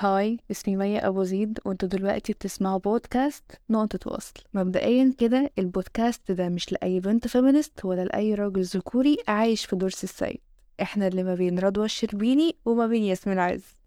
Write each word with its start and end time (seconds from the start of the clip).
هاي 0.00 0.38
اسمي 0.50 0.76
مية 0.76 1.08
أبو 1.08 1.22
زيد 1.22 1.58
وانتوا 1.64 1.88
دلوقتي 1.88 2.32
بتسمعوا 2.32 2.78
بودكاست 2.78 3.44
نقطة 3.70 4.12
وصل. 4.12 4.34
مبدئيا 4.54 5.14
كده 5.18 5.50
البودكاست 5.58 6.32
ده 6.32 6.48
مش 6.48 6.72
لأي 6.72 7.00
بنت 7.00 7.28
feminist 7.28 7.84
ولا 7.84 8.04
لأي 8.04 8.34
راجل 8.34 8.62
ذكوري 8.62 9.16
عايش 9.28 9.64
في 9.64 9.76
دور 9.76 9.93
سي 9.93 10.04
السيد. 10.04 10.40
إحنا 10.82 11.06
اللي 11.06 11.22
ما 11.22 11.34
بين 11.34 11.58
رضوى 11.58 11.84
الشربيني 11.84 12.56
وما 12.64 12.86
بين 12.86 13.02
ياسمين 13.02 13.38
عز. 13.38 13.79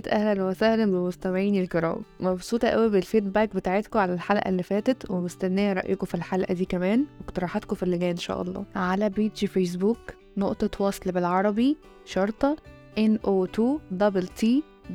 300 0.00 0.30
أهلا 0.30 0.44
وسهلا 0.44 0.84
بمستمعيني 0.86 1.60
الكرام. 1.60 2.02
مبسوطة 2.20 2.68
قوي 2.68 2.88
بالفيدباك 2.88 3.54
بتاعتكم 3.54 3.98
على 3.98 4.14
الحلقة 4.14 4.48
اللي 4.48 4.62
فاتت 4.62 5.10
ومستنية 5.10 5.72
رأيكم 5.72 6.06
في 6.06 6.14
الحلقة 6.14 6.54
دي 6.54 6.64
كمان. 6.64 7.04
واقتراحاتكم 7.20 7.76
في 7.76 7.82
اللي 7.82 7.98
جاي 7.98 8.10
إن 8.10 8.16
شاء 8.16 8.42
الله. 8.42 8.64
على 8.74 9.08
بيجي 9.08 9.46
فيسبوك 9.46 9.98
نقطة 10.36 10.84
وصل 10.84 11.12
بالعربي 11.12 11.76
شرطة 12.04 12.56
NO2 12.98 13.60
double 14.00 14.26
T 14.42 14.46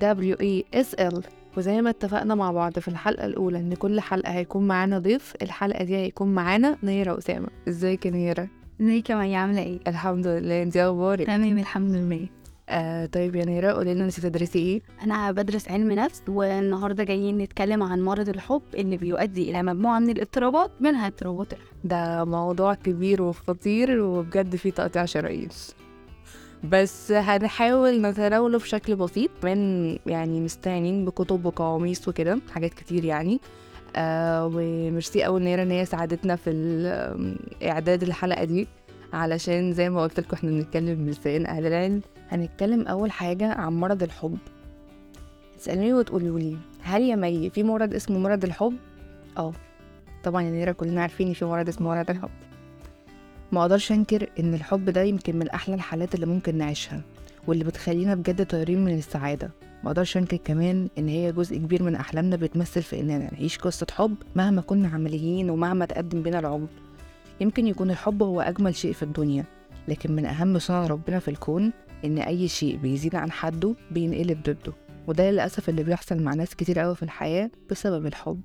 W 0.02 0.36
E 0.42 0.64
S 0.76 0.96
L. 1.00 1.22
وزي 1.58 1.82
ما 1.82 1.90
اتفقنا 1.90 2.36
مع 2.36 2.52
بعض 2.52 2.80
في 2.80 2.88
الحلقة 2.88 3.26
الأولى 3.26 3.58
إن 3.58 3.74
كل 3.74 4.00
حلقة 4.00 4.32
هيكون 4.32 4.68
معانا 4.68 5.00
ضيف 5.00 5.34
الحلقة 5.42 5.84
دي 5.84 5.96
هيكون 5.96 6.34
معانا 6.34 6.78
نيرة 6.84 7.18
أسامة. 7.18 7.48
إزيك 7.68 8.06
يا 8.06 8.12
نيرة؟ 8.12 8.48
ازيك 8.82 9.10
يا 9.10 9.16
مي 9.16 9.36
عاملة 9.36 9.62
إيه؟ 9.62 9.80
الحمد 9.88 10.28
لله. 10.28 10.64
إنتي 10.64 10.84
أخبارك؟ 10.84 11.28
تمام 11.28 11.58
الحمد 11.58 11.92
لله. 11.92 12.28
آه 12.70 13.06
طيب 13.06 13.36
يا 13.36 13.46
نيرة 13.46 13.72
قولي 13.72 13.94
لنا 13.94 14.06
انتي 14.06 14.22
تدرسي 14.22 14.60
إيه؟ 14.60 14.82
أنا 15.04 15.32
بدرس 15.32 15.68
علم 15.72 15.92
نفس 15.92 16.22
والنهاردة 16.28 17.04
جايين 17.04 17.38
نتكلم 17.38 17.84
عن 17.84 18.02
مرض 18.02 18.30
الحب 18.30 18.62
اللي 18.74 18.98
بيؤدي 18.98 19.52
إلى 19.52 19.64
مجموعة 19.64 20.00
من 20.00 20.10
الاضطرابات 20.10 20.72
منها 20.80 21.08
اضطرابات 21.08 21.54
الحب 21.54 21.66
ده 21.84 22.24
موضوع 22.26 22.74
كبير 22.74 23.22
وخطير 23.22 24.00
وبجد 24.02 24.56
فيه 24.56 24.70
تقطيع 24.70 25.06
شرايين. 25.06 25.50
بس 26.64 27.12
هنحاول 27.12 28.02
نتناوله 28.02 28.58
بشكل 28.60 28.96
بسيط 28.96 29.32
من 29.44 29.58
يعني 30.08 30.42
مستعينين 30.42 31.06
بكتب 31.06 31.46
وقواميس 31.46 32.08
وكده 32.08 32.40
حاجات 32.54 32.74
كتير 32.74 33.06
يعني. 33.06 33.40
آه 33.96 34.46
وميرسي 34.54 35.24
قوي 35.24 35.40
نيرة 35.40 35.64
إن 35.64 35.72
هي 35.72 35.86
ساعدتنا 35.86 36.36
في 36.36 36.52
إعداد 37.64 38.04
الحلقة 38.04 38.44
دي 38.44 38.68
علشان 39.14 39.74
زي 39.74 39.90
ما 39.90 40.04
قلت 40.04 40.20
لكم 40.20 40.34
إحنا 40.38 40.50
بنتكلم 40.52 41.06
بلسان 41.06 41.46
أهل 41.46 41.66
العلم. 41.66 42.02
هنتكلم 42.30 42.88
أول 42.88 43.12
حاجة 43.12 43.54
عن 43.54 43.74
مرض 43.74 44.04
الحب. 44.04 44.38
تسالوني 45.60 45.94
وتقولوا 45.94 46.40
لي 46.40 46.58
هل 46.82 47.02
يا 47.02 47.16
مي 47.16 47.50
في 47.50 47.64
مرض 47.64 47.94
اسمه 47.94 48.20
مرض 48.20 48.44
الحب؟ 48.44 48.74
آه 49.38 49.54
طبعا 50.24 50.42
يا 50.42 50.52
نيرة 50.52 50.72
كلنا 50.72 51.02
عارفين 51.02 51.34
في 51.34 51.46
مرض 51.46 51.70
اسمه 51.70 51.90
مرض 51.90 52.10
الحب. 52.10 52.30
ما 53.52 53.62
أقدرش 53.62 53.92
أنكر 53.92 54.30
إن 54.40 54.54
الحب 54.54 54.90
ده 54.90 55.02
يمكن 55.02 55.40
من 55.40 55.50
أحلى 55.50 55.76
الحالات 55.76 56.16
اللي 56.16 56.26
ممكن 56.26 56.58
نعيشها 56.58 57.02
واللي 57.48 57.64
بتخلينا 57.64 58.16
بجد 58.16 58.46
طايرين 58.46 58.86
من 58.86 58.98
السعادة. 58.98 59.52
ما 59.84 59.92
أقدرش 59.92 60.18
أنكر 60.18 60.38
كمان 60.38 60.90
إن 60.98 61.08
هي 61.08 61.32
جزء 61.32 61.58
كبير 61.58 61.84
من 61.84 61.96
أحلامنا 61.96 62.36
بتمثل 62.36 62.82
في 62.82 63.00
إننا 63.00 63.18
نعيش 63.34 63.58
قصة 63.58 63.88
حب 63.92 64.16
مهما 64.36 64.62
كنا 64.62 64.88
عمليين 64.88 65.50
ومهما 65.50 65.86
تقدم 65.86 66.22
بينا 66.24 66.40
العمر. 66.40 66.68
يمكن 67.42 67.68
يكون 67.68 67.92
الحب 67.92 68.24
هو 68.24 68.42
أجمل 68.42 68.76
شيء 68.76 68.94
في 68.94 69.04
الدنيا 69.04 69.44
لكن 69.88 70.12
من 70.12 70.26
أهم 70.26 70.60
صنع 70.60 70.88
ربنا 70.88 71.20
في 71.20 71.28
الكون 71.28 71.72
إن 72.06 72.18
أي 72.18 72.48
شيء 72.48 72.78
بيزيد 72.78 73.16
عن 73.16 73.32
حده 73.32 73.76
بينقلب 73.92 74.44
ضده 74.44 74.74
وده 75.08 75.32
للأسف 75.32 75.70
اللي 75.70 75.84
بيحصل 75.84 76.22
مع 76.24 76.34
ناس 76.34 76.56
كتير 76.56 76.80
قوي 76.80 76.96
في 76.96 77.04
الحياة 77.04 77.52
بسبب 77.72 78.06
الحب. 78.06 78.42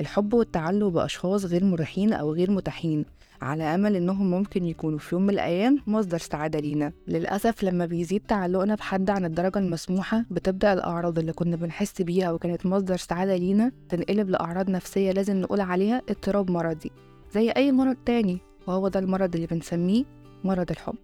الحب 0.00 0.34
والتعلق 0.34 0.86
بأشخاص 0.88 1.44
غير 1.44 1.64
مريحين 1.64 2.12
أو 2.12 2.32
غير 2.32 2.50
متاحين 2.50 3.04
على 3.42 3.64
أمل 3.64 3.96
إنهم 3.96 4.30
ممكن 4.30 4.64
يكونوا 4.64 4.98
في 4.98 5.14
يوم 5.14 5.22
من 5.22 5.30
الأيام 5.30 5.78
مصدر 5.86 6.18
سعادة 6.18 6.58
لينا. 6.60 6.92
للأسف 7.08 7.62
لما 7.64 7.86
بيزيد 7.86 8.20
تعلقنا 8.28 8.74
بحد 8.74 9.10
عن 9.10 9.24
الدرجة 9.24 9.58
المسموحة 9.58 10.24
بتبدأ 10.30 10.72
الأعراض 10.72 11.18
اللي 11.18 11.32
كنا 11.32 11.56
بنحس 11.56 12.02
بيها 12.02 12.32
وكانت 12.32 12.66
مصدر 12.66 12.96
سعادة 12.96 13.36
لينا 13.36 13.72
تنقلب 13.88 14.30
لأعراض 14.30 14.70
نفسية 14.70 15.12
لازم 15.12 15.36
نقول 15.40 15.60
عليها 15.60 16.02
اضطراب 16.08 16.50
مرضي 16.50 16.90
زي 17.34 17.50
أي 17.50 17.72
مرض 17.72 17.96
تاني 18.06 18.38
وهو 18.66 18.88
ده 18.88 19.00
المرض 19.00 19.34
اللي 19.34 19.46
بنسميه 19.46 20.04
مرض 20.44 20.70
الحب. 20.70 20.96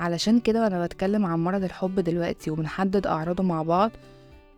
علشان 0.00 0.40
كده 0.40 0.62
وأنا 0.62 0.84
بتكلم 0.84 1.26
عن 1.26 1.38
مرض 1.44 1.64
الحب 1.64 2.00
دلوقتي 2.00 2.50
وبنحدد 2.50 3.06
أعراضه 3.06 3.42
مع 3.44 3.62
بعض 3.62 3.90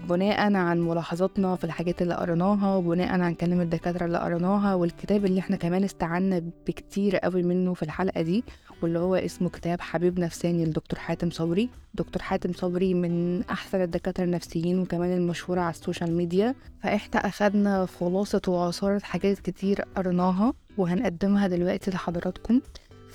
بناء 0.08 0.54
عن 0.54 0.80
ملاحظاتنا 0.80 1.56
في 1.56 1.64
الحاجات 1.64 2.02
اللي 2.02 2.14
قريناها 2.14 2.76
وبناء 2.76 3.20
عن 3.20 3.34
كلام 3.34 3.60
الدكاترة 3.60 4.06
اللي 4.06 4.18
قريناها 4.18 4.74
والكتاب 4.74 5.24
اللي 5.24 5.40
إحنا 5.40 5.56
كمان 5.56 5.84
استعنا 5.84 6.42
بكتير 6.66 7.16
قوي 7.16 7.42
منه 7.42 7.74
في 7.74 7.82
الحلقة 7.82 8.22
دي 8.22 8.44
واللي 8.82 8.98
هو 8.98 9.14
اسمه 9.14 9.48
كتاب 9.48 9.80
حبيب 9.80 10.18
نفساني 10.18 10.64
لدكتور 10.64 10.98
حاتم 10.98 11.30
صبري. 11.30 11.70
دكتور 11.94 12.22
حاتم 12.22 12.52
صبري 12.52 12.94
من 12.94 13.42
أحسن 13.42 13.80
الدكاترة 13.82 14.24
النفسيين 14.24 14.78
وكمان 14.78 15.12
المشهورة 15.16 15.60
على 15.60 15.70
ال 15.70 15.77
social 15.77 16.16
media. 16.16 16.54
فإحنا 16.82 17.26
أخدنا 17.26 17.86
خلاصة 17.86 18.42
وعصارة 18.48 18.98
حاجات 18.98 19.38
كتير 19.38 19.80
قريناها 19.96 20.52
وهنقدمها 20.78 21.48
دلوقتي 21.48 21.90
لحضراتكم. 21.90 22.60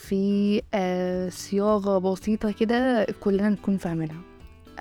في 0.10 0.62
آه 0.74 1.30
صياغة 1.30 1.98
بسيطة 1.98 2.52
كده 2.52 3.08
كلنا 3.20 3.50
نكون 3.50 3.78
فاهمينها. 3.78 4.22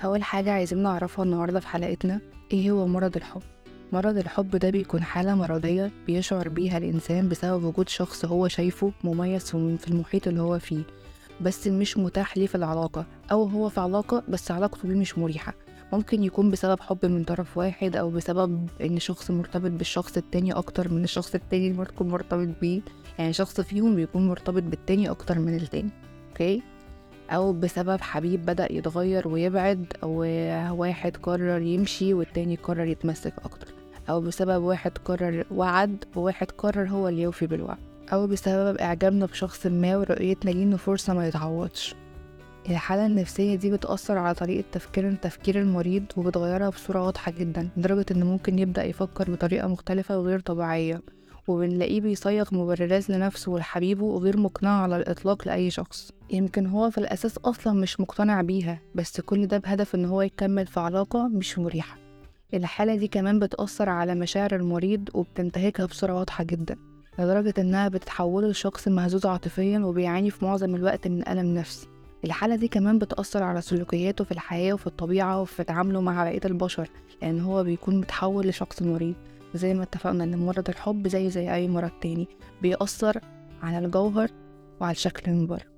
أول 0.04 0.22
حاجة 0.22 0.52
عايزين 0.52 0.82
نعرفها 0.82 1.24
النهاردة 1.24 1.60
في 1.60 1.68
حلقتنا 1.68 2.20
إيه 2.52 2.70
هو 2.70 2.86
مرض 2.86 3.16
الحب؟ 3.16 3.42
مرض 3.92 4.16
الحب 4.16 4.56
ده 4.56 4.70
بيكون 4.70 5.02
حالة 5.02 5.34
مرضية 5.34 5.90
بيشعر 6.06 6.48
بيها 6.48 6.78
الإنسان 6.78 7.28
بسبب 7.28 7.64
وجود 7.64 7.88
شخص 7.88 8.24
هو 8.24 8.48
شايفه 8.48 8.92
مميز 9.04 9.50
في 9.50 9.88
المحيط 9.88 10.28
اللي 10.28 10.40
هو 10.42 10.58
فيه 10.58 10.82
بس 11.40 11.66
مش 11.66 11.98
متاح 11.98 12.36
ليه 12.38 12.46
في 12.46 12.54
العلاقة 12.54 13.06
أو 13.32 13.44
هو 13.44 13.68
في 13.68 13.80
علاقة 13.80 14.22
بس 14.28 14.50
علاقته 14.50 14.88
بيه 14.88 14.94
مش 14.94 15.18
مريحة. 15.18 15.54
ممكن 15.92 16.24
يكون 16.24 16.50
بسبب 16.50 16.80
حب 16.80 17.06
من 17.06 17.24
طرف 17.24 17.58
واحد 17.58 17.96
أو 17.96 18.10
بسبب 18.10 18.68
إن 18.80 18.98
شخص 18.98 19.30
مرتبط 19.30 19.70
بالشخص 19.70 20.16
التاني 20.16 20.52
أكتر 20.52 20.88
من 20.92 21.04
الشخص 21.04 21.34
التاني 21.34 21.68
اللي 21.70 21.86
مرتبط 22.00 22.48
بيه. 22.60 22.80
يعني 23.18 23.32
شخص 23.32 23.60
فيهم 23.60 23.96
بيكون 23.96 24.28
مرتبط 24.28 24.62
بالتاني 24.62 25.10
أكتر 25.10 25.38
من 25.38 25.56
التاني 25.56 25.90
أوكي؟ 26.28 26.62
أو 27.30 27.52
بسبب 27.52 28.00
حبيب 28.00 28.46
بدأ 28.46 28.72
يتغير 28.72 29.28
ويبعد 29.28 29.92
أو 30.02 30.10
واحد 30.80 31.16
قرر 31.16 31.62
يمشي 31.62 32.14
والتاني 32.14 32.56
قرر 32.56 32.84
يتمسك 32.84 33.34
أكتر. 33.44 33.68
أو 34.08 34.20
بسبب 34.20 34.62
واحد 34.62 34.98
قرر 35.04 35.44
وعد 35.50 36.04
وواحد 36.16 36.50
قرر 36.50 36.88
هو 36.88 37.08
اللي 37.08 37.22
يوفي 37.22 37.46
بالوعد. 37.46 37.78
أو 38.12 38.26
بسبب 38.26 38.76
إعجابنا 38.76 39.26
بشخص 39.26 39.66
ما 39.66 39.96
ورؤيتنا 39.96 40.50
ليه 40.50 40.62
إنه 40.62 40.76
فرصة 40.76 41.14
ما 41.14 41.28
يتعوضش. 41.28 41.94
الحالة 42.70 43.06
النفسية 43.06 43.54
دي 43.54 43.70
بتأثر 43.70 44.18
على 44.18 44.34
طريقة 44.34 44.64
تفكير 44.72 45.14
تفكير 45.14 45.60
المريض 45.60 46.04
وبتغيرها 46.16 46.68
بصورة 46.68 47.04
واضحة 47.06 47.32
جدا 47.32 47.68
لدرجة 47.76 48.06
إنه 48.10 48.26
ممكن 48.26 48.58
يبدأ 48.58 48.84
يفكر 48.84 49.30
بطريقة 49.30 49.68
مختلفة 49.68 50.18
وغير 50.18 50.40
طبيعية. 50.40 51.00
وبنلاقيه 51.48 52.00
بيصيغ 52.00 52.48
مبررات 52.52 53.10
لنفسه 53.10 53.52
ولحبيبه 53.52 54.04
وغير 54.04 54.36
مقنع 54.36 54.82
على 54.82 54.96
الإطلاق 54.96 55.48
لأي 55.48 55.70
شخص. 55.70 56.12
يمكن 56.30 56.66
هو 56.66 56.90
في 56.90 56.98
الأساس 56.98 57.38
أصلا 57.38 57.72
مش 57.72 58.00
مقتنع 58.00 58.42
بيها 58.42 58.80
بس 58.94 59.20
كل 59.20 59.46
ده 59.46 59.58
بهدف 59.58 59.94
إن 59.94 60.04
هو 60.04 60.22
يكمل 60.22 60.66
في 60.66 60.80
علاقة 60.80 61.28
مش 61.28 61.58
مريحة. 61.58 61.98
الحالة 62.54 62.94
دي 62.94 63.08
كمان 63.08 63.38
بتأثر 63.38 63.88
على 63.88 64.14
مشاعر 64.14 64.54
المريض 64.56 65.08
وبتنتهكها 65.14 65.86
بصورة 65.86 66.12
واضحة 66.14 66.44
جدا 66.44 66.76
لدرجة 67.18 67.54
إنها 67.58 67.88
بتتحوله 67.88 68.48
لشخص 68.48 68.88
مهزوز 68.88 69.26
عاطفيا 69.26 69.78
وبيعاني 69.78 70.30
في 70.30 70.44
معظم 70.44 70.74
الوقت 70.74 71.08
من 71.08 71.28
ألم 71.28 71.54
نفسي. 71.54 71.86
الحالة 72.24 72.56
دي 72.56 72.68
كمان 72.68 72.98
بتأثر 72.98 73.42
على 73.42 73.60
سلوكياته 73.60 74.24
في 74.24 74.32
الحياة 74.32 74.72
وفي 74.72 74.86
الطبيعة 74.86 75.40
وفي 75.40 75.64
تعامله 75.64 76.00
مع 76.00 76.24
بقية 76.24 76.40
البشر 76.44 76.88
لأن 77.22 77.40
هو 77.40 77.64
بيكون 77.64 77.96
متحول 77.96 78.46
لشخص 78.48 78.82
مريض. 78.82 79.14
زي 79.54 79.74
ما 79.74 79.82
اتفقنا 79.82 80.24
إن 80.24 80.38
مرض 80.38 80.68
الحب 80.68 81.08
زيه 81.08 81.28
زي 81.28 81.54
أي 81.54 81.68
مرض 81.68 81.90
تاني. 82.00 82.28
بيأثر 82.62 83.20
على 83.62 83.78
الجوهر 83.86 84.30
وعلى 84.80 84.92
الشكل 84.92 85.32
من 85.32 85.46
بره 85.46 85.74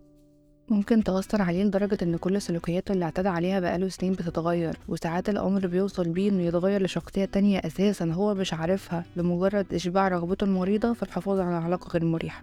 ممكن 0.69 1.05
تأثر 1.05 1.43
عليه 1.43 1.65
لدرجة 1.65 1.99
إن 2.03 2.17
كل 2.17 2.43
سلوكياته 2.43 2.93
اللي 2.93 3.05
اعتدى 3.05 3.29
عليها 3.29 3.61
بقاله 3.61 3.89
سنين 3.89 4.13
بتتغير 4.13 4.77
وساعات 4.89 5.29
الأمر 5.29 5.67
بيوصل 5.67 6.09
بيه 6.09 6.31
إنه 6.31 6.43
يتغير 6.43 6.83
لشخصية 6.83 7.25
تانية 7.25 7.59
أساسا 7.59 8.05
هو 8.05 8.35
مش 8.35 8.55
عارفها 8.55 9.05
لمجرد 9.17 9.75
إشباع 9.75 10.09
رغبته 10.09 10.45
المريضة 10.45 10.93
في 10.93 11.03
الحفاظ 11.03 11.41
على 11.41 11.55
علاقة 11.55 11.89
غير 11.93 12.05
مريحة. 12.05 12.43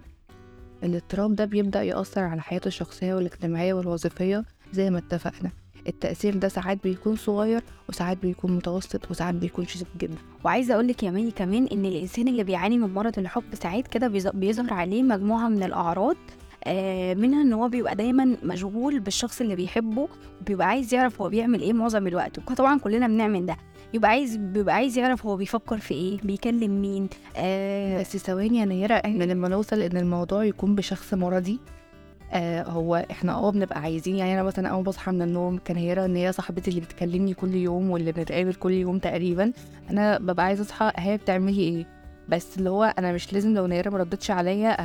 الاضطراب 0.82 1.34
ده 1.34 1.44
بيبدأ 1.44 1.82
يأثر 1.82 2.20
على 2.20 2.42
حياته 2.42 2.68
الشخصية 2.68 3.14
والاجتماعية 3.14 3.74
والوظيفية 3.74 4.44
زي 4.72 4.90
ما 4.90 4.98
اتفقنا. 4.98 5.50
التأثير 5.88 6.34
ده 6.36 6.48
ساعات 6.48 6.78
بيكون 6.84 7.16
صغير 7.16 7.62
وساعات 7.88 8.16
بيكون 8.22 8.56
متوسط 8.56 9.10
وساعات 9.10 9.34
بيكون 9.34 9.66
شديد 9.66 9.86
جدا. 9.98 10.14
وعايزة 10.44 10.74
أقول 10.74 10.88
لك 10.88 11.02
يا 11.02 11.10
ماني 11.10 11.30
كمان 11.30 11.66
إن 11.72 11.84
الإنسان 11.84 12.28
اللي 12.28 12.44
بيعاني 12.44 12.78
من 12.78 12.94
مرض 12.94 13.18
الحب 13.18 13.44
ساعات 13.62 13.88
كده 13.88 14.08
بيظ- 14.08 14.34
بيظهر 14.36 14.72
عليه 14.72 15.02
مجموعة 15.02 15.48
من 15.48 15.62
الأعراض 15.62 16.16
آه، 16.66 17.14
منها 17.14 17.42
إن 17.42 17.52
هو 17.52 17.68
بيبقى 17.68 17.94
دايما 17.96 18.36
مشغول 18.42 19.00
بالشخص 19.00 19.40
اللي 19.40 19.56
بيحبه 19.56 20.08
بيبقى 20.46 20.66
عايز 20.66 20.94
يعرف 20.94 21.22
هو 21.22 21.28
بيعمل 21.28 21.60
إيه 21.60 21.72
معظم 21.72 22.06
الوقت. 22.06 22.38
وطبعا 22.50 22.78
كلنا 22.78 23.06
بنعمل 23.08 23.46
ده. 23.46 23.56
يبقى 23.94 24.10
عايز 24.10 24.36
بيبقى 24.36 24.74
عايز 24.74 24.98
يعرف 24.98 25.26
هو 25.26 25.36
بيفكر 25.36 25.78
في 25.78 25.94
إيه 25.94 26.18
بيكلم 26.22 26.80
مين 26.82 27.08
آه. 27.36 28.00
بس 28.00 28.16
ثواني 28.16 28.58
يا 28.58 28.64
نيرة 28.64 28.94
إحنا 28.94 29.24
لما 29.24 29.48
نوصل 29.48 29.80
إن 29.80 29.96
الموضوع 29.96 30.44
يكون 30.44 30.74
بشخص 30.74 31.14
مرضي 31.14 31.58
آه 32.34 32.62
هو 32.62 33.06
إحنا 33.10 33.32
آه 33.32 33.50
بنبقى 33.50 33.80
عايزين 33.80 34.16
يعني 34.16 34.34
أنا 34.34 34.42
مثلا 34.42 34.68
أول 34.68 34.84
ما 34.84 34.84
بصحى 34.84 35.12
من 35.12 35.22
النوم 35.22 35.58
كان 35.58 35.76
هيرا 35.76 36.04
إن 36.04 36.16
هي 36.16 36.32
صاحبتي 36.32 36.70
اللي 36.70 36.80
بتكلمني 36.80 37.34
كل 37.34 37.54
يوم 37.54 37.90
واللي 37.90 38.12
بنتقابل 38.12 38.54
كل 38.54 38.72
يوم 38.72 38.98
تقريبا. 38.98 39.52
أنا 39.90 40.18
ببقى 40.18 40.46
عايزة 40.46 40.62
أصحى 40.62 40.92
هي 40.96 41.16
بتعملي 41.16 41.60
إيه؟ 41.60 41.86
بس 42.28 42.58
اللي 42.58 42.70
هو 42.70 42.94
أنا 42.98 43.12
مش 43.12 43.32
لازم 43.32 43.54
لو 43.54 43.66
نيرة 43.66 43.90
ما 43.90 43.98
ردتش 43.98 44.30
عليا 44.30 44.76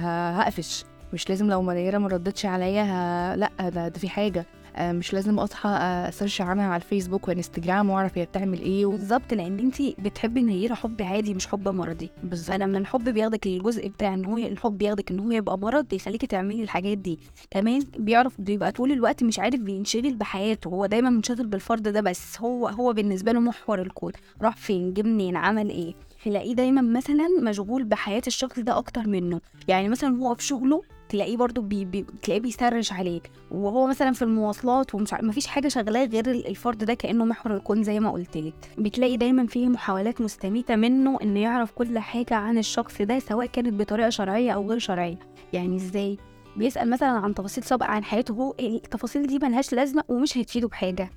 هقفش. 0.42 0.86
مش 1.14 1.30
لازم 1.30 1.50
لو 1.50 1.72
نيرة 1.72 1.98
ما 1.98 2.08
ردتش 2.08 2.46
عليا 2.46 2.84
ه... 2.84 3.36
لأ 3.36 3.50
ده, 3.60 3.88
ده 3.88 4.00
في 4.00 4.10
حاجة. 4.10 4.46
مش 4.82 5.14
لازم 5.14 5.40
أصحى 5.40 5.70
آه، 5.70 6.10
اسيرش 6.10 6.42
عنها 6.42 6.66
على 6.66 6.76
الفيسبوك 6.82 7.28
وانستجرام 7.28 7.90
وأعرف 7.90 8.18
هي 8.18 8.26
بتعمل 8.26 8.62
إيه 8.62 8.86
و... 8.86 8.92
بالظبط 8.92 9.34
لأن 9.34 9.60
أنت 9.60 9.82
بتحبي 9.82 10.40
إن 10.40 10.50
هي 10.50 10.76
حب 10.76 11.02
عادي 11.02 11.34
مش 11.34 11.48
حب 11.48 11.68
مرضي. 11.70 12.10
بالظبط. 12.24 12.48
فأنا 12.50 12.66
من 12.66 12.76
الحب 12.76 13.10
بياخدك 13.10 13.48
للجزء 13.48 13.88
بتاع 13.88 14.14
إن 14.14 14.26
هو 14.26 14.38
الحب 14.38 14.78
بياخدك 14.78 15.12
إن 15.12 15.20
هو 15.20 15.32
يبقى 15.32 15.58
مرض 15.58 15.88
بيخليكي 15.88 16.28
تعملي 16.28 16.64
الحاجات 16.64 16.98
دي. 16.98 17.20
كمان 17.52 17.82
بيعرف 17.98 18.42
بيبقى 18.42 18.72
طول 18.72 18.92
الوقت 18.92 19.24
مش 19.24 19.40
عارف 19.40 19.60
بينشغل 19.60 20.16
بحياته. 20.16 20.68
هو 20.68 20.86
دايما 20.86 21.10
منشغل 21.10 21.48
بالفرد 21.48 21.88
ده 21.88 22.02
بس. 22.02 22.42
هو 22.42 22.68
هو 22.68 22.94
بالنسبة 22.94 23.32
له 23.32 23.40
محور 23.40 23.82
الكون. 23.82 24.12
راح 24.42 24.58
فين؟ 24.58 24.94
جه 24.94 25.02
منين؟ 25.02 25.36
عمل 25.36 25.70
إيه؟ 25.70 25.94
تلاقيه 26.26 26.54
دايما 26.56 26.82
مثلا 26.82 27.28
مشغول 27.42 27.84
بحياة 27.84 28.22
الشخص 28.28 28.60
ده 28.60 28.78
أكتر 28.78 29.08
منه. 29.08 29.42
يعني 29.68 29.90
مثلا 29.90 30.18
هو 30.18 30.36
في 30.36 30.44
شغله 30.44 30.82
تلاقيه 31.10 31.38
برضو 31.38 31.62
بي 31.62 31.86
بي 31.86 32.06
تلاقيه 32.24 32.42
بيسرش 32.42 32.92
عليك 32.94 33.32
وهو 33.52 33.88
مثلا 33.88 34.12
في 34.12 34.22
المواصلات 34.22 34.96
ومش 34.96 35.14
مفيش 35.14 35.48
حاجة 35.48 35.68
شغلاه 35.68 36.06
غير 36.06 36.32
ال- 36.32 36.48
الفرد 36.48 36.84
ده 36.84 36.94
كأنه 36.94 37.26
محور 37.26 37.56
الكون 37.56 37.84
زي 37.84 38.00
ما 38.00 38.12
قلت 38.12 38.38
لك. 38.38 38.54
بتلاقي 38.78 39.18
دايما 39.18 39.48
فيه 39.48 39.68
محاولات 39.68 40.22
مستميتة 40.22 40.76
منه 40.76 41.18
إنه 41.24 41.40
يعرف 41.40 41.72
كل 41.72 42.00
حاجة 42.00 42.34
عن 42.36 42.58
الشخص 42.58 43.02
ده 43.02 43.20
سواء 43.20 43.46
كانت 43.46 43.74
بطريقة 43.74 44.10
شرعية 44.10 44.52
أو 44.52 44.70
غير 44.70 44.80
شرعية. 44.80 45.20
يعني 45.54 45.76
إزاي؟ 45.76 46.18
بيسأل 46.58 46.90
مثلا 46.90 47.10
عن 47.10 47.34
تفاصيل 47.36 47.64
سابقة 47.64 47.88
عن 47.88 48.04
حياته 48.04 48.34
هو 48.34 48.56
التفاصيل 48.60 49.28
دي 49.28 49.40
ملهاش 49.40 49.74
لازمة 49.74 50.04
ومش 50.08 50.38
هتفيده 50.38 50.68
بحاجة. 50.68 51.10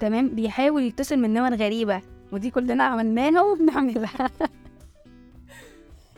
تمام؟ 0.00 0.28
بيحاول 0.28 0.82
يتصل 0.82 1.16
من 1.16 1.32
نمر 1.34 1.54
غريبه 1.54 2.00
ودي 2.32 2.50
كلنا 2.50 2.84
عملناها 2.84 3.42
وبنعملها. 3.42 4.30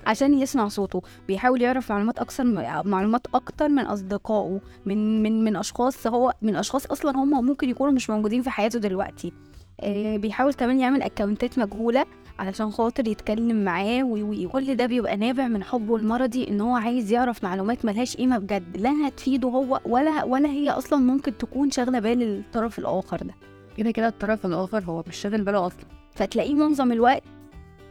عشان 0.07 0.35
يسمع 0.35 0.69
صوته. 0.69 1.03
بيحاول 1.29 1.63
يعرف 1.63 1.93
معلومات 1.93 2.19
أكثر 2.19 2.45
معلومات 2.85 3.27
أكتر 3.35 3.69
من 3.69 3.83
أصدقائه 3.87 4.61
من 4.87 5.23
من 5.23 5.45
من 5.45 5.57
أشخاص. 5.57 6.07
هو 6.07 6.33
من 6.43 6.57
أشخاص 6.57 6.87
أصلا 6.87 7.17
هم 7.17 7.45
ممكن 7.47 7.71
يكونوا 7.71 7.93
مش 7.93 8.11
موجودين 8.11 8.43
في 8.43 8.51
حياته 8.51 8.79
دلوقتي. 8.79 9.33
آه، 9.81 10.17
بيحاول 10.17 10.53
كمان 10.53 10.81
يعمل 10.81 11.03
اكونتات 11.03 11.59
مجهولة 11.59 12.07
علشان 12.39 12.71
خاطر 12.71 13.09
يتكلم 13.09 13.65
معاه 13.65 14.03
وكل 14.05 14.75
ده 14.75 14.87
بيبقى 14.87 15.17
نابع 15.17 15.49
من 15.49 15.65
حبه 15.65 15.97
المرضي 15.97 16.49
إن 16.49 16.61
هو 16.61 16.77
عايز 16.77 17.13
يعرف 17.13 17.45
معلومات 17.45 17.85
ملهاش 17.85 18.17
قيمة 18.17 18.39
بجد. 18.39 18.77
لا 18.77 19.09
هتفيده 19.09 19.49
هو 19.49 19.81
ولا 19.87 20.25
ولا 20.25 20.49
هي 20.49 20.71
أصلا 20.71 20.99
ممكن 20.99 21.39
تكون 21.39 21.71
شاغلة 21.71 21.99
بال 21.99 22.23
الطرف 22.23 22.79
الآخر 22.79 23.17
ده. 23.17 23.35
كده 23.77 23.91
كده 23.91 24.09
الطرف 24.09 24.47
الآخر 24.47 24.85
هو 24.85 25.05
مش 25.09 25.17
شاغل 25.17 25.43
باله 25.43 25.67
أصلا. 25.67 25.85
فتلاقيه 26.15 26.55
معظم 26.55 26.93
الوقت 26.93 27.23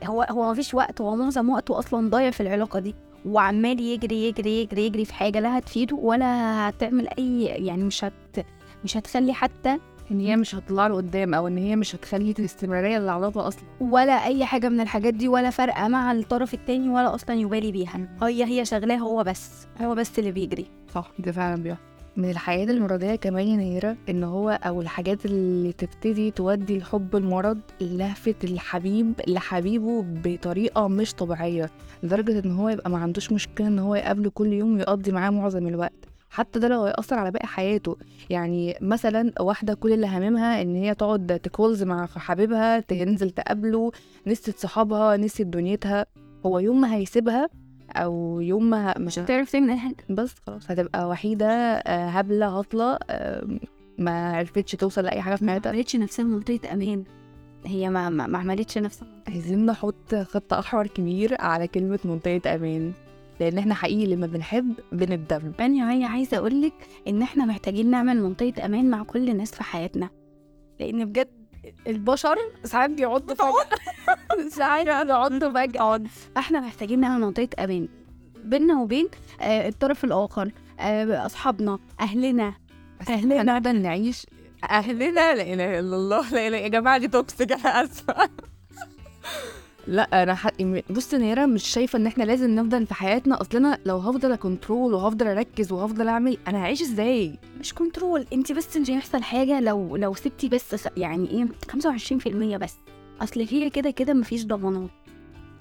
هو 0.07 0.21
هو 0.31 0.51
مفيش 0.51 0.73
وقت 0.73 1.01
هو 1.01 1.15
معظم 1.15 1.49
وقته 1.49 1.79
أصلا 1.79 2.09
ضايع 2.09 2.29
في 2.31 2.41
العلاقة 2.41 2.79
دي. 2.79 2.95
وعمال 3.25 3.79
يجري 3.79 4.27
يجري 4.27 4.61
يجري 4.61 4.85
يجري 4.85 5.05
في 5.05 5.13
حاجة 5.13 5.39
لا 5.39 5.57
هتفيده 5.57 5.95
ولا 5.95 6.25
هتعمل 6.69 7.07
أي 7.17 7.43
يعني 7.45 7.83
مش 7.83 8.03
هت 8.03 8.13
مش 8.83 8.97
هتخلي 8.97 9.33
حتى 9.33 9.79
إن 10.11 10.19
هي 10.19 10.35
مش 10.35 10.55
هتطلع 10.55 10.87
له 10.87 10.95
قدام 10.95 11.33
أو 11.33 11.47
إن 11.47 11.57
هي 11.57 11.75
مش 11.75 11.95
هتخلي 11.95 12.33
استمراريه 12.39 12.97
للعلاقة 12.99 13.47
أصلا. 13.47 13.63
ولا 13.81 14.25
أي 14.25 14.45
حاجة 14.45 14.69
من 14.69 14.79
الحاجات 14.79 15.13
دي 15.13 15.27
ولا 15.27 15.49
فارقه 15.49 15.87
مع 15.87 16.11
الطرف 16.11 16.53
التاني 16.53 16.89
ولا 16.89 17.15
أصلا 17.15 17.35
يبالي 17.35 17.71
بيها. 17.71 18.07
هي 18.21 18.43
هي 18.43 18.65
شغلاه 18.65 18.97
هو 18.97 19.23
بس 19.23 19.67
هو 19.81 19.95
بس 19.95 20.19
اللي 20.19 20.31
بيجري. 20.31 20.65
صح 20.95 21.11
ده 21.19 21.31
فعلا 21.31 21.63
بيحصل. 21.63 21.81
من 22.17 22.29
الحياة 22.29 22.65
المرضية 22.65 23.15
كمان 23.15 23.47
يا 23.47 23.55
نيرة 23.55 23.97
إن 24.09 24.23
هو 24.23 24.49
أو 24.49 24.81
الحاجات 24.81 25.25
اللي 25.25 25.73
تبتدي 25.73 26.31
تودي 26.31 26.77
الحب 26.77 27.15
المرض 27.15 27.59
لهفة 27.81 28.35
الحبيب 28.43 29.13
لحبيبه 29.27 30.05
بطريقة 30.23 30.87
مش 30.87 31.13
طبيعية 31.13 31.69
لدرجة 32.03 32.39
إن 32.45 32.51
هو 32.51 32.69
يبقى 32.69 32.89
ما 32.89 32.97
عندوش 32.97 33.31
مشكلة 33.31 33.67
إن 33.67 33.79
هو 33.79 33.95
يقابله 33.95 34.29
كل 34.29 34.53
يوم 34.53 34.75
ويقضي 34.75 35.11
معاه 35.11 35.29
معظم 35.29 35.67
الوقت. 35.67 36.05
حتى 36.29 36.59
ده 36.59 36.67
لو 36.67 36.83
هيأثر 36.83 37.15
على 37.15 37.31
باقي 37.31 37.47
حياته. 37.47 37.97
يعني 38.29 38.77
مثلا 38.81 39.31
واحدة 39.39 39.73
كل 39.73 39.93
اللي 39.93 40.07
هاممها 40.07 40.61
إن 40.61 40.75
هي 40.75 40.95
تقعد 40.95 41.39
تكولز 41.43 41.83
مع 41.83 42.05
حبيبها 42.05 42.79
تنزل 42.79 43.29
تقابله 43.29 43.91
نسيت 44.27 44.59
صحابها 44.59 45.17
نسيت 45.17 45.47
دنيتها. 45.47 46.05
هو 46.45 46.59
يوم 46.59 46.81
ما 46.81 46.95
هيسيبها 46.95 47.49
أو 47.91 48.41
يوم 48.41 48.69
ما 48.69 48.97
مش 48.97 49.15
تعرف 49.15 49.51
تعمل 49.51 49.79
حاجة. 49.79 49.95
بس 50.09 50.35
خلاص 50.47 50.71
هتبقى 50.71 51.07
وحيدة 51.09 51.47
آه، 51.47 52.07
هبلة 52.09 52.59
هطلة 52.59 52.97
آه، 53.09 53.47
ما 53.97 54.35
عرفتش 54.37 54.71
توصل 54.71 55.03
لأي 55.03 55.21
حاجة 55.21 55.35
في 55.35 55.45
ما 55.45 55.51
حياتها. 55.51 55.69
عملتش 55.71 55.95
نفسها 55.95 56.25
منطقة 56.25 56.73
أمان. 56.73 57.03
هي 57.65 57.89
ما 57.89 58.09
ما, 58.09 58.27
ما 58.27 58.37
عملتش 58.37 58.77
نفسها 58.77 59.07
عايزين 59.27 59.65
نحط 59.65 60.15
خط 60.15 60.53
أحمر 60.53 60.87
كبير 60.87 61.35
على 61.41 61.67
كلمة 61.67 61.99
منطقة 62.05 62.55
أمان. 62.55 62.91
لأن 63.39 63.57
إحنا 63.57 63.73
حقيقي 63.73 64.15
لما 64.15 64.27
بنحب 64.27 64.73
بنتدرب 64.91 65.53
يعني 65.59 65.81
هي 65.99 66.03
عايزة 66.05 66.37
أقول 66.37 66.61
لك 66.61 66.73
إن 67.07 67.21
إحنا 67.21 67.45
محتاجين 67.45 67.89
نعمل 67.91 68.23
منطقة 68.23 68.65
أمان 68.65 68.89
مع 68.89 69.03
كل 69.03 69.29
الناس 69.29 69.51
في 69.51 69.63
حياتنا. 69.63 70.09
لأن 70.79 71.05
بجد 71.05 71.27
البشر 71.87 72.35
ساعات 72.63 72.89
بيعضوا 72.89 73.35
فجأة. 73.35 74.49
ساعات 74.57 74.85
بيعضوا 74.85 75.49
فجأة. 75.49 76.01
إحنا 76.37 76.59
محتاجين 76.59 76.99
نعمل 76.99 77.21
منطقة 77.25 77.63
أمان 77.63 77.87
بيننا 78.43 78.81
وبين 78.81 79.07
آه 79.41 79.67
الطرف 79.69 80.03
الآخر 80.03 80.51
آه 80.79 81.25
أصحابنا 81.25 81.79
أهلنا. 81.99 82.53
إحنا 83.01 83.41
هنفضل 83.41 83.81
نعيش 83.81 84.25
أهلنا 84.69 85.09
لا 85.09 85.31
إله 85.33 85.79
إلا 85.79 85.95
الله 85.95 86.29
لا 86.31 86.47
إله. 86.47 86.57
يا 86.57 86.67
جماعة 86.67 86.97
دي 86.97 87.07
toxic 87.07 87.51
أنا 87.51 87.83
آسفة. 87.83 88.29
لا 89.87 90.23
أنا 90.23 90.35
حق... 90.35 90.61
بص 90.89 91.13
نيرة 91.13 91.45
مش 91.45 91.63
شايفة 91.67 91.97
إن 91.97 92.07
إحنا 92.07 92.23
لازم 92.23 92.55
نفضل 92.55 92.85
في 92.87 92.93
حياتنا. 92.93 93.41
أصل 93.41 93.57
أنا 93.57 93.77
لو 93.85 93.97
هفضل 93.97 94.31
أ 94.31 94.39
control 94.39 94.93
وهفضل 94.93 95.27
أركز 95.27 95.71
وهفضل 95.71 96.07
أعمل 96.07 96.37
أنا 96.47 96.57
هعيش 96.63 96.81
إزاي؟ 96.81 97.39
مش 97.59 97.73
control. 97.73 98.25
انت 98.33 98.51
بس 98.51 98.77
مش 98.77 98.89
هيحصل 98.89 99.23
حاجة 99.23 99.59
لو 99.59 99.95
لو 99.95 100.13
سبتي 100.13 100.49
بس 100.49 100.87
يعني 100.97 101.29
إيه 101.29 101.45
25% 102.55 102.57
بس. 102.57 102.75
أصل 103.21 103.47
هي 103.49 103.69
كده 103.69 103.89
كده 103.89 104.13
مفيش 104.13 104.45
ضمانات. 104.45 104.89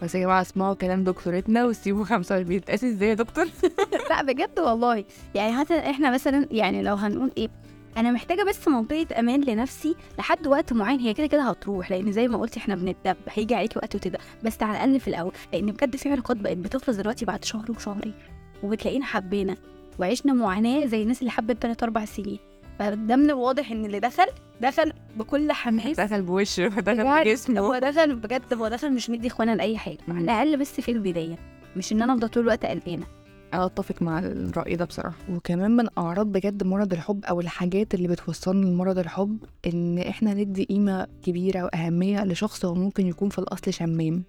بس 0.02 0.14
يا 0.14 0.20
جماعة 0.20 0.40
اسمعوا 0.40 0.74
كلام 0.74 1.04
دكتورتنا 1.04 1.64
وسيبوا 1.64 2.04
25 2.04 2.60
تقاسي 2.60 2.88
إزاي 2.88 3.08
يا 3.08 3.14
دكتور؟ 3.14 3.46
لا 4.10 4.22
بجد 4.22 4.58
والله. 4.60 5.04
يعني 5.34 5.56
حتى 5.58 5.78
إحنا 5.78 6.10
مثلا 6.10 6.48
يعني 6.50 6.82
لو 6.82 6.94
هنقول 6.94 7.30
إيه 7.38 7.48
أنا 7.96 8.10
محتاجة 8.10 8.42
بس 8.42 8.68
منطقة 8.68 9.06
أمان 9.18 9.40
لنفسي 9.40 9.94
لحد 10.18 10.46
وقت 10.46 10.72
معين. 10.72 11.00
هي 11.00 11.14
كده 11.14 11.26
كده 11.26 11.42
هتروح 11.42 11.90
لأن 11.90 12.12
زي 12.12 12.28
ما 12.28 12.38
قلتي 12.38 12.60
إحنا 12.60 12.74
بنتدب 12.74 13.16
هيجي 13.30 13.54
عليكي 13.54 13.78
وقت 13.78 13.94
وتدب 13.94 14.16
بس 14.44 14.62
على 14.62 14.72
الأقل 14.72 15.00
في 15.00 15.08
الأول 15.08 15.32
لأن 15.52 15.66
بجد 15.66 15.96
في 15.96 16.08
علاقات 16.10 16.36
بقت 16.36 16.56
بتخلص 16.56 16.96
دلوقتي 16.96 17.24
بعد 17.24 17.44
شهر 17.44 17.70
وشهرين 17.70 18.14
وبتلاقينا 18.62 19.04
حبينا 19.04 19.56
وعشنا 19.98 20.32
معاناة 20.32 20.86
زي 20.86 21.02
الناس 21.02 21.20
اللي 21.20 21.30
حبت 21.30 21.62
تلات 21.62 21.82
أربع 21.82 22.04
سنين. 22.04 22.38
فده 22.78 23.16
من 23.16 23.30
الواضح 23.30 23.70
إن 23.70 23.84
اللي 23.84 24.00
دخل 24.00 24.26
دخل 24.60 24.92
بكل 25.16 25.52
حماس. 25.52 26.00
دخل 26.00 26.22
بوشه 26.22 26.68
دخل 26.90 27.20
بجسمه. 27.24 27.60
هو 27.60 27.78
دخل 27.78 28.14
بجد 28.14 28.54
هو 28.54 28.68
دخل 28.68 28.92
مش 28.92 29.10
مدي 29.10 29.28
إخوانا 29.28 29.54
لأي 29.56 29.78
حاجة. 29.78 29.98
على 30.08 30.20
الأقل 30.20 30.56
بس 30.56 30.80
في 30.80 30.90
البداية 30.92 31.36
مش 31.76 31.92
إن 31.92 32.02
أنا 32.02 32.12
أفضل 32.12 32.28
طول 32.28 32.42
الوقت 32.42 32.66
قلقانة. 32.66 33.06
أنا 33.54 33.66
أتفق 33.66 34.02
مع 34.02 34.18
الرأي 34.18 34.76
ده 34.76 34.84
بصراحة. 34.84 35.16
وكمان 35.30 35.70
من 35.76 35.86
أعراض 35.98 36.26
بجد 36.26 36.62
مرض 36.64 36.92
الحب 36.92 37.24
أو 37.24 37.40
الحاجات 37.40 37.94
اللي 37.94 38.08
بتوصلنا 38.08 38.66
لمرض 38.66 38.98
الحب 38.98 39.38
إن 39.66 39.98
إحنا 39.98 40.34
ندي 40.34 40.64
قيمة 40.64 41.06
كبيرة 41.22 41.64
واهميه 41.64 42.24
لشخص 42.24 42.64
هو 42.64 42.74
ممكن 42.74 43.06
يكون 43.06 43.28
في 43.28 43.38
الأصل 43.38 43.72
شمام. 43.72 44.22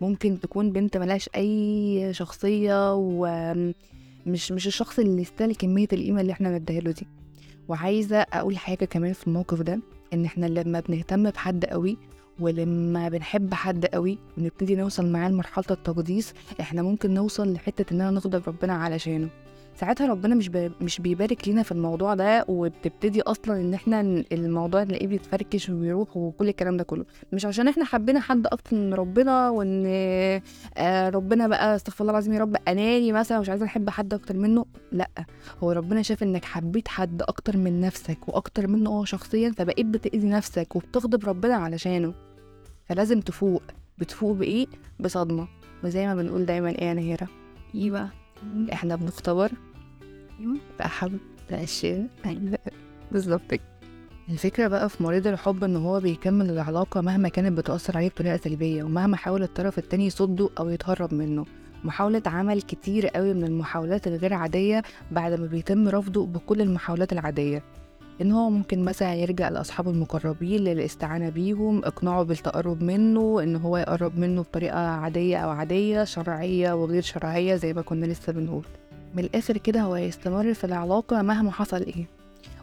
ممكن 0.00 0.40
تكون 0.40 0.72
بنت 0.72 0.96
ملهاش 0.96 1.30
أي 1.36 2.08
شخصية 2.14 2.94
ومش 2.94 4.52
مش 4.52 4.66
الشخص 4.66 4.98
اللي 4.98 5.22
يستاهل 5.22 5.54
كمية 5.54 5.88
القيمة 5.92 6.20
اللي 6.20 6.32
إحنا 6.32 6.58
نديها 6.58 6.80
له 6.80 6.90
دي. 6.90 7.06
وعايزة 7.68 8.16
أقول 8.32 8.56
حاجة 8.58 8.84
كمان 8.84 9.12
في 9.12 9.26
الموقف 9.26 9.60
ده 9.62 9.80
إن 10.12 10.24
إحنا 10.24 10.46
لما 10.46 10.80
بنهتم 10.80 11.30
بحد 11.30 11.64
قوي 11.64 11.96
ولما 12.40 13.08
بنحب 13.08 13.54
حد 13.54 13.86
قوي 13.86 14.18
ونبتدي 14.38 14.76
نوصل 14.76 15.12
معاه 15.12 15.28
لمرحلة 15.28 15.64
التقديس 15.70 16.34
إحنا 16.60 16.82
ممكن 16.82 17.14
نوصل 17.14 17.52
لحتة 17.52 17.92
إننا 17.92 18.10
نغضب 18.10 18.42
ربنا 18.46 18.74
علشانه. 18.74 19.28
ساعتها 19.76 20.06
ربنا 20.06 20.34
مش 20.34 20.50
مش 20.80 21.00
بيبارك 21.00 21.48
لينا 21.48 21.62
في 21.62 21.72
الموضوع 21.72 22.14
ده 22.14 22.44
وبتبتدي 22.48 23.22
أصلا 23.22 23.60
إن 23.60 23.74
إحنا 23.74 24.00
الموضوع 24.32 24.82
نلاقيه 24.82 25.06
بيتفركش 25.06 25.68
وبيروح 25.68 26.16
وكل 26.16 26.48
الكلام 26.48 26.76
ده 26.76 26.84
كله. 26.84 27.04
مش 27.32 27.46
عشان 27.46 27.68
إحنا 27.68 27.84
حبينا 27.84 28.20
حد 28.20 28.46
أكتر 28.46 28.76
من 28.76 28.94
ربنا 28.94 29.50
وإن 29.50 29.84
آه، 30.76 31.08
ربنا 31.08 31.48
بقى 31.48 31.76
استغفر 31.76 32.00
الله 32.04 32.10
العظيم 32.12 32.32
يا 32.32 32.40
رب 32.40 32.56
اناني 32.68 33.12
مثلا 33.12 33.40
مش 33.40 33.48
عايزة 33.48 33.66
أحب 33.66 33.90
حد 33.90 34.14
أكتر 34.14 34.36
منه 34.36 34.66
لأ. 34.92 35.08
هو 35.62 35.72
ربنا 35.72 36.02
شاف 36.02 36.22
إنك 36.22 36.44
حبيت 36.44 36.88
حد 36.88 37.22
أكتر 37.22 37.56
من 37.56 37.80
نفسك 37.80 38.28
وأكتر 38.28 38.66
منه 38.66 38.90
هو 38.90 39.04
شخصيا 39.04 39.50
فبقيت 39.58 39.86
بتأذي 39.86 40.28
نفسك 40.28 40.76
وبتغضب 40.76 41.24
ربنا 41.24 41.54
علشانه. 41.54 42.14
فلازم 42.88 43.20
تفوق. 43.20 43.62
بتفوق 43.98 44.36
بإيه؟ 44.36 44.66
بصدمة. 45.00 45.48
وزي 45.84 46.06
ما 46.06 46.14
بنقول 46.14 46.46
دايما 46.46 46.68
إيه 46.70 46.84
يا 46.84 46.94
نهيره 46.94 47.28
إيه 47.74 47.90
بقى؟ 47.90 48.08
إحنا 48.72 48.96
بنختبر 48.96 49.50
أيوة. 50.40 50.56
بأحب 50.78 51.18
الأشياء 51.50 52.06
بالظبط. 53.12 53.60
الفكرة 54.28 54.68
بقى 54.68 54.88
في 54.88 55.02
مريض 55.02 55.26
الحب 55.26 55.64
إن 55.64 55.76
هو 55.76 56.00
بيكمل 56.00 56.50
العلاقة 56.50 57.00
مهما 57.00 57.28
كانت 57.28 57.58
بتأثر 57.58 57.96
عليه 57.96 58.08
بطريقة 58.08 58.36
سلبية 58.36 58.82
ومهما 58.84 59.16
حاول 59.16 59.42
الطرف 59.42 59.78
التاني 59.78 60.06
يصده 60.06 60.50
أو 60.58 60.68
يتهرب 60.68 61.14
منه. 61.14 61.44
محاولة 61.84 62.22
عمل 62.26 62.62
كتير 62.62 63.06
قوي 63.08 63.34
من 63.34 63.44
المحاولات 63.44 64.06
الغير 64.06 64.34
عادية 64.34 64.82
بعد 65.10 65.40
ما 65.40 65.46
بيتم 65.46 65.88
رفضه 65.88 66.26
بكل 66.26 66.60
المحاولات 66.60 67.12
العادية. 67.12 67.62
إن 68.20 68.32
هو 68.32 68.50
ممكن 68.50 68.84
مثلا 68.84 69.14
يلجأ 69.14 69.50
لأصحابه 69.50 69.90
المقربين 69.90 70.60
للاستعانة 70.60 71.28
بيهم 71.28 71.84
إقناعه 71.84 72.22
بالتقرب 72.22 72.82
منه 72.82 73.42
إن 73.42 73.56
هو 73.56 73.76
يقرب 73.76 74.18
منه 74.18 74.42
بطريقة 74.42 74.78
عادية 74.78 75.36
أو 75.36 75.50
عادية 75.50 76.04
شرعية 76.04 76.72
وغير 76.72 77.02
شرعية 77.02 77.54
زي 77.56 77.72
ما 77.72 77.82
كنا 77.82 78.06
لسه 78.06 78.32
بنقول. 78.32 78.64
من 79.14 79.24
الآخر 79.24 79.56
كده 79.56 79.80
هو 79.80 79.94
هيستمر 79.94 80.54
في 80.54 80.64
العلاقة 80.64 81.22
مهما 81.22 81.50
حصل 81.50 81.82
إيه. 81.82 82.06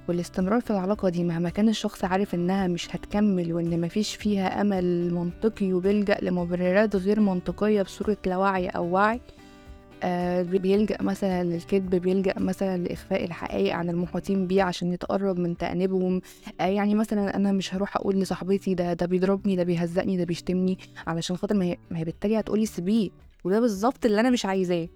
والاستمرار 0.07 0.61
في 0.61 0.71
العلاقة 0.71 1.09
دي 1.09 1.23
مهما 1.23 1.49
كان 1.49 1.69
الشخص 1.69 2.03
عارف 2.05 2.35
إنها 2.35 2.67
مش 2.67 2.95
هتكمل 2.95 3.53
وإن 3.53 3.81
مفيش 3.81 4.15
فيها 4.15 4.61
أمل 4.61 5.13
منطقي 5.13 5.73
وبيلجأ 5.73 6.17
لمبررات 6.21 6.95
غير 6.95 7.19
منطقية 7.19 7.81
بصورة 7.81 8.17
لا 8.25 8.37
وعي 8.37 8.67
أو 8.67 8.85
وعي 8.91 9.21
بيلجأ 10.43 10.97
مثلا 11.01 11.43
للكذب 11.43 11.95
بيلجأ 11.95 12.33
مثلا 12.39 12.77
لإخفاء 12.77 13.23
الحقائق 13.25 13.75
عن 13.75 13.89
المحيطين 13.89 14.47
بيه 14.47 14.63
عشان 14.63 14.93
يتقرب 14.93 15.39
من 15.39 15.57
تأنيبهم. 15.57 16.21
آه 16.61 16.63
يعني 16.65 16.95
مثلا 16.95 17.35
أنا 17.35 17.51
مش 17.51 17.75
هروح 17.75 17.97
أقول 17.97 18.15
لصاحبتي 18.15 18.73
ده 18.73 18.93
ده 18.93 19.05
بيضربني 19.05 19.55
ده 19.55 19.63
بيهزقني 19.63 20.17
ده 20.17 20.23
بيشتمني 20.23 20.77
علشان 21.07 21.37
خاطر 21.37 21.55
ما 21.55 21.65
هي, 21.65 21.77
ما 21.91 21.97
هي 21.99 22.03
بالتالي 22.03 22.39
هتقولي 22.39 22.65
سيبيه 22.65 23.09
وده 23.43 23.59
بالظبط 23.59 24.05
اللي 24.05 24.19
أنا 24.19 24.29
مش 24.29 24.45
عايزاه. 24.45 24.87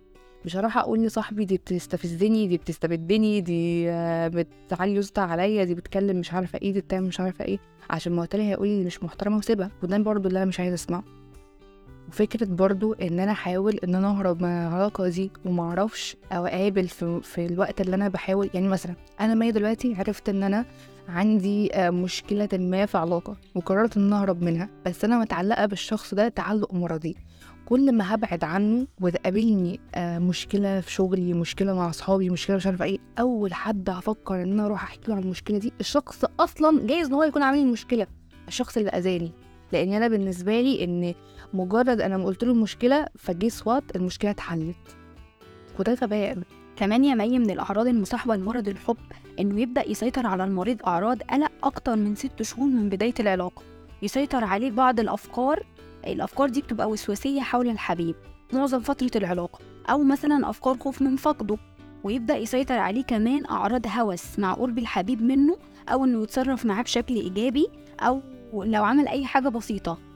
مش 0.46 0.56
هروح 0.58 0.78
أقول 0.78 1.04
لصاحبي 1.04 1.46
دي 1.46 1.58
بتستفزني 1.58 2.48
دي 2.48 2.58
بتستبدني 2.58 3.42
دي 3.42 3.90
آه، 3.90 4.28
بتعلي 4.28 5.02
صوتها 5.02 5.24
عليا 5.24 5.64
دي 5.64 5.76
بتكلم 5.76 6.18
مش 6.20 6.34
عارفة 6.34 6.60
إيه 6.62 6.74
دي 6.74 6.82
بتعمل 6.82 7.08
مش 7.08 7.20
عارفة 7.20 7.46
إيه 7.46 7.60
عشان 7.90 8.14
ما 8.14 8.22
قلت 8.22 8.36
لها 8.36 8.46
هيقول 8.46 8.68
لي 8.68 8.86
مش 8.86 9.04
محترمة 9.04 9.38
وسيبها. 9.38 9.72
وده 9.84 9.98
برضو 9.98 10.28
اللي 10.28 10.38
أنا 10.38 10.46
مش 10.46 10.60
عايزة 10.60 10.74
أسمعه. 10.74 11.04
وفكره 12.08 12.46
برضو 12.46 12.94
إن 12.94 13.20
أنا 13.20 13.32
أحاول 13.32 13.80
إن 13.84 13.96
أنا 13.96 14.08
أهرب 14.08 14.42
من 14.42 14.50
العلاقة 14.50 15.08
دي 15.08 15.32
وما 15.46 15.64
أعرفش 15.64 16.16
أو 16.32 16.46
أقابل 16.46 16.88
في, 16.88 17.20
في 17.24 17.46
الوقت 17.46 17.82
اللي 17.82 17.96
أنا 17.96 18.08
بحاول. 18.08 18.50
يعني 18.54 18.68
مثلا 18.68 18.96
أنا 19.20 19.36
مي 19.36 19.52
دلوقتي 19.52 19.96
عرفت 19.96 20.30
إن 20.30 20.44
أنا 20.44 20.66
عندي 21.10 21.76
آه، 21.76 21.90
مشكلة 21.90 22.50
ما 22.54 22.86
في 22.86 22.98
علاقة 22.98 23.38
وقررت 23.56 23.98
إن 23.98 24.14
أهرب 24.14 24.42
منها 24.44 24.70
بس 24.86 25.06
أنا 25.06 25.20
متعلقة 25.20 25.66
بالشخص 25.66 26.14
ده 26.14 26.28
تعلق 26.30 26.74
مرضي. 26.74 27.16
كل 27.66 27.92
ما 27.92 28.16
هبعد 28.16 28.44
عنه 28.44 28.88
وتقابلني 29.02 29.80
آه، 29.96 30.20
مشكلة 30.20 30.82
في 30.82 30.92
شغلي 30.92 31.34
مشكلة 31.34 31.74
مع 31.74 31.90
أصحابي 31.90 32.30
مشكلة 32.30 32.56
مش 32.56 32.68
عارفة 32.68 32.86
إيه 32.86 32.98
أول 33.20 33.54
حد 33.54 33.90
هفكر 33.90 34.42
إن 34.44 34.52
أنا 34.52 34.66
أروح 34.66 34.84
أحكي 34.84 35.12
له 35.12 35.16
عن 35.16 35.24
المشكلة 35.24 35.58
دي 35.58 35.74
الشخص 35.80 36.26
أصلا 36.40 36.88
جايز 36.88 37.08
إن 37.08 37.14
هو 37.14 37.24
يكون 37.24 37.44
عامل 37.44 37.58
المشكلة. 37.60 38.08
الشخص 38.48 38.78
اللي 38.78 38.90
أذاني. 38.90 39.32
لأن 39.72 39.94
أنا 39.94 40.08
بالنسبة 40.08 40.62
لي 40.62 40.84
إن 40.84 41.14
مجرد 41.54 42.02
أنا 42.02 42.18
ما 42.18 42.26
قلت 42.26 42.44
له 42.44 42.52
المشكلة 42.52 43.08
فجيس 43.18 43.68
وات 43.68 43.96
المشكلة 43.96 44.32
اتحلت. 44.32 44.76
وده 45.80 45.94
غباء 45.94 46.38
كمان 46.76 47.04
يا 47.04 47.16
مي 47.16 47.40
من 47.40 47.50
الأعراض 47.50 47.88
المصاحبة 47.88 48.36
لمرض 48.36 48.68
الحب 48.68 48.98
إنه 49.40 49.62
يبدأ 49.62 49.90
يسيطر 49.90 50.28
على 50.28 50.44
المريض 50.44 50.78
أعراض 50.88 51.22
قلق 51.22 51.52
أكتر 51.64 51.96
من 51.96 52.16
ست 52.16 52.42
شهور 52.42 52.68
من 52.68 52.90
بداية 52.90 53.14
العلاقة. 53.20 53.62
يسيطر 54.02 54.44
عليه 54.44 54.72
بعض 54.72 55.00
الأفكار 55.00 55.64
الأفكار 56.08 56.50
دي 56.50 56.62
بتبقى 56.62 56.90
وسواسية 56.90 57.42
حول 57.42 57.70
الحبيب 57.70 58.16
معظم 58.54 58.80
فترة 58.80 59.12
العلاقة. 59.16 59.60
أو 59.90 60.04
مثلا 60.04 60.50
أفكار 60.50 60.78
خوف 60.78 61.02
من 61.02 61.16
فقده. 61.16 61.58
ويبدأ 62.04 62.38
يسيطر 62.38 62.78
عليه 62.78 63.04
كمان 63.04 63.46
أعراض 63.46 63.88
هوس 63.88 64.40
مع 64.40 64.54
قرب 64.54 64.78
الحبيب 64.78 65.22
منه 65.22 65.58
أو 65.90 66.06
إنه 66.06 66.24
يتصرف 66.24 66.66
معاه 66.66 66.84
بشكل 66.84 67.16
إيجابي 67.16 67.68
أو 68.00 68.22
لو 68.54 68.84
عمل 68.84 69.08
أي 69.08 69.26
حاجة 69.26 69.50
بسيطة. 69.50 70.13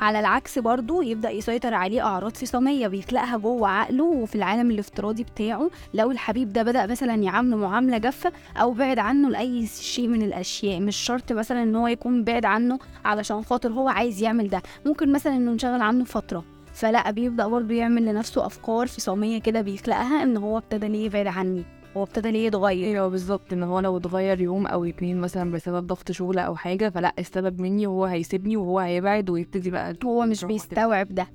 على 0.00 0.20
العكس 0.20 0.58
برضه 0.58 1.04
يبدأ 1.04 1.30
يسيطر 1.30 1.74
عليه 1.74 2.06
أعراض 2.06 2.32
فصامية 2.36 2.88
بيخلقها 2.88 3.36
جوه 3.36 3.68
عقله 3.68 4.04
وفي 4.04 4.34
العالم 4.34 4.70
الافتراضي 4.70 5.22
بتاعه. 5.24 5.70
لو 5.94 6.10
الحبيب 6.10 6.52
ده 6.52 6.62
بدأ 6.62 6.86
مثلا 6.86 7.14
يعامله 7.14 7.56
معاملة 7.56 7.98
جافة 7.98 8.32
أو 8.56 8.72
بعد 8.72 8.98
عنه 8.98 9.30
لأي 9.30 9.66
شيء 9.66 10.08
من 10.08 10.22
الأشياء 10.22 10.80
مش 10.80 10.96
شرط 10.96 11.32
مثلا 11.32 11.62
إن 11.62 11.76
هو 11.76 11.86
يكون 11.86 12.24
بعد 12.24 12.44
عنه 12.44 12.78
علشان 13.04 13.42
خاطر 13.44 13.72
هو 13.72 13.88
عايز 13.88 14.22
يعمل 14.22 14.48
ده. 14.48 14.62
ممكن 14.86 15.12
مثلا 15.12 15.36
إنه 15.36 15.52
انشغل 15.52 15.80
عنه 15.82 16.04
فترة. 16.04 16.44
فلا 16.74 17.10
بيبدأ 17.10 17.46
برضه 17.46 17.74
يعمل 17.74 18.04
لنفسه 18.06 18.46
أفكار 18.46 18.86
فصامية 18.86 19.40
كده 19.40 19.60
بيخلقها 19.60 20.22
إن 20.22 20.36
هو 20.36 20.58
ابتدى 20.58 20.88
ليه 20.88 21.04
يبعد 21.06 21.26
عني. 21.26 21.64
هو 21.96 22.02
ابتدى 22.02 22.30
ليه 22.30 22.46
يتغير. 22.46 22.86
أيوه 22.86 23.08
بالظبط 23.08 23.52
ان 23.52 23.62
هو 23.62 23.80
لو 23.80 23.96
اتغير 23.96 24.40
يوم 24.40 24.66
أو 24.66 24.84
اتنين 24.84 25.20
مثلا 25.20 25.50
بسبب 25.50 25.86
ضغط 25.86 26.12
شغل 26.12 26.38
أو 26.38 26.56
حاجة 26.56 26.88
فلا 26.90 27.14
السبب 27.18 27.60
مني 27.60 27.86
وهو 27.86 28.04
هيسيبني 28.04 28.56
وهو 28.56 28.78
هيبعد 28.78 29.30
ويبتدي 29.30 29.70
بقى 29.70 29.94
هو 30.04 30.26
مش 30.26 30.44
بيستوعب 30.44 31.08
ده. 31.08 31.26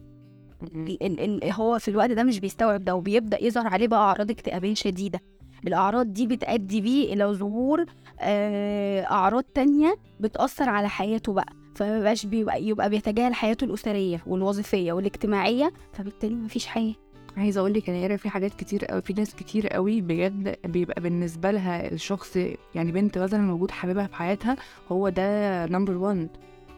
ال 0.63 1.03
ال 1.03 1.43
ال 1.43 1.51
هو 1.51 1.79
في 1.79 1.87
الوقت 1.87 2.11
ده 2.11 2.23
مش 2.23 2.39
بيستوعب 2.39 2.83
ده 2.85 2.95
وبيبدأ 2.95 3.43
يظهر 3.43 3.67
عليه 3.67 3.87
بقى 3.87 3.99
أعراض 3.99 4.31
اكتئابيه 4.31 4.73
شديدة. 4.73 5.19
الأعراض 5.67 6.13
دي 6.13 6.27
بتؤدي 6.27 6.81
بيه 6.81 7.13
إلى 7.13 7.25
ظهور 7.25 7.85
آه، 8.19 9.01
أعراض 9.03 9.43
تانية 9.43 9.95
بتأثر 10.19 10.69
على 10.69 10.89
حياته 10.89 11.33
بقى. 11.33 11.53
فمبقاش 11.75 12.25
بيبقى 12.25 12.63
يبقى 12.63 12.89
بيتجاهل 12.89 13.33
حياته 13.33 13.65
الأسرية 13.65 14.23
والوظيفية 14.27 14.93
والاجتماعية 14.93 15.73
فبالتالي 15.93 16.35
مفيش 16.35 16.67
حياة. 16.67 16.93
عايزة 17.37 17.59
أقول 17.59 17.73
لك 17.73 17.89
أنا 17.89 17.97
يارا 17.97 18.17
في 18.17 18.29
حاجات 18.29 18.53
كتير 18.53 18.85
قوي 18.85 19.01
في 19.01 19.13
ناس 19.13 19.35
كتير 19.35 19.67
قوي 19.67 20.01
بجد 20.01 20.55
بيبقى 20.65 21.01
بالنسبة 21.01 21.51
لها 21.51 21.91
الشخص 21.91 22.37
يعني 22.75 22.91
بنت 22.91 23.17
مثلا 23.17 23.41
موجود 23.41 23.71
حبيبها 23.71 24.07
في 24.07 24.15
حياتها 24.15 24.55
هو 24.91 25.09
ده 25.09 25.65
نمبر 25.65 25.97
1 25.97 26.29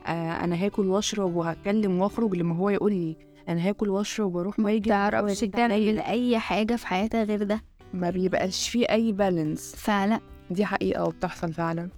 آه 0.08 0.32
أنا 0.44 0.66
هاكل 0.66 0.86
وأشرب 0.88 1.36
وهتكلم 1.36 2.00
وأخرج 2.02 2.36
لما 2.36 2.56
هو 2.56 2.70
يقول 2.70 2.92
لي 2.94 3.16
أنا 3.50 3.70
هاكل 3.70 3.90
وأشرب 3.90 4.36
وأروح 4.36 4.60
وأجي. 4.60 4.90
تعرفش 4.90 5.40
تعمل. 5.40 6.00
أي 6.00 6.40
حاجة 6.40 6.76
في 6.76 6.88
حياتها 6.88 7.24
غير 7.24 7.44
ده. 7.44 7.62
ما 7.94 8.10
بيبقاش 8.10 8.70
فيه 8.70 8.86
أي 8.86 9.12
بالانس 9.12 9.76
فلا 9.76 10.20
دي 10.52 10.66
حقيقة 10.66 11.04
وبتحصل 11.04 11.54
فعلا. 11.54 11.90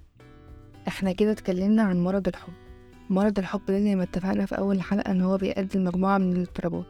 إحنا 0.87 1.11
كده 1.11 1.31
اتكلمنا 1.31 1.83
عن 1.83 2.03
مرض 2.03 2.27
الحب. 2.27 2.53
مرض 3.09 3.39
الحب 3.39 3.61
ده 3.67 3.79
زي 3.79 3.95
ما 3.95 4.03
اتفقنا 4.03 4.45
في 4.45 4.57
أول 4.57 4.81
حلقة 4.81 5.11
إن 5.11 5.21
هو 5.21 5.37
بيؤدي 5.37 5.77
لمجموعة 5.79 6.17
من 6.17 6.31
الاضطرابات. 6.33 6.85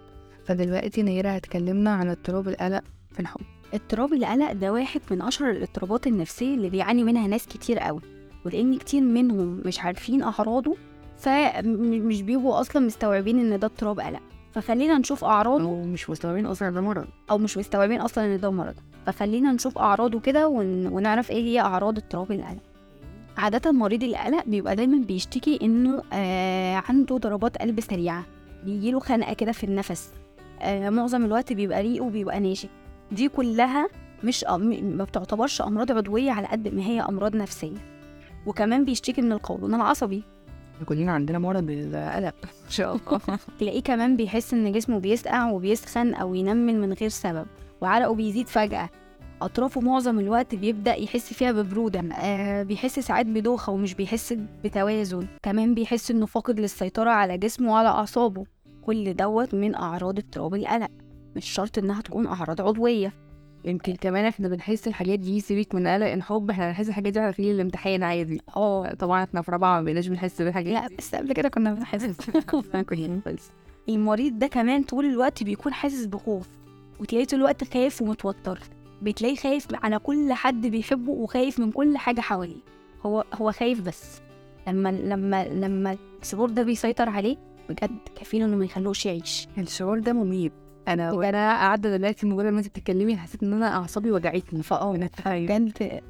فدلوقتي 0.50 1.03
نيرة 1.03 1.29
هتكلمنا 1.29 1.89
عن 1.91 2.10
اضطراب 2.10 2.48
القلق 2.48 2.84
في 3.12 3.20
الحب. 3.20 3.41
اضطراب 3.74 4.13
القلق 4.13 4.51
ده 4.51 4.74
واحد 4.74 5.01
من 5.12 5.22
أشهر 5.22 5.50
الاضطرابات 5.51 6.08
النفسية 6.08 6.56
اللي 6.56 6.70
بيعاني 6.70 7.03
منها 7.03 7.27
ناس 7.27 7.48
كتير 7.48 7.79
قوي 7.79 8.01
ولأن 8.46 8.77
كتير 8.77 9.01
منهم 9.01 9.62
مش 9.65 9.79
عارفين 9.79 10.24
أعراضه 10.24 10.75
فمش 11.18 12.22
بيبقوا 12.22 12.60
أصلا 12.62 12.86
مستوعبين 12.86 13.39
إن 13.39 13.60
ده 13.60 13.68
اضطراب 13.68 14.00
قلق. 14.00 14.20
فخلينا 14.51 14.98
نشوف 14.98 15.24
أعراضه. 15.24 15.63
أو 15.63 15.84
مش 15.84 16.10
مستوعبين 16.10 16.46
أصلا 16.46 16.70
ده 16.70 16.82
مرض. 16.82 17.08
أو 17.32 17.38
مش 17.38 17.58
مستوعبين 17.58 18.01
أصلا 18.01 18.25
إن 18.36 18.39
ده 18.39 18.51
مرض. 18.51 18.75
فخلينا 19.06 19.51
نشوف 19.51 19.77
أعراضه 19.77 20.20
كده 20.20 20.48
ون... 20.48 20.88
ونعرف 20.88 21.32
إيه 21.32 21.44
هي 21.44 21.60
أعراض 21.60 21.98
اضطراب 21.98 22.32
القلق. 22.32 22.62
عادة 23.38 23.72
مريض 23.72 24.03
القلق 24.03 24.46
بيبقى 24.46 24.75
دايما 24.75 24.98
بيشتكي 25.06 25.60
إنه 25.62 26.03
آه 26.13 26.75
عنده 26.89 27.18
ضربات 27.18 27.58
قلب 27.58 27.79
سريعة 27.79 28.25
بيجيله 28.65 29.00
خنقة 29.00 29.34
كده 29.34 29.51
في 29.51 29.63
النفس. 29.63 30.10
معظم 30.89 31.25
الوقت 31.25 31.54
بيبقى 31.54 31.82
ريقه 31.82 32.10
بيبقى 32.10 32.39
ناشف 32.39 32.70
دي 33.12 33.30
كلها 33.30 33.89
مش. 34.24 34.46
ما 34.82 35.04
بتعتبرش 35.04 35.62
أمراض 35.62 35.92
عضوية 35.92 36.32
على 36.32 36.48
قد 36.48 36.68
ما 36.68 36.82
هي 36.82 37.01
أمراض 37.01 37.36
نفسية. 37.36 37.78
وكمان 38.46 38.86
بيشتكي 38.86 39.22
من 39.22 39.32
القولون 39.32 39.74
العصبي. 39.74 40.24
كلنا 40.86 41.12
عندنا 41.12 41.39
مرض 41.39 41.66
القلق. 41.70 42.36
إن 42.66 42.70
شاء 42.72 42.96
الله. 42.96 43.22
تلاقيه 43.60 43.82
كمان 43.82 44.16
بيحس 44.16 44.54
إن 44.54 44.72
جسمه 44.72 45.00
بيسقع 45.00 45.51
وبيسخن 45.51 46.13
أو 46.13 46.36
ينمل 46.36 46.80
من 46.80 46.94
غير 46.94 47.10
سبب. 47.10 47.46
وعرقه 47.82 48.13
بيزيد 48.16 48.48
فجأة. 48.48 48.89
أطرافه 49.42 49.82
معظم 49.82 50.20
الوقت 50.20 50.56
بيبدأ 50.56 50.96
يحس 50.96 51.34
فيها 51.34 51.51
ببرودة. 51.51 52.00
آه 52.00 52.63
بيحس 52.63 53.00
ساعات 53.00 53.25
بدوخة 53.25 53.72
ومش 53.72 53.94
بيحس 53.94 54.34
بتوازن. 54.63 55.28
كمان 55.44 55.74
بيحس 55.74 56.12
إنه 56.12 56.25
فاقد 56.25 56.60
للسيطرة 56.60 57.10
على 57.10 57.38
جسمه 57.38 57.72
وعلى 57.72 57.88
أعصابه. 57.88 58.46
كل 58.89 59.13
دوت 59.13 59.55
من 59.55 59.75
أعراض 59.75 60.17
اضطراب 60.19 60.55
القلق 60.55 60.89
مش 61.36 61.46
شرط 61.46 61.77
إنها 61.77 62.01
تكون 62.01 62.27
أعراض 62.27 62.62
عضوية. 62.62 63.13
يمكن 63.65 63.96
كمان 63.96 64.25
إحنا 64.25 64.48
بنحس 64.48 64.88
الحاجات 64.88 65.19
دي 65.19 65.39
سيبك 65.39 65.75
من 65.75 65.88
قلق 65.88 66.05
الحب 66.05 66.50
إحنا 66.50 66.67
بنحس 66.67 66.89
الحاجات 66.89 67.13
دي 67.13 67.19
على 67.19 67.34
في 67.34 67.51
الامتحان 67.51 68.03
عادي. 68.03 68.41
آه. 68.55 68.93
طبعا 68.93 69.24
إحنا 69.24 69.41
في 69.41 69.51
رابعة 69.51 69.75
ما 69.77 69.81
بقيناش 69.81 70.08
بنحس 70.08 70.41
بالحاجات 70.41 70.74
لا 70.74 70.98
بس 70.98 71.15
قبل 71.15 71.34
كده 71.34 71.50
كنا 71.50 71.74
بنحس 71.74 72.03
بس 73.27 73.51
المريض 73.89 74.39
ده 74.39 74.48
كمان 74.48 74.84
طول 74.84 75.05
الوقت 75.05 75.43
بيكون 75.43 75.74
حاسس 75.74 76.05
بخوف 76.05 76.48
وتلاقيه 77.00 77.25
طول 77.25 77.39
الوقت 77.39 77.74
خايف 77.74 78.01
ومتوتر. 78.01 78.60
بتلاقيه 79.01 79.36
خايف 79.36 79.67
على 79.84 80.00
كل 80.00 80.34
حد 80.34 80.67
بيحبه 80.67 81.12
وخايف 81.12 81.60
من 81.60 81.72
كل 81.72 81.98
حاجة 81.98 82.22
حواليه. 82.22 82.62
هو 83.05 83.24
هو 83.34 83.51
خايف 83.51 83.81
بس. 83.81 84.22
لما 84.67 84.89
لما 84.91 85.48
لما 85.48 85.98
الشعور 86.22 86.50
ده 86.50 86.63
بيسيطر 86.63 87.10
عليه 87.10 87.49
بجد 87.70 87.98
كفيل 88.16 88.44
إنه 88.44 88.56
ما 88.58 88.66
يخلوش 88.66 89.06
يعيش. 89.06 89.48
الشعور 89.58 90.00
ده 90.00 90.14
مميت. 90.14 90.52
أنا 90.88 91.12
وأنا 91.12 91.38
قاعدة 91.58 91.98
دلوقتي 91.98 92.26
مجرد 92.28 92.54
ما 92.54 92.60
انت 92.60 92.68
بتتكلمي 92.68 93.18
حسيت 93.18 93.44
إن 93.44 93.54
أنا 93.54 93.76
أعصابي 93.76 94.12
وجعتني. 94.12 94.64
فاه 94.64 94.92
بجد 95.46 96.02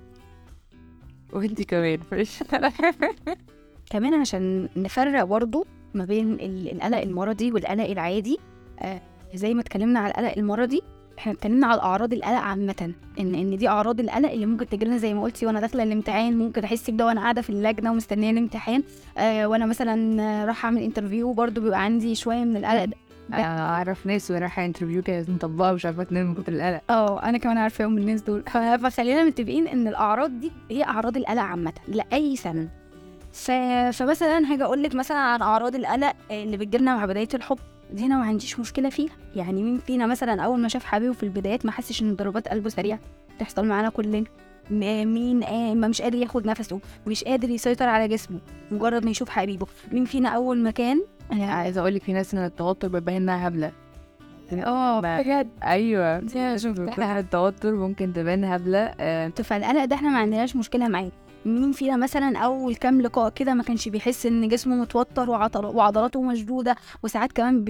وانت 1.33 1.61
كمان. 1.61 1.99
كمان 3.91 4.13
عشان 4.13 4.69
نفرق 4.77 5.23
برضه 5.23 5.65
ما 5.93 6.05
بين 6.05 6.33
ال- 6.33 6.71
القلق 6.71 6.97
المرضي 6.97 7.51
والقلق 7.51 7.85
العادي. 7.89 8.37
آه 8.79 9.01
زي 9.33 9.53
ما 9.53 9.61
اتكلمنا 9.61 9.99
على 9.99 10.11
القلق 10.11 10.37
المرضي 10.37 10.81
إحنا 11.19 11.31
اتكلمنا 11.31 11.67
على 11.67 11.81
اعراض 11.81 12.13
القلق 12.13 12.37
عامة. 12.37 12.93
ان 13.19 13.35
إن 13.35 13.57
دي 13.57 13.67
أعراض 13.67 13.99
القلق 13.99 14.31
اللي 14.31 14.45
ممكن 14.45 14.69
تجيلنا 14.69 14.97
زي 14.97 15.13
ما 15.13 15.23
قلتي 15.23 15.45
وأنا 15.45 15.59
داخلة 15.59 15.83
الامتحان 15.83 16.37
ممكن 16.37 16.63
أحس 16.63 16.89
بده 16.89 17.05
وأنا 17.05 17.21
قاعدة 17.21 17.41
في 17.41 17.49
اللجنة 17.49 17.91
ومستنية 17.91 18.31
الامتحان. 18.31 18.83
آه 19.17 19.47
وأنا 19.47 19.65
مثلا 19.65 20.21
آه، 20.21 20.45
رايحة 20.45 20.65
أعمل 20.65 20.81
interview 20.81 21.33
برضه 21.33 21.61
بيبقى 21.61 21.83
عندي 21.83 22.15
شوية 22.15 22.43
من 22.43 22.57
القلق 22.57 22.85
ده. 22.85 22.95
أعرف 23.33 24.05
ناس 24.05 24.31
وأنا 24.31 24.41
رايحة 24.41 24.65
interview 24.65 25.01
كانت 25.01 25.29
مطبقه 25.29 25.71
مش 25.73 25.85
عارفة 25.85 26.03
تنام 26.03 26.25
من 26.25 26.35
كتر 26.35 26.53
القلق. 26.53 26.81
آه 26.89 27.23
أنا 27.23 27.37
كمان 27.37 27.57
عارفة 27.57 27.87
من 27.87 27.97
الناس 27.97 28.21
دول. 28.21 28.43
فخلينا 28.83 29.23
متفقين 29.23 29.67
إن 29.67 29.87
الأعراض 29.87 30.39
دي 30.39 30.51
هي 30.71 30.83
أعراض 30.83 31.17
القلق 31.17 31.41
عامة 31.41 31.73
لأي 31.87 32.35
إنسان. 32.35 32.69
ف... 33.33 33.51
فمثلا 33.93 34.51
هاجي 34.51 34.63
أقول 34.63 34.83
لك 34.83 34.95
مثلا 34.95 35.17
عن 35.17 35.41
أعراض 35.41 35.75
القلق 35.75 36.13
اللي 36.31 36.57
بتجيلنا 36.57 36.95
مع 36.95 37.05
بداية 37.05 37.29
الحب. 37.33 37.59
دي 37.93 38.05
أنا 38.05 38.17
ما 38.17 38.25
عنديش 38.25 38.59
مشكلة 38.59 38.89
فيها. 38.89 39.11
يعني 39.35 39.63
مين 39.63 39.77
فينا 39.77 40.05
مثلا 40.05 40.41
أول 40.41 40.59
ما 40.59 40.67
شاف 40.67 40.85
حبيبه 40.85 41.13
في 41.13 41.23
البدايات 41.23 41.65
ما 41.65 41.71
حسش 41.71 42.01
إن 42.01 42.15
ضربات 42.15 42.47
قلبه 42.47 42.69
سريعة؟ 42.69 42.99
تحصل 43.39 43.65
معانا 43.65 43.89
كلنا. 43.89 44.23
مين 44.71 45.43
آه 45.43 45.73
ما 45.73 45.87
مش 45.87 46.01
قادر 46.01 46.17
ياخد 46.17 46.45
نفسه. 46.45 46.79
مش 47.07 47.23
قادر 47.23 47.49
يسيطر 47.49 47.89
على 47.89 48.07
جسمه. 48.07 48.39
مجرد 48.71 49.05
ما 49.05 49.11
يشوف 49.11 49.29
حبيبه. 49.29 49.67
مين 49.91 50.05
فينا 50.05 50.29
أول 50.29 50.57
ما 50.57 50.71
كان؟ 50.71 51.01
عايزة 51.31 51.81
أقول 51.81 51.95
لك 51.95 52.03
في 52.03 52.13
ناس 52.13 52.33
إن 52.33 52.45
التوتر 52.45 52.87
بيبان 52.87 53.15
إنها 53.15 53.47
هبلة. 53.47 53.71
آه 54.53 54.99
بجد؟ 54.99 55.49
أيوه. 55.63 56.27
شفتها 56.57 57.19
التوتر 57.19 57.75
ممكن 57.75 58.13
تبان 58.13 58.43
هبلة 58.45 58.91
آه، 58.99 59.27
فالقلق 59.29 59.85
ده 59.85 59.95
إحنا 59.95 60.09
ما 60.09 60.17
عندناش 60.17 60.55
مشكلة 60.55 60.87
معاه. 60.87 61.11
مين 61.45 61.71
فينا 61.71 61.97
مثلا 61.97 62.37
اول 62.37 62.75
كام 62.75 63.01
لقاء 63.01 63.29
كده 63.29 63.53
ما 63.53 63.63
كانش 63.63 63.89
بيحس 63.89 64.25
إن 64.25 64.47
جسمه 64.47 64.75
متوتر 64.75 65.29
وعضل- 65.29 65.65
وعضلاته 65.75 66.21
مشدودة 66.21 66.75
وساعات 67.03 67.31
كمان 67.31 67.63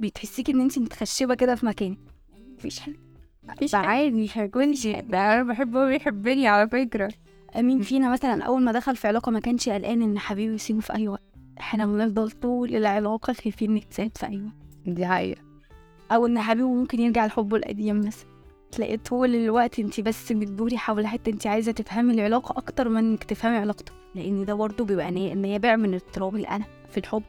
بتحسيكي 0.00 0.52
إن 0.52 0.60
انت 0.60 0.78
متخشبة 0.78 1.34
كده 1.34 1.54
في 1.54 1.66
مكان 1.66 1.96
مفيش 2.58 2.80
حاجة 2.80 2.96
مفيش 3.44 3.74
حاجة 3.74 3.86
عادي 3.86 4.28
ده 5.00 5.18
أنا 5.34 5.42
بحبه 5.42 5.82
هو 5.84 5.88
بيحبني 5.88 6.48
على 6.48 6.68
فكرة. 6.68 7.12
مين 7.56 7.80
فينا 7.82 8.12
مثلا 8.12 8.44
أول 8.44 8.62
ما 8.62 8.72
دخل 8.72 8.96
في 8.96 9.08
علاقة 9.08 9.30
ما 9.32 9.40
كانش 9.40 9.68
قلقان 9.68 10.02
إن 10.02 10.18
حبيبه 10.18 10.54
يسيبه 10.54 10.80
في 10.80 10.94
أي 10.94 11.08
وقت. 11.08 11.22
إحنا 11.60 11.86
بنفضل 11.86 12.30
طول 12.30 12.76
العلاقة 12.76 13.32
خايفين 13.32 13.74
نتساب 13.74 14.10
في 14.14 14.26
أي 14.26 14.36
وقت. 14.42 14.54
دي 14.86 15.06
حقيقة. 15.06 15.40
أو 16.12 16.26
إن 16.26 16.40
حبيبه 16.40 16.68
ممكن 16.74 17.00
يرجع 17.00 17.26
لحبه 17.26 17.56
القديم 17.56 17.98
مثلا. 18.00 18.28
تلاقي 18.72 18.96
طول 18.96 19.34
الوقت 19.34 19.78
انت 19.78 20.00
بس 20.00 20.32
بتدوري 20.32 20.78
حول 20.78 21.06
حتة 21.06 21.30
انت 21.30 21.46
عايزة 21.46 21.72
تفهمي 21.72 22.14
العلاقة 22.14 22.58
أكتر 22.58 22.88
من 22.88 22.96
انك 22.98 23.24
تفهمي 23.24 23.56
علاقته. 23.56 23.92
لأن 24.14 24.44
ده 24.44 24.54
برضه 24.54 24.84
بيبقى 24.84 25.10
نا- 25.10 25.34
نابع 25.34 25.76
من 25.76 25.94
اضطراب 25.94 26.36
القلق 26.36 26.66
في 26.90 26.98
الحب. 26.98 27.22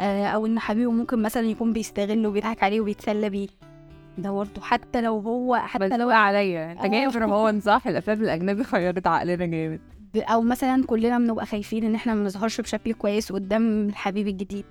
آه 0.00 0.26
أو 0.26 0.46
إن 0.46 0.58
حبيبه 0.58 0.90
ممكن 0.90 1.22
مثلا 1.22 1.46
يكون 1.46 1.72
بيستغله 1.72 2.28
وبيضحك 2.28 2.62
عليه 2.62 2.80
وبيتسلى 2.80 3.30
بيه. 3.30 3.48
ده 4.18 4.30
برضه 4.30 4.60
حتى 4.60 5.00
لو 5.00 5.18
هو 5.18 5.56
حتى 5.56 5.84
بس 5.88 5.92
لو 5.92 6.10
عليا. 6.10 6.72
أنت 6.72 6.86
جاي 6.86 7.06
آه. 7.06 7.08
في 7.08 7.18
رمضان 7.18 7.60
صح 7.60 7.82
الافلام 7.86 8.22
الأجنبي 8.22 8.62
غيرت 8.62 9.06
عقلنا 9.06 9.46
جامد. 9.46 9.80
أو 10.16 10.42
مثلا 10.42 10.84
كلنا 10.86 11.18
بنبقى 11.18 11.46
خايفين 11.46 11.84
إن 11.84 11.94
إحنا 11.94 12.14
ما 12.14 12.24
نظهرش 12.24 12.60
بشكل 12.60 12.92
كويس 12.92 13.32
قدام 13.32 13.88
الحبيب 13.88 14.28
الجديد. 14.28 14.64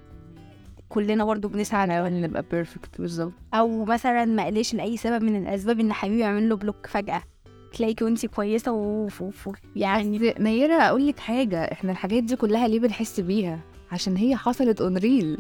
كلنا 0.90 1.26
برضه 1.26 1.50
بنسعى 1.50 1.88
نحاول 1.88 2.22
نبقى 2.22 2.44
perfect 2.52 3.02
بالظبط. 3.02 3.34
أو 3.54 3.86
مثلا 3.86 4.26
ما 4.26 4.44
قالش 4.44 4.74
لأي 4.74 4.98
سبب 4.98 5.24
من 5.24 5.36
الأسباب 5.36 5.80
إن 5.80 5.94
حبيبي 5.94 6.22
يعمل 6.22 6.50
له 6.50 6.56
block 6.56 6.88
فجأة. 6.88 7.22
تلاقيكي 7.74 8.04
وانت 8.04 8.26
كويسة 8.26 8.72
و 8.72 8.84
off 8.84 9.22
و 9.22 9.29
off 9.29 9.50
يعني 9.76 10.34
نيرة 10.40 10.74
أقول 10.74 11.08
لك 11.08 11.20
حاجة 11.20 11.60
إحنا 11.72 11.92
الحاجات 11.92 12.24
دي 12.24 12.36
كلها 12.36 12.68
ليه 12.68 12.80
بنحس 12.80 13.20
بيها؟ 13.20 13.60
عشان 13.92 14.18
هي 14.18 14.36
حصلت 14.36 14.82
on 14.82 14.98
real 14.98 15.38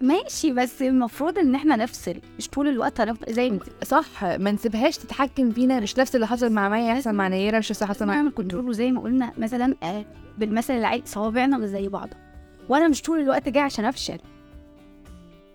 ماشي 0.00 0.52
بس 0.52 0.82
المفروض 0.82 1.38
إن 1.38 1.54
إحنا 1.54 1.76
نفصل. 1.76 2.14
مش 2.38 2.48
طول 2.48 2.68
الوقت 2.68 3.00
هنفضل 3.00 3.32
زي 3.32 3.58
صح 3.82 4.24
ما 4.24 4.50
نسيبهاش 4.52 4.98
تتحكم 4.98 5.50
فينا 5.50 5.80
مش 5.80 5.98
نفس 5.98 6.14
اللي 6.14 6.26
حصل 6.26 6.52
مع 6.52 6.68
مايا 6.68 6.92
يحصل 6.94 7.12
مع 7.14 7.28
نيرة 7.28 7.58
مش 7.58 7.70
نفس 7.70 7.82
اللي 7.82 7.94
حصل 7.94 8.06
مع 8.06 8.14
نعمل 8.14 8.32
control 8.32 8.68
وزي 8.68 8.90
ما 8.90 9.00
قلنا 9.00 9.32
مثلا 9.38 9.74
آه، 9.82 10.04
بالمثل 10.38 10.72
العادي 10.74 11.02
صوابعنا 11.06 11.58
مش 11.58 11.68
زي 11.68 11.88
بعض. 11.88 12.08
وأنا 12.68 12.88
مش 12.88 13.02
طول 13.02 13.20
الوقت 13.20 13.48
جاي 13.48 13.62
عشان 13.62 13.84
أفشل. 13.84 14.18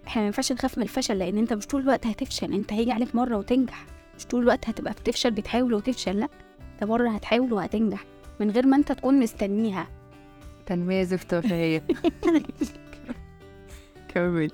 إحنا 0.10 0.22
ما 0.22 0.26
ينفعش 0.26 0.52
نخاف 0.52 0.78
من 0.78 0.84
الفشل 0.84 1.19
لأن 1.19 1.38
أنت 1.38 1.54
مش 1.54 1.67
طول 1.67 1.82
الوقت 1.82 2.08
هتفشل 2.08 2.54
أنت 2.54 2.74
هيجي 2.74 2.91
عليك 2.91 3.15
مرة 3.15 3.38
وتنجح. 3.38 3.86
مش 4.17 4.26
طول 4.26 4.41
الوقت 4.41 4.69
هتبقى 4.69 4.93
بتفشل 4.93 5.32
بتحاول 5.32 5.74
وتفشل 5.74 6.19
لأ 6.19 6.30
أنت 6.74 6.84
مرة 6.89 7.10
هتحاول 7.10 7.54
وهتنجح 7.54 8.06
من 8.39 8.52
غير 8.52 8.65
ما 8.67 8.76
أنت 8.78 8.91
تكون 8.91 9.19
مستنيها. 9.19 9.88
تنمية 10.65 11.04
زفت 11.04 11.34
وفهية 11.34 11.84
كمل. 14.13 14.52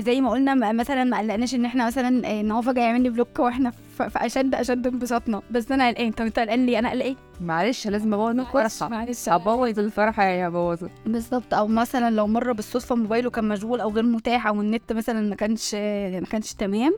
زي 0.00 0.20
ما 0.20 0.30
قلنا 0.30 0.72
مثلا 0.72 1.04
ما 1.04 1.18
قلقناش 1.18 1.54
إن 1.54 1.64
إحنا 1.64 1.86
مثلا 1.86 2.26
آه، 2.28 2.40
إن 2.40 2.50
هو 2.50 2.62
فجأة 2.62 2.82
يعمل 2.82 3.00
لي 3.02 3.10
بلوك 3.10 3.38
وإحنا 3.38 3.70
في 3.70 4.10
اشد 4.16 4.54
أشد 4.54 4.86
انبساطنا. 4.86 5.42
بس 5.50 5.72
أنا 5.72 5.88
قلقان. 5.88 6.10
طب 6.12 6.24
أنت 6.24 6.38
قلقان 6.38 6.66
ليه؟ 6.66 6.78
أنا 6.78 6.90
قلقان. 6.90 7.16
معلش 7.40 7.86
لازم 7.88 8.14
أبوظ 8.14 8.40
الفرحة 8.40 8.88
معلش 8.88 9.28
ابوظ 9.28 9.78
الفرحة 9.78 10.24
يا 10.24 10.46
ابوظ 10.46 10.78
بالظبط. 11.06 11.54
أو 11.54 11.66
مثلا 11.66 12.10
لو 12.10 12.26
مرة 12.26 12.52
بالصدفة 12.52 12.94
موبايله 12.94 13.30
كان 13.30 13.48
مشغول 13.48 13.80
أو 13.80 13.90
غير 13.90 14.04
متاح 14.04 14.46
أو 14.46 14.60
النت 14.60 14.92
مثلا 14.92 15.20
ما 15.28 15.34
كانش 15.36 15.74
ما 15.74 16.26
كانش 16.30 16.52
تمام 16.54 16.92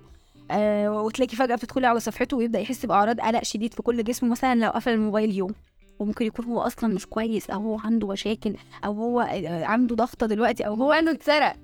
آه 0.50 1.02
وتلاقي 1.02 1.36
فجأة 1.36 1.54
بتدخلي 1.56 1.86
على 1.86 2.00
صفحته 2.00 2.36
ويبدأ 2.36 2.58
يحس 2.60 2.86
بأعراض 2.86 3.20
قلق 3.20 3.42
شديد 3.44 3.74
في 3.74 3.82
كل 3.82 4.04
جسمه 4.04 4.28
مثلا 4.30 4.54
لو 4.54 4.70
قفل 4.70 4.92
الموبايل 4.92 5.34
يوم. 5.36 5.50
وممكن 5.98 6.26
يكون 6.26 6.44
هو 6.44 6.60
أصلا 6.60 6.94
مش 6.94 7.06
كويس 7.06 7.50
أو 7.50 7.60
هو 7.60 7.78
عنده 7.84 8.08
مشاكل 8.08 8.54
أو 8.84 8.92
هو 8.92 9.20
آه، 9.20 9.64
عنده 9.64 9.94
ضغطة 9.96 10.26
دلوقتي 10.26 10.66
أو 10.66 10.74
هو 10.74 10.92
انه 10.92 11.10
اتسرق. 11.10 11.56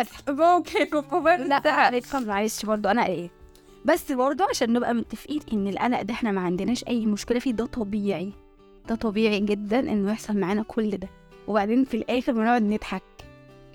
بس. 0.00 0.08
ممكن 0.28 0.82
يكون 0.82 1.04
موبايل 1.12 1.48
لا 1.48 1.62
معلش 1.64 2.14
معلش 2.14 2.64
برضه 2.66 2.90
أنا 2.90 3.06
إيه 3.06 3.30
بس 3.84 4.12
برضه 4.12 4.44
عشان 4.50 4.72
نبقى 4.72 4.94
متفقين 4.94 5.40
إن 5.52 5.68
القلق 5.68 6.02
ده 6.02 6.14
إحنا 6.14 6.30
ما 6.32 6.40
عندناش 6.40 6.84
أي 6.88 7.06
مشكلة 7.06 7.38
فيه 7.38 7.50
ده 7.52 7.66
طبيعي. 7.66 8.32
ده 8.88 8.94
طبيعي 8.94 9.40
جدا 9.40 9.80
إنه 9.80 10.10
يحصل 10.12 10.36
معانا 10.38 10.62
كل 10.62 10.90
ده. 10.90 11.08
وبعدين 11.48 11.84
في 11.84 11.96
الآخر 11.96 12.32
بنقعد 12.32 12.62
نضحك. 12.62 13.02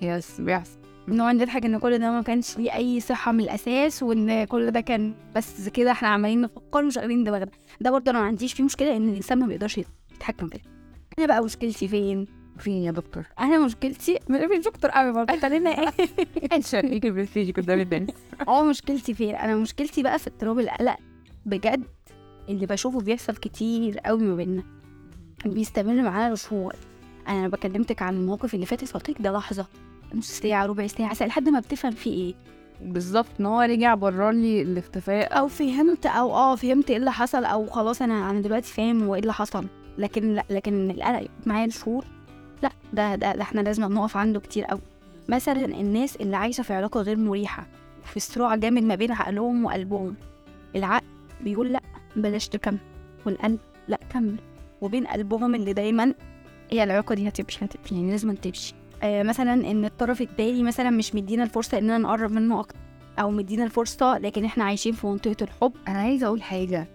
yes 0.02 0.42
بيحصل. 0.42 0.80
بنقعد 1.08 1.36
نضحك 1.36 1.66
إن 1.66 1.78
كل 1.80 1.98
ده 2.00 2.12
ما 2.12 2.22
كانش 2.22 2.58
ليه 2.58 2.76
أي 2.76 3.00
صحة 3.00 3.32
من 3.32 3.40
الأساس 3.44 4.04
وإن 4.04 4.44
كل 4.46 4.72
ده 4.72 4.82
كان 4.82 5.14
بس 5.36 5.70
كده 5.70 5.92
إحنا 5.92 6.08
عمالين 6.08 6.42
نفكر 6.42 6.84
مش 6.84 6.98
قادرين 6.98 7.24
دماغنا 7.24 7.48
ده. 7.82 7.92
برضه 7.92 8.12
أنا 8.12 8.20
ما 8.20 8.26
عنديش 8.26 8.54
فيه 8.54 8.64
مشكلة 8.64 8.96
إن 8.98 9.10
الإنسان 9.10 9.40
ما 9.40 9.48
بيقدرش 9.48 9.80
يتحكم 10.16 10.48
فيه 10.48 10.60
أنا 11.20 11.28
بقى 11.28 11.44
مشكلتي 11.44 11.88
فين؟ 11.88 12.39
فين 12.60 12.84
يا 12.84 12.92
دكتور؟ 12.92 13.24
أنا 13.40 13.66
مشكلتي 13.66 14.20
مش 14.30 14.66
دكتور 14.66 14.92
قوي 14.92 15.12
برضه. 15.12 15.34
لنا 15.48 15.70
إيه؟ 15.70 15.94
عشان 16.52 16.94
يجي 16.94 17.12
برستيج 17.12 17.52
قدام 17.52 17.80
الناس 17.80 18.10
آه 18.48 18.64
مشكلتي 18.70 19.14
فين؟ 19.14 19.36
أنا 19.36 19.56
مشكلتي 19.56 20.04
بقى 20.04 20.20
في 20.20 20.28
اضطراب 20.28 20.60
القلق. 20.60 20.96
بجد 21.46 21.84
اللي 22.50 22.66
بشوفه 22.66 23.00
بيحصل 23.00 23.36
كتير 23.36 24.00
قوي 24.00 24.24
ما 24.24 24.36
بينا 24.36 24.64
بيستمر 25.46 26.02
معانا 26.02 26.34
لشهور. 26.34 26.76
أنا 27.28 27.48
بكلمتك 27.48 28.02
عن 28.02 28.16
الموقف 28.16 28.54
اللي 28.54 28.66
فات 28.66 28.84
لك 29.10 29.22
ده 29.22 29.32
لحظة. 29.32 29.66
نص 30.16 30.32
ساعة 30.32 30.66
ربع 30.66 30.88
ساعة 30.88 31.14
لحد 31.28 31.50
ما 31.50 31.60
بتفهم 31.60 31.92
فيه 31.92 32.12
إيه. 32.14 32.34
بالظبط 32.82 33.28
إن 33.40 33.46
هو 33.46 33.62
رجع 33.62 33.96
برر 33.96 34.32
لي 34.32 34.62
الاختفاء. 34.62 35.40
أو 35.40 35.48
فهمت 35.48 36.06
أو 36.06 36.34
آه 36.34 36.56
فهمت 36.56 36.90
إيه 36.90 36.98
اللي 36.98 37.12
حصل 37.12 37.46
أو 37.46 37.68
خلاص 37.68 38.02
أنا 38.02 38.30
أنا 38.30 38.42
دلوقتي 38.42 38.74
فاهم 38.74 39.04
هو 39.04 39.16
إيه 39.16 39.22
اللي 39.22 39.34
حصل. 39.34 39.66
لكن 39.98 40.34
لا 40.36 40.44
لكن 40.50 40.92
القلق 40.92 41.28
معايا 41.46 41.68
لشهور. 41.68 42.06
لا 42.64 42.70
ده, 42.94 43.16
ده 43.16 43.36
ده 43.36 43.42
إحنا 43.42 43.62
لازم 43.62 43.94
نقف 43.94 44.18
عنده 44.18 44.40
كتير 44.40 44.66
قوي. 44.66 44.82
مثلا 45.30 45.66
الناس 45.66 46.16
اللي 46.16 46.38
عايشة 46.38 46.62
في 46.62 46.74
علاقة 46.74 47.02
غير 47.02 47.18
مريحة 47.18 47.68
في 48.04 48.20
صراع 48.20 48.56
جامد 48.56 48.84
ما 48.84 48.96
بين 48.96 49.12
عقلهم 49.12 49.66
وقلبهم. 49.66 50.16
العقل 50.76 51.06
بيقول 51.42 51.74
لا 51.74 51.82
بلاش 52.16 52.48
تكمل 52.48 52.78
والقلب 53.26 53.60
لا 53.88 54.00
كمل. 54.10 54.36
وبين 54.82 55.08
قلبهم 55.08 55.56
اللي 55.56 55.74
دايما 55.74 56.14
هي 56.72 56.84
العلاقة 56.84 57.16
دي 57.16 57.28
هتمشي 57.28 57.66
هتمشي 57.66 57.96
يعني 57.96 58.12
لازم 58.12 58.36
تمشي. 58.36 58.74
آه 59.04 59.24
مثلا 59.24 59.54
إن 59.54 59.86
الطرف 59.86 60.22
التاني 60.22 60.64
مثلا 60.64 60.90
مش 60.90 61.16
مدينا 61.16 61.44
الفرصة 61.44 61.78
إننا 61.78 61.98
نقرب 61.98 62.32
منه 62.32 62.60
أكتر 62.60 62.80
أو 63.20 63.32
مدينا 63.32 63.64
الفرصة 63.64 64.18
لكن 64.18 64.46
إحنا 64.46 64.64
عايشين 64.64 64.94
في 64.94 65.08
منطقة 65.08 65.36
الحب. 65.44 65.74
أنا 65.88 65.98
عايزة 66.00 66.28
أقول 66.28 66.42
حاجة. 66.44 66.88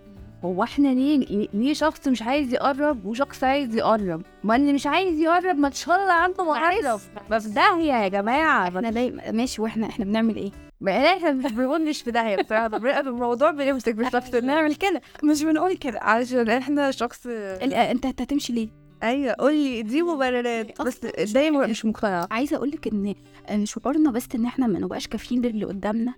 هو 0.44 0.62
إحنا 0.62 0.88
ليه 0.88 1.48
ليه 1.54 1.72
شخص 1.74 2.08
مش 2.08 2.22
عايز 2.22 2.52
يقرب 2.54 3.06
وشخص 3.06 3.44
عايز 3.44 3.76
يقرب؟ 3.76 4.22
ما 4.44 4.56
اللي 4.56 4.72
مش 4.72 4.86
عايز 4.86 5.18
يقرب 5.18 5.56
ما 5.56 5.68
تشغل 5.68 6.10
عنده 6.10 6.44
معرض 6.44 7.00
ما 7.30 7.38
في 7.38 7.48
داهية 7.48 7.92
يا 7.92 8.08
جماعة. 8.08 8.68
إحنا 8.68 8.90
دايما 8.90 9.30
ماشي 9.30 9.62
وإحنا 9.62 9.86
إحنا 9.86 10.04
بنعمل 10.04 10.36
إيه؟ 10.36 10.50
ما 10.80 10.92
إحنا 11.06 11.32
مش 11.32 11.52
بنقول 11.52 11.88
مش 11.88 12.02
في 12.02 12.10
داهية 12.10 12.36
بصراحة. 12.42 12.68
بنراقب 12.68 13.06
الموضوع 13.08 13.50
بنمسك 13.50 13.94
مش 13.98 14.12
شخص 14.12 14.30
بنعمل 14.30 14.74
كده. 14.74 15.00
مش 15.24 15.42
بنقول 15.42 15.76
كده 15.76 16.00
علشان 16.00 16.48
إحنا 16.50 16.90
شخص 16.90 17.26
انت 17.62 18.06
هتمشي 18.06 18.52
ليه؟ 18.52 18.68
أيوه 19.02 19.34
قولي 19.38 19.82
دي 19.82 20.02
مبررات. 20.02 20.82
بس 20.82 20.98
دايما 21.32 21.66
مش 21.66 21.84
مقتنعة. 21.84 22.28
عايزة 22.30 22.56
أقول 22.56 22.70
لك 22.70 23.14
ان 23.50 23.66
شعورنا 23.66 24.10
بس 24.10 24.26
ان 24.34 24.44
إحنا 24.46 24.66
ما 24.66 24.78
نبقاش 24.78 25.06
كافيين 25.08 25.42
للي 25.42 25.64
قدامنا. 25.64 26.14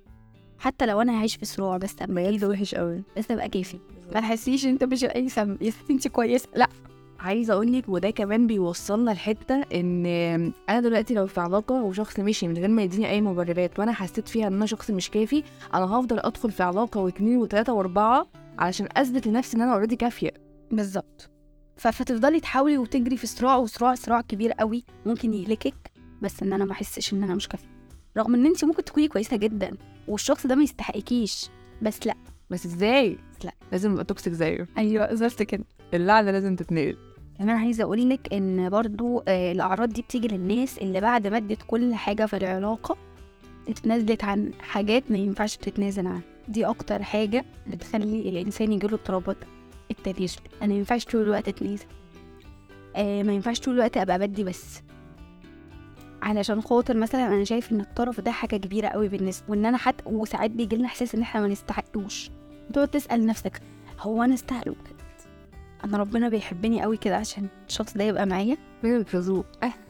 حتى 0.58 0.86
لو 0.86 1.00
أنا 1.02 1.12
عايش 1.18 1.36
في 1.36 1.44
صراع 1.46 1.76
بس 1.76 1.94
أبقى 2.00 2.32
بجد 2.32 2.44
وحش 2.44 2.74
قوي 2.74 3.02
بس 3.16 3.30
أبقى 3.30 3.48
كافي 3.48 3.78
ما 4.14 4.20
تحسيش 4.20 4.66
أنت 4.66 4.84
مش 4.84 5.04
أي 5.04 5.28
سم 5.28 5.56
يا 5.60 5.70
ستي 5.70 5.92
أنت 5.92 6.08
كويسة. 6.08 6.48
لا. 6.54 6.68
عايزة 7.20 7.54
أقول 7.54 7.72
لك 7.72 7.88
وده 7.88 8.10
كمان 8.10 8.46
بيوصلنا 8.46 9.10
لحتة 9.10 9.54
إن 9.74 10.06
أنا 10.68 10.80
دلوقتي 10.80 11.14
لو 11.14 11.26
في 11.26 11.40
علاقة 11.40 11.82
وشخص 11.82 12.20
مشي 12.20 12.48
من 12.48 12.56
غير 12.58 12.68
ما 12.68 12.82
يديني 12.82 13.10
أي 13.10 13.20
مبررات 13.20 13.78
وأنا 13.78 13.92
حسيت 13.92 14.28
فيها 14.28 14.46
إن 14.46 14.52
أنا 14.54 14.66
شخص 14.66 14.90
مش 14.90 15.10
كافي 15.10 15.42
أنا 15.74 15.84
هفضل 15.84 16.18
أدخل 16.18 16.50
في 16.50 16.62
علاقة 16.62 17.00
واثنين 17.00 17.36
وثلاثه 17.38 17.72
وأربعة 17.72 18.26
علشان 18.58 18.88
أثبت 18.96 19.26
لنفسي 19.26 19.56
إن 19.56 19.62
أنا 19.62 19.72
already 19.74 19.96
كافية. 19.96 20.30
بالظبط. 20.70 21.30
فتفضلي 21.76 22.40
تحاولي 22.40 22.78
وتجري 22.78 23.16
في 23.16 23.26
صراع 23.26 23.56
وصراع 23.56 23.94
صراع 23.94 24.20
كبير 24.20 24.52
قوي 24.52 24.84
ممكن 25.06 25.34
يهلكك 25.34 25.92
بس 26.22 26.42
إن 26.42 26.52
أنا 26.52 26.64
ما 26.64 26.72
أحسش 26.72 27.12
إن 27.12 27.22
أنا 27.22 27.34
مش 27.34 27.48
كافية. 27.48 27.75
رغم 28.16 28.34
إن 28.34 28.46
انت 28.46 28.64
ممكن 28.64 28.84
تكوني 28.84 29.08
كويسة 29.08 29.36
جدا 29.36 29.76
والشخص 30.08 30.46
ده 30.46 30.54
ما 30.54 30.62
يستحقكيش. 30.62 31.48
بس 31.82 32.06
لأ. 32.06 32.14
بس 32.50 32.66
إزاي؟ 32.66 33.18
لأ. 33.44 33.52
لازم 33.72 33.92
ابقى 33.92 34.04
toxic 34.04 34.32
زيه. 34.32 34.66
أيوه 34.78 35.06
بالظبط 35.06 35.42
كده. 35.42 35.64
اللعنة 35.94 36.30
لازم 36.30 36.56
تتنقل. 36.56 36.96
أنا 37.40 37.52
عايزة 37.52 37.84
أقول 37.84 38.10
لك 38.10 38.32
إن 38.34 38.70
برضو 38.70 39.22
آه، 39.28 39.52
الأعراض 39.52 39.88
دي 39.88 40.02
بتيجي 40.02 40.28
للناس 40.28 40.78
اللي 40.78 41.00
بعد 41.00 41.26
ما 41.26 41.36
ادت 41.36 41.62
كل 41.66 41.94
حاجة 41.94 42.26
في 42.26 42.36
العلاقة 42.36 42.96
اتنازلت 43.68 44.24
عن 44.24 44.50
حاجات 44.60 45.10
ما 45.10 45.18
ينفعش 45.18 45.56
تتنازل 45.56 46.06
عنها. 46.06 46.20
دي 46.48 46.66
أكتر 46.66 47.02
حاجة 47.02 47.44
بتخلي 47.66 48.28
الإنسان 48.28 48.72
يجيله 48.72 48.94
اضطرابات 48.94 49.36
التنازل 49.90 50.38
أنا 50.62 50.72
ما 50.72 50.78
ينفعش 50.78 51.04
طول 51.04 51.22
الوقت 51.22 51.48
أتنازل. 51.48 51.84
آه 52.96 53.22
ما 53.22 53.32
ينفعش 53.32 53.60
طول 53.60 53.74
الوقت 53.74 53.96
أبقى 53.96 54.18
بدي 54.18 54.44
بس. 54.44 54.82
علشان 56.26 56.60
خاطر 56.60 56.96
مثلا 56.96 57.26
أنا 57.26 57.44
شايف 57.44 57.72
إن 57.72 57.80
الطرف 57.80 58.20
ده 58.20 58.30
حاجة 58.30 58.56
كبيرة 58.56 58.88
قوي 58.88 59.08
بالنسبة 59.08 59.44
وإن 59.50 59.66
أنا 59.66 59.76
حتى 59.76 60.02
وساعات 60.06 60.50
بيجي 60.50 60.76
لنا 60.76 60.86
إحساس 60.86 61.14
إن 61.14 61.22
إحنا 61.22 61.40
ما 61.40 61.48
نستحقوش. 61.48 62.30
تقعد 62.72 62.88
تسأل 62.88 63.26
نفسك 63.26 63.60
هو 64.00 64.22
أنا 64.22 64.34
أستاهله 64.34 64.72
بجد؟ 64.72 64.96
أنا 65.84 65.98
ربنا 65.98 66.28
بيحبني 66.28 66.82
قوي 66.82 66.96
كده 66.96 67.16
عشان 67.16 67.46
الشخص 67.68 67.94
ده 67.96 68.04
يبقى 68.04 68.26
معايا. 68.26 68.56
الخازوق 68.84 69.46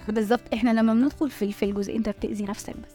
بالظبط. 0.09 0.41
إحنا 0.55 0.71
لما 0.71 0.95
بندخل 0.95 1.31
في 1.31 1.53
في 1.53 1.65
الجزء 1.65 1.97
أنت 1.97 2.09
بتأذي 2.09 2.45
نفسك 2.45 2.77
بس. 2.77 2.95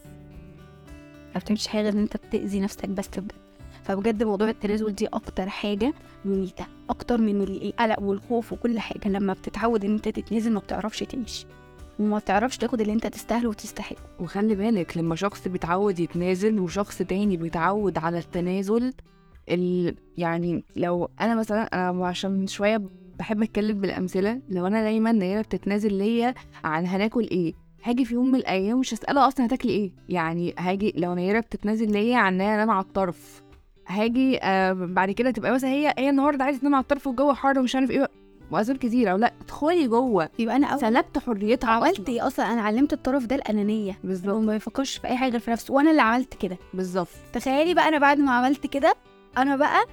ما 1.34 1.40
بتعملش 1.40 1.66
حاجة 1.66 1.88
إن 1.88 1.98
أنت 1.98 2.16
بتأذي 2.16 2.60
نفسك 2.60 2.88
بس 2.88 3.08
بجد. 3.08 3.32
فبجد 3.84 4.22
موضوع 4.22 4.48
التنازل 4.48 4.94
دي 4.94 5.06
أكتر 5.06 5.48
حاجة 5.48 5.92
مميتة 6.24 6.66
أكتر 6.90 7.20
من 7.20 7.42
القلق 7.42 8.00
والخوف 8.02 8.52
وكل 8.52 8.78
حاجة 8.78 9.08
لما 9.08 9.32
بتتعود 9.32 9.84
إن 9.84 9.92
أنت 9.94 10.08
تتنازل 10.08 10.52
ما 10.52 10.60
بتعرفش 10.60 10.98
تمشي 10.98 11.46
وما 11.98 12.18
بتعرفش 12.18 12.58
تاخد 12.58 12.80
اللي 12.80 12.92
انت 12.92 13.06
تستاهله 13.06 13.48
وتستحقه 13.48 14.02
وخلي 14.20 14.54
بالك 14.54 14.96
لما 14.96 15.14
شخص 15.14 15.48
بيتعود 15.48 16.00
يتنازل 16.00 16.60
وشخص 16.60 16.98
تاني 16.98 17.36
بيتعود 17.36 17.98
على 17.98 18.18
التنازل 18.18 18.92
ال... 19.48 19.94
يعني 20.18 20.64
لو 20.76 21.08
أنا 21.20 21.34
مثلا 21.34 21.90
أنا 21.90 22.06
عشان 22.06 22.46
شوية 22.46 22.82
بحب 23.18 23.42
أتكلم 23.42 23.80
بالأمثلة 23.80 24.40
لو 24.50 24.66
أنا 24.66 24.82
دايما 24.82 25.12
نيره 25.12 25.42
بتتنازل 25.42 25.94
ليا 25.94 26.34
عن 26.64 26.86
هناكل 26.86 27.28
إيه 27.30 27.52
هاجي 27.84 28.04
في 28.04 28.14
يوم 28.14 28.28
من 28.28 28.34
الأيام 28.34 28.78
مش 28.80 28.94
هسالها 28.94 29.28
أصلا 29.28 29.46
هتاكلي 29.46 29.72
إيه 29.72 29.92
يعني 30.08 30.54
هاجي 30.58 30.92
لو 30.96 31.14
نيره 31.14 31.40
بتتنازل 31.40 31.92
ليا 31.92 32.16
عن 32.16 32.34
إن 32.34 32.40
هي 32.40 32.54
أنام 32.54 32.70
على 32.70 32.84
الطرف 32.84 33.42
هاجي 33.86 34.38
آه 34.42 34.72
بعد 34.72 35.10
كده 35.10 35.30
تبقى 35.30 35.52
مثلا 35.52 35.70
هي 35.70 35.94
هي 35.98 36.10
النهارده 36.10 36.44
عايزة 36.44 36.60
تنام 36.60 36.74
على 36.74 36.82
الطرف 36.82 37.06
والجو 37.06 37.32
حر 37.32 37.58
ومش 37.58 37.74
عارف 37.76 37.90
إيه 37.90 38.08
واسباب 38.52 38.76
كتير. 38.76 39.12
أو 39.12 39.16
لا 39.16 39.32
ادخلي 39.40 39.88
جوه. 39.88 40.28
يبقى 40.38 40.56
أنا 40.56 40.66
أول 40.66 40.80
سلبت 40.80 41.18
حريتها 41.18 41.70
عملت 41.70 42.08
إيه 42.08 42.26
أصلا؟ 42.26 42.52
أنا 42.52 42.62
علمت 42.62 42.92
الطرف 42.92 43.26
ده 43.26 43.36
الأنانية. 43.36 43.98
بالظبط. 44.04 44.34
وما 44.34 44.52
بيفكرش 44.52 44.96
في 44.96 45.06
أي 45.06 45.16
حاجة 45.16 45.30
غير 45.30 45.40
في 45.40 45.50
نفسه. 45.50 45.74
وأنا 45.74 45.90
اللي 45.90 46.02
عملت 46.02 46.34
كده. 46.34 46.58
بالظبط. 46.74 47.08
تخيلي 47.32 47.74
بقى 47.74 47.88
أنا 47.88 47.98
بعد 47.98 48.18
ما 48.18 48.32
عملت 48.32 48.66
كده 48.66 48.94
أنا 49.38 49.56
بقى 49.56 49.84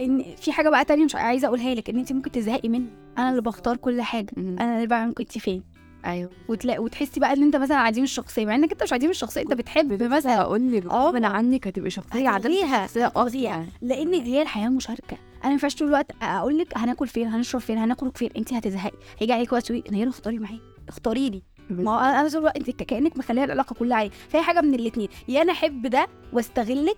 إن 0.00 0.24
في 0.36 0.52
حاجة 0.52 0.68
بقى 0.68 0.84
تانية 0.84 1.04
مش 1.04 1.14
عايزة 1.14 1.48
أقولها 1.48 1.74
لك 1.74 1.90
إن 1.90 1.98
أنت 1.98 2.12
ممكن 2.12 2.30
تزهقي 2.32 2.68
مني 2.68 2.86
أنا 3.18 3.30
اللي 3.30 3.42
بختار 3.42 3.76
كل 3.76 4.02
حاجة. 4.02 4.30
أنا 4.36 4.76
اللي 4.76 4.86
بعمل 4.86 5.14
انت 5.20 5.38
فين. 5.38 5.62
أيوه. 6.06 6.30
وتلاقي 6.48 6.78
وتحسي 6.78 7.20
بقى 7.20 7.32
إن 7.32 7.42
أنت 7.42 7.56
مثلا 7.56 7.76
عديم 7.76 8.04
الشخصية 8.04 8.46
مع 8.46 8.54
إنك 8.54 8.72
أنت 8.72 8.82
مش 8.82 8.92
عديم 8.92 9.10
الشخصية 9.10 9.40
أنت 9.42 9.52
بتحب 9.52 10.02
مثلا. 10.02 10.36
هقول 10.40 10.72
لك 10.72 10.86
آه. 10.86 11.08
غصب 11.10 11.24
عنك 11.24 11.66
هتبقى 11.66 11.90
شخصية 11.90 12.30
هتلغيها 12.30 12.86
شخصية 12.86 13.66
لأن 13.82 14.14
هي 14.14 14.42
الحياة 14.42 14.68
مشاركة. 14.68 15.16
أنا 15.36 15.44
ما 15.46 15.52
ينفعش 15.52 15.74
طول 15.74 15.88
الوقت 15.88 16.10
أقول 16.22 16.58
لك 16.58 16.78
هناكل 16.78 17.08
فين 17.08 17.28
هنشرب 17.28 17.60
فين 17.60 17.78
هنخرج 17.78 18.16
فين. 18.16 18.30
أنت 18.36 18.52
هتزهقي. 18.52 18.96
هيجي 19.18 19.32
عليك 19.32 19.52
وقت 19.52 19.64
تقولي 19.66 19.82
أنا 20.02 20.10
اختاري 20.10 20.38
معايا. 20.38 20.60
اختاري 20.88 21.30
لي. 21.30 21.42
ما 21.70 21.90
هو 21.94 21.98
أنا 22.00 22.28
طول 22.28 22.38
الوقت 22.38 22.56
أنت 22.68 22.82
كأنك 22.82 23.16
مخلية 23.18 23.44
العلاقة 23.44 23.74
كلها 23.74 23.96
عليه 23.96 24.10
فهي 24.28 24.42
حاجة 24.42 24.60
من 24.60 24.74
الاثنين 24.74 25.08
يا 25.28 25.42
أنا 25.42 25.52
أحب 25.52 25.86
ده 25.86 26.06
وأستغلك 26.32 26.96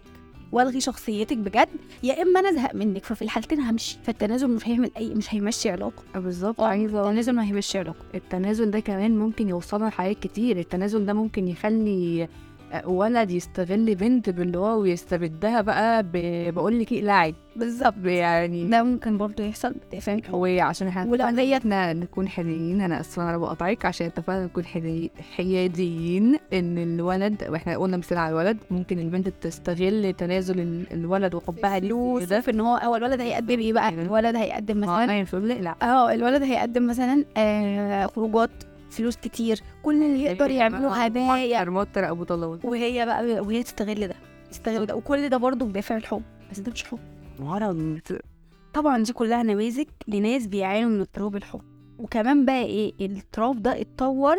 والغي 0.53 0.81
شخصيتك 0.81 1.37
بجد. 1.37 1.69
يا 2.03 2.23
إما 2.23 2.41
أنا 2.41 2.51
أزهق 2.51 2.75
منك 2.75 3.05
ففي 3.05 3.23
الحالتين 3.23 3.61
همشي. 3.61 3.99
فالتنازل 4.05 4.49
مش 4.49 4.69
هيعمل 4.69 4.91
اي 4.97 5.15
مش 5.15 5.35
هيمشي 5.35 5.71
علاقة. 5.71 6.03
بالظبط. 6.15 6.61
آه، 6.61 6.67
عايزة 6.67 7.01
التنازل 7.01 7.33
ما 7.33 7.45
هيمشي 7.45 7.79
علاقة. 7.79 8.05
التنازل 8.15 8.71
ده 8.71 8.81
كمان 8.81 9.19
ممكن 9.19 9.49
يوصلنا 9.49 9.87
لحاجات 9.87 10.19
كتير. 10.21 10.59
التنازل 10.59 11.07
ده 11.07 11.13
ممكن 11.13 11.49
يخلي 11.49 12.29
ولد 12.87 13.31
يستغل 13.31 13.95
بنت 13.95 14.31
باللي 14.31 14.59
هو 14.59 14.81
ويستبدها 14.81 15.61
بقى 15.61 16.03
ب... 16.03 16.11
بقول 16.55 16.79
لك 16.81 16.93
اقلعي 16.93 17.35
بالظبط. 17.57 17.95
يعني 18.05 18.69
ده 18.69 18.83
ممكن 18.83 19.19
برضه 19.19 19.45
يحصل 19.45 19.75
فاهم 20.01 20.21
وعشان 20.33 20.89
إحنا 20.89 21.41
هي- 21.41 21.57
إحنا 21.57 21.93
نكون 21.93 22.29
حنينين 22.29 22.81
أنا 22.81 23.01
اسفه 23.01 23.23
أنا 23.23 23.39
بقطعك 23.39 23.85
عشان 23.85 24.07
اتفقنا 24.07 24.45
نكون 24.45 24.65
حياديين 25.37 26.37
إن 26.53 26.79
الولد 26.79 27.45
وإحنا 27.49 27.77
قلنا 27.77 27.97
مثال 27.97 28.19
على 28.19 28.31
الولد 28.33 28.57
ممكن 28.71 28.99
البنت 28.99 29.29
تستغل 29.29 30.13
تنازل 30.19 30.61
ال- 30.61 30.93
الولد 30.93 31.35
وحبها 31.35 31.79
ليه 31.79 32.19
ده 32.25 32.41
في 32.41 32.51
إن 32.51 32.61
هو 32.61 32.77
أول 32.77 33.05
ولد 33.05 33.21
هيقدم 33.21 33.59
إيه 33.59 33.73
بقى؟ 33.73 33.89
الولد 33.89 34.37
هيقدم 34.37 34.79
مثلا 34.81 35.07
ما 35.07 35.19
ينفع 35.19 35.39
لا. 35.39 35.75
آه 35.83 36.13
الولد 36.13 36.43
هيقدم 36.43 36.87
مثلا 36.87 37.25
آه 37.37 38.07
خروجات. 38.07 38.51
فلوس 38.97 39.17
كتير 39.17 39.61
كل 39.83 40.03
اللي 40.03 40.23
يقدر 40.25 40.51
يعمله 40.51 41.05
هدايا. 41.05 41.63
ارموتر 41.63 42.11
أبو 42.11 42.25
طلال 42.25 42.61
وهي 42.65 43.07
بقى 43.07 43.41
وهي 43.41 43.63
تستغل 43.63 44.09
ده 44.09 44.15
تستغل 44.51 44.87
ده. 44.87 44.97
وكل 44.97 45.29
ده 45.29 45.37
برضه 45.37 45.67
بدافع 45.67 45.97
الحب 45.97 46.23
بس 46.51 46.61
ده 46.61 46.73
مش 46.73 46.85
حب. 46.85 46.99
مرض 47.39 48.01
طبعا 48.75 49.03
دي 49.03 49.13
كلها 49.13 49.43
نماذج 49.43 49.87
لناس 50.09 50.47
بيعانوا 50.47 50.91
من 50.91 51.01
اضطراب 51.01 51.37
الحب. 51.37 51.61
وكمان 51.99 52.45
بقى 52.45 52.63
إيه 52.63 52.93
الاضطراب 53.01 53.63
ده 53.63 53.81
اتطور 53.81 54.37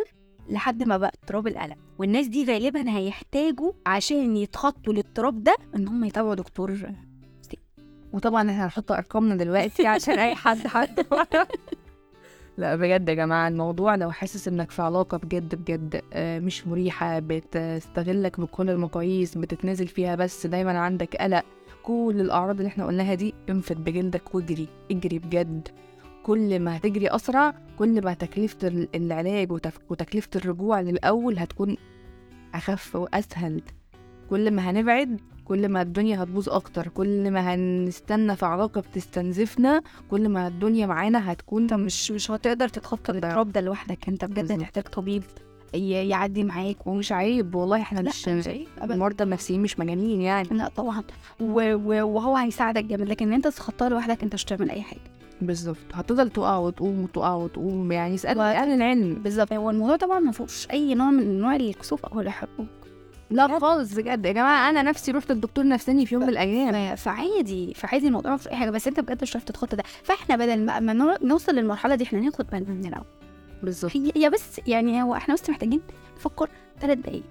لحد 0.50 0.84
ما 0.84 0.98
بقى 0.98 1.12
اضطراب 1.24 1.48
القلق. 1.48 1.76
والناس 2.00 2.28
دي 2.28 2.46
غالبا 2.46 2.98
هيحتاجوا 2.98 3.72
عشان 3.86 4.38
يتخطوا 4.38 4.94
الاضطراب 4.94 5.44
ده 5.44 5.56
إن 5.76 5.88
هم 5.88 6.04
يتابعوا 6.04 6.36
دكتور 6.36 6.78
وطبعا 8.14 8.42
إحنا 8.52 8.66
هنحط 8.66 8.92
أرقامنا 8.92 9.36
دلوقتي 9.36 9.88
عشان 9.88 10.20
أي 10.20 10.36
حد 10.36 10.68
حد. 10.68 11.00
لا 12.58 12.76
بجد 12.76 13.10
يا 13.10 13.14
جماعة 13.14 13.48
الموضوع 13.48 13.96
لو 13.96 14.12
حاسس 14.12 14.48
إنك 14.48 14.72
في 14.72 14.82
علاقة 14.82 15.18
بجد 15.18 15.56
بجد 15.56 16.02
آه، 16.14 16.40
مش 16.40 16.68
مريحة 16.68 17.20
بتستغلك 17.20 18.40
بكل 18.40 18.70
المقاييس 18.70 19.38
بتتنازل 19.38 19.88
فيها 19.88 20.16
بس 20.16 20.48
دايما 20.48 20.80
عندك 20.80 21.16
قلق. 21.16 21.44
كل 21.84 22.16
الأعراض 22.20 22.56
اللي 22.58 22.68
إحنا 22.68 22.86
قلناها 22.86 23.14
دي 23.14 23.34
انفد 23.50 23.84
بجلدك 23.84 24.36
واجري 24.36 24.68
اجري 24.92 25.20
بجد. 25.20 25.68
كل 26.24 26.60
ما 26.60 26.78
هتجري 26.78 27.08
أسرع 27.08 27.54
كل 27.80 28.04
ما 28.06 28.14
تكلفة 28.14 28.68
ال- 28.68 28.96
العلاج 28.96 29.52
وتكلفة 29.90 30.30
الرجوع 30.36 30.82
للأول 30.82 31.40
هتكون 31.40 31.78
أخف 32.54 32.96
وأسهل. 32.96 33.62
كل 34.30 34.52
ما 34.52 34.70
هنبعد 34.70 35.22
كل 35.48 35.70
ما 35.70 35.82
الدنيا 35.82 36.24
هتبوظ 36.24 36.50
أكتر 36.50 36.88
كل 36.88 37.32
ما 37.32 37.54
هنستنى 37.56 38.36
في 38.36 38.46
علاقة 38.46 38.82
بتستنزفنا 38.82 39.82
كل 40.12 40.30
ما 40.30 40.48
الدنيا 40.48 40.86
معانا 40.88 41.32
هتكون 41.32 41.62
انت 41.62 41.74
مش 41.74 42.12
مش 42.12 42.32
هتقدر 42.32 42.68
تتخطى 42.68 43.12
الاضطراب 43.12 43.52
ده 43.52 43.62
لوحدك 43.62 44.08
انت 44.08 44.26
بجد. 44.26 44.52
هتحتاج 44.52 44.84
طبيب 44.84 45.24
يعدي 45.74 46.44
معاك 46.44 46.88
ومش 46.88 47.12
عيب 47.12 47.56
والله 47.56 47.82
إحنا 47.82 48.00
لا 48.00 48.12
مش. 48.28 48.50
المرضى 48.84 49.24
النفسيين 49.24 49.62
مش 49.62 49.80
مجانين 49.80 50.22
يعني 50.22 50.48
لا 50.52 50.70
طبعا. 50.76 51.04
وهو 51.40 52.36
هيساعدك 52.36 52.84
جامد 52.84 53.08
لكن 53.10 53.34
انت 53.34 53.48
تتخطاها 53.48 53.90
لوحدك 53.90 54.24
انت 54.24 54.34
مش 54.34 54.46
هتعمل 54.46 54.70
أي 54.70 54.82
حاجة 54.82 55.00
بالظبط 55.42 55.78
هتفضل 55.94 56.30
تقع 56.30 56.58
وتقوم 56.58 57.04
وتقع 57.04 57.34
وتقوم 57.34 57.92
يعني 57.92 58.16
اسأل 58.16 58.38
و- 58.38 58.42
أهل 58.42 58.70
العلم 58.70 59.14
بالظبط 59.14 59.54
هو 59.54 59.70
الموضوع 59.70 59.96
طبعا 59.96 60.20
ما 60.20 60.32
فيهوش 60.32 60.68
أي 60.72 60.96
نوع 60.96 61.12
من 61.12 61.20
أنواع 61.24 61.56
الكسوف 61.56 62.06
أو 62.06 62.20
الإحراج 62.22 62.50
لا 63.30 63.60
خالص 63.60 63.94
بجد. 63.94 64.26
يا 64.26 64.32
جماعة 64.32 64.70
أنا 64.70 64.82
نفسي 64.82 65.12
رحت 65.12 65.32
الدكتور 65.32 65.68
نفساني 65.68 66.06
في 66.06 66.16
يوم 66.16 66.24
من 66.24 66.30
الأيام. 66.30 66.96
فعادي 66.96 67.74
فعادي 67.74 68.08
الموضوع 68.08 68.34
مش 68.36 68.48
أي 68.48 68.56
حاجة 68.56 68.70
بس 68.70 68.88
أنت 68.88 69.00
بجد 69.00 69.22
مش 69.22 69.36
عارف 69.36 69.46
تتخطى 69.46 69.76
ده. 69.76 69.84
فإحنا 70.04 70.36
بدل 70.36 70.66
ما, 70.66 70.80
ما 70.80 70.94
نو- 70.94 71.18
نوصل 71.22 71.56
للمرحلة 71.56 71.96
دي 71.96 72.04
إحنا 72.04 72.20
ناخد 72.20 72.48
بالنا 72.52 72.70
من 72.74 72.86
الأول. 72.86 73.06
بالظبط. 73.64 73.92
هي 74.16 74.30
بس 74.30 74.62
يعني 74.68 75.04
هو 75.04 75.16
إحنا 75.16 75.34
بس 75.34 75.50
محتاجين 75.50 75.82
نفكر 76.18 76.50
ثلاث 76.82 76.98
دقايق 76.98 77.24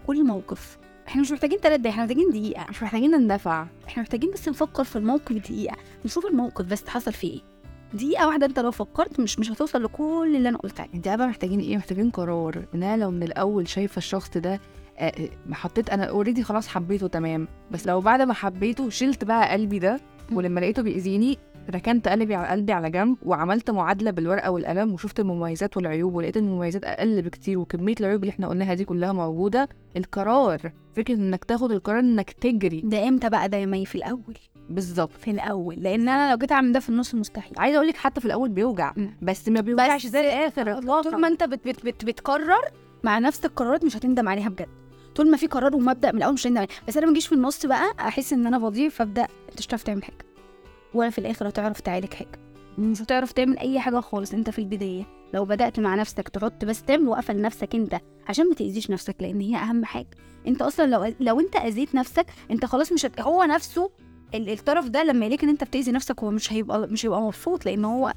في 0.00 0.06
كل 0.06 0.24
موقف. 0.26 0.78
إحنا 1.08 1.20
مش 1.22 1.32
محتاجين 1.32 1.58
ثلاث 1.58 1.80
دقايق 1.80 1.92
إحنا 1.92 2.02
محتاجين 2.04 2.30
دقيقة. 2.30 2.66
مش 2.70 2.82
محتاجين 2.82 3.10
نندفع. 3.10 3.66
إحنا 3.88 4.02
محتاجين 4.02 4.30
بس 4.30 4.48
نفكر 4.48 4.84
في 4.84 4.96
الموقف 4.96 5.32
دقيقة. 5.32 5.76
نشوف 6.04 6.26
الموقف 6.26 6.64
بس 6.64 6.88
حصل 6.88 7.12
فيه 7.12 7.32
إيه. 7.32 7.40
دقيقة 7.94 8.26
واحدة 8.26 8.46
أنت 8.46 8.58
لو 8.58 8.70
فكرت 8.70 9.20
مش 9.20 9.38
مش 9.38 9.50
هتوصل 9.50 9.84
لكل 9.84 10.32
اللي 10.36 10.48
أنا 10.48 10.58
قلت 10.58 10.80
عليه. 10.80 10.94
أنت 10.94 11.08
بقى 11.08 11.28
محتاجين 11.28 11.60
إيه؟ 11.60 11.76
محتاجين 11.76 12.10
قرار. 12.10 12.64
ان 12.74 12.82
أنا 12.82 13.02
لو 13.02 13.10
من 13.10 13.22
الأول 13.22 13.68
شايفة 13.68 13.98
الشخص 13.98 14.30
ده 14.38 14.60
حطيت 15.52 15.90
أنا 15.90 16.04
اوريدي 16.04 16.42
خلاص 16.42 16.68
حبيته 16.68 17.06
تمام. 17.06 17.48
بس 17.70 17.86
لو 17.86 18.00
بعد 18.00 18.22
ما 18.22 18.34
حبيته 18.34 18.88
شلت 18.90 19.24
بقى 19.24 19.52
قلبي 19.52 19.78
ده 19.78 20.00
ولما 20.32 20.60
لقيته 20.60 20.82
بيأذيني 20.82 21.38
ركنت 21.70 22.08
قلبي 22.08 22.34
على 22.34 22.48
قلبي 22.48 22.72
على 22.72 22.90
جنب 22.90 23.16
وعملت 23.22 23.70
معادلة 23.70 24.10
بالورقة 24.10 24.50
والقلم 24.50 24.92
وشفت 24.92 25.20
المميزات 25.20 25.76
والعيوب 25.76 26.14
ولقيت 26.14 26.36
المميزات 26.36 26.84
أقل 26.84 27.22
بكتير 27.22 27.58
وكمية 27.58 27.94
العيوب 28.00 28.22
اللي 28.22 28.30
إحنا 28.30 28.48
قلناها 28.48 28.74
دي 28.74 28.84
كلها 28.84 29.12
موجودة. 29.12 29.68
القرار 29.96 30.72
فكرة 30.96 31.14
إنك 31.14 31.44
تاخد 31.44 31.72
القرار 31.72 31.98
إنك 31.98 32.30
تجري. 32.30 32.80
ده 32.84 33.08
إمتى 33.08 33.28
بقى؟ 33.30 33.48
ده 33.48 33.56
يا 33.58 33.84
في 33.84 33.94
الأول. 33.94 34.38
بالظبط. 34.70 35.12
في 35.12 35.30
الأول. 35.30 35.74
لأن 35.78 36.08
أنا 36.08 36.30
لو 36.30 36.38
جيت 36.38 36.52
أعمل 36.52 36.72
ده 36.72 36.80
في 36.80 36.88
النص 36.88 37.14
مستحيل. 37.14 37.52
عايزة 37.58 37.76
أقول 37.76 37.88
لك 37.88 37.96
حتى 37.96 38.20
في 38.20 38.26
الأول 38.26 38.48
بيوجع. 38.48 38.92
بس 39.22 39.48
ما 39.48 39.60
بيوجعش 39.60 40.06
زي 40.06 40.20
الآخر 40.20 40.80
طول 41.02 41.20
ما 41.20 41.28
أنت 41.28 41.44
بت 41.44 41.68
بت 41.68 41.84
بت 41.84 42.04
بتكرر 42.04 42.62
مع 43.04 43.18
نفس 43.18 43.44
القرارات 43.44 43.84
مش 43.84 43.96
هتندم 43.96 44.28
عليها 44.28 44.48
بجد. 44.48 44.68
طول 45.14 45.30
ما 45.30 45.36
في 45.36 45.46
قرار 45.46 45.76
ومبدأ 45.76 46.12
من 46.12 46.18
الأول 46.18 46.34
مش 46.34 46.46
عليه 46.46 46.68
بس 46.88 46.96
أنا 46.96 47.06
ما 47.06 47.12
اجيش 47.12 47.26
في 47.26 47.34
النص 47.34 47.66
بقى 47.66 47.94
أحس 48.00 48.32
إن 48.32 48.46
أنا 48.46 48.58
بضيع 48.58 48.88
فابدأ 48.88 49.22
أنت 49.22 49.58
مش 49.58 49.66
هتعرف 49.66 49.82
تعمل 49.82 50.04
حاجة. 50.04 50.24
ولا 50.94 51.10
في 51.10 51.18
الآخر 51.18 51.48
هتعرف 51.48 51.80
تعالج 51.80 52.14
حاجة. 52.14 52.40
مش 52.78 53.02
هتعرف 53.02 53.32
تعمل 53.32 53.58
أي 53.58 53.80
حاجة 53.80 54.00
خالص 54.00 54.34
أنت 54.34 54.50
في 54.50 54.58
البداية. 54.58 55.04
لو 55.34 55.44
بدأت 55.44 55.80
مع 55.80 55.94
نفسك 55.94 56.28
تحط 56.28 56.64
بس 56.64 56.82
تعمل 56.82 57.08
وقفة 57.08 57.34
لنفسك 57.34 57.74
أنت 57.74 58.00
عشان 58.28 58.48
ما 58.48 58.54
تأذيش 58.54 58.90
نفسك 58.90 59.16
لأن 59.20 59.40
هي 59.40 59.56
أهم 59.56 59.84
حاجة. 59.84 60.10
أنت 60.46 60.62
أصلا 60.62 60.86
لو 60.86 61.14
لو 61.20 61.40
أنت 61.40 61.56
أذيت 61.56 61.94
نفسك 61.94 62.26
أنت 62.50 62.64
خلاص 62.64 62.92
مش 62.92 63.06
هت... 63.06 63.20
هو 63.20 63.42
نفسه 63.44 63.90
ال- 64.34 64.48
الطرف 64.48 64.88
ده 64.88 65.02
لما 65.04 65.26
يلاقي 65.26 65.42
إن 65.44 65.48
أنت 65.48 65.64
بتأذي 65.64 65.92
نفسك 65.92 66.20
هو 66.24 66.30
مش 66.30 66.52
هيبقى 66.52 66.80
مش 66.80 67.06
هيبقى 67.06 67.22
مبسوط 67.22 67.66
لأن 67.66 67.84
هو 67.84 68.12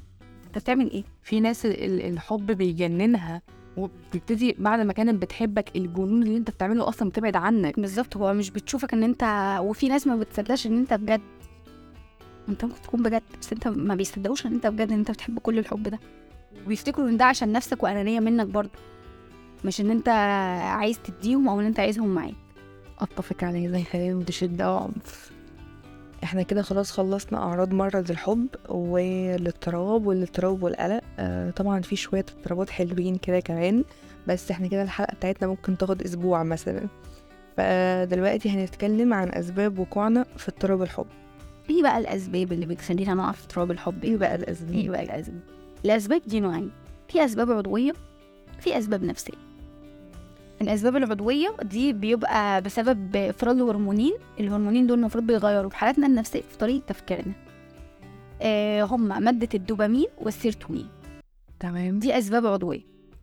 أنت 0.46 0.58
بتعمل 0.58 0.90
إيه؟ 0.90 1.04
في 1.22 1.40
ناس 1.40 1.66
ال- 1.66 1.84
ال- 1.84 2.00
الحب 2.12 2.46
بيجننها. 2.46 3.42
وبتبتدي 3.76 4.56
بعد 4.58 4.80
ما 4.80 4.92
كانت 4.92 5.22
بتحبك 5.22 5.76
الجنون 5.76 6.22
اللي 6.22 6.36
انت 6.36 6.50
بتعمله 6.50 6.88
أصلا 6.88 7.08
بتبعد 7.08 7.36
عنك. 7.36 7.80
بالظبط 7.80 8.16
هو 8.16 8.34
مش 8.34 8.50
بتشوفك 8.50 8.94
إن 8.94 9.02
انت 9.02 9.56
وفي 9.62 9.88
ناس 9.88 10.06
ما 10.06 10.16
بتصدقش 10.16 10.66
إن 10.66 10.78
انت 10.78 10.94
بجد. 10.94 11.20
انت 12.48 12.64
ممكن 12.64 12.82
تكون 12.82 13.02
بجد 13.02 13.22
بس 13.40 13.52
انت 13.52 13.68
ما 13.68 13.94
بيصدقوش 13.94 14.46
إن 14.46 14.54
انت 14.54 14.66
بجد 14.66 14.92
إن 14.92 14.98
انت 14.98 15.10
بتحب 15.10 15.38
كل 15.38 15.58
الحب 15.58 15.82
ده. 15.82 15.98
وبيفتكروا 16.66 17.08
إن 17.08 17.16
ده 17.16 17.24
عشان 17.24 17.52
نفسك 17.52 17.82
وأنانية 17.82 18.20
منك 18.20 18.46
برضه. 18.46 18.70
مش 19.64 19.80
إن 19.80 19.90
انت 19.90 20.08
عايز 20.78 20.98
تديهم 20.98 21.48
أو 21.48 21.60
إن 21.60 21.66
انت 21.66 21.80
عايزهم 21.80 22.14
معاك. 22.14 22.34
اتفق 22.98 23.44
عليه 23.44 23.68
زي 23.68 24.14
بشدة 24.14 24.74
وعنف 24.74 25.35
إحنا 26.24 26.42
كده 26.42 26.62
خلاص 26.62 26.90
خلصنا 26.90 27.38
أعراض 27.38 27.72
مرض 27.74 28.10
الحب 28.10 28.46
والاضطراب 28.68 30.06
والاضطراب 30.06 30.62
والقلق. 30.62 31.00
آه 31.18 31.50
طبعا 31.50 31.80
في 31.80 31.96
شوية 31.96 32.26
اضطرابات 32.38 32.70
حلوين 32.70 33.16
كده 33.16 33.40
كمان 33.40 33.84
بس 34.26 34.50
إحنا 34.50 34.66
كده 34.68 34.82
الحلقة 34.82 35.14
بتاعتنا 35.14 35.48
ممكن 35.48 35.78
تاخد 35.78 36.02
أسبوع 36.02 36.42
مثلا. 36.42 36.86
فدلوقتي 37.56 38.50
هنتكلم 38.50 39.14
عن 39.14 39.28
أسباب 39.28 39.78
وقوعنا 39.78 40.26
في 40.36 40.48
اضطراب 40.48 40.82
الحب. 40.82 41.06
إيه 41.70 41.82
بقى 41.82 41.98
الأسباب 41.98 42.52
اللي 42.52 42.66
بتخلينا 42.66 43.14
نقع 43.14 43.32
في 43.32 43.42
اضطراب 43.44 43.70
الحب؟ 43.70 44.04
إيه 44.04 44.16
بقى 44.16 44.34
الأسباب؟ 44.34 44.74
إيه 44.74 44.90
بقى 44.90 45.02
الأسباب؟ 45.02 45.40
الأسباب 45.84 46.22
دي 46.26 46.40
نوعين. 46.40 46.70
في 47.08 47.24
أسباب 47.24 47.50
عضوية 47.50 47.92
في 48.60 48.78
أسباب 48.78 49.04
نفسية. 49.04 49.45
الأسباب 50.60 50.96
العضوية 50.96 51.56
دي 51.62 51.92
بيبقى 51.92 52.62
بسبب 52.62 53.16
إفراز 53.16 53.60
هرمونين 53.60 54.12
الهرمونين 54.40 54.86
دول 54.86 54.98
المفروض 54.98 55.26
بيغيروا 55.26 55.70
في 55.70 55.76
حالاتنا 55.76 56.06
النفسية 56.06 56.40
في 56.40 56.58
طريقة 56.58 56.84
تفكيرنا. 56.86 57.32
آه 58.42 58.82
هم 58.82 59.22
مادة 59.22 59.48
الدوبامين 59.54 60.06
والسيرتونين 60.18 60.88
تمام. 61.60 61.98
دي 61.98 62.18
أسباب 62.18 62.46
عضوية. 62.46 62.80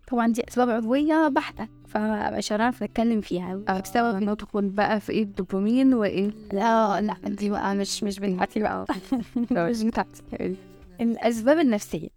طبعا 0.08 0.28
دي 0.28 0.44
أسباب 0.50 0.70
عضوية 0.70 1.28
بحتة 1.28 1.68
فمش 1.88 2.54
هنعرف 2.54 2.84
نتكلم 2.84 3.22
فيها. 3.22 3.56
بسبب 3.56 4.16
انه 4.16 4.34
تكون 4.34 4.70
بقى 4.70 5.00
في 5.00 5.12
إيه 5.12 5.24
الدوبامين 5.24 5.94
وإيه؟ 5.94 6.32
لا 6.54 7.02
لا 7.02 7.16
دي 7.26 7.50
بقى 7.50 7.76
مش 7.76 8.04
مش 8.04 8.20
بتاعتي 8.20 8.60
بقى. 8.60 8.86
مش 9.70 9.84
بتاعتي 9.84 10.56
الأسباب 11.02 11.60
النفسية. 11.60 12.10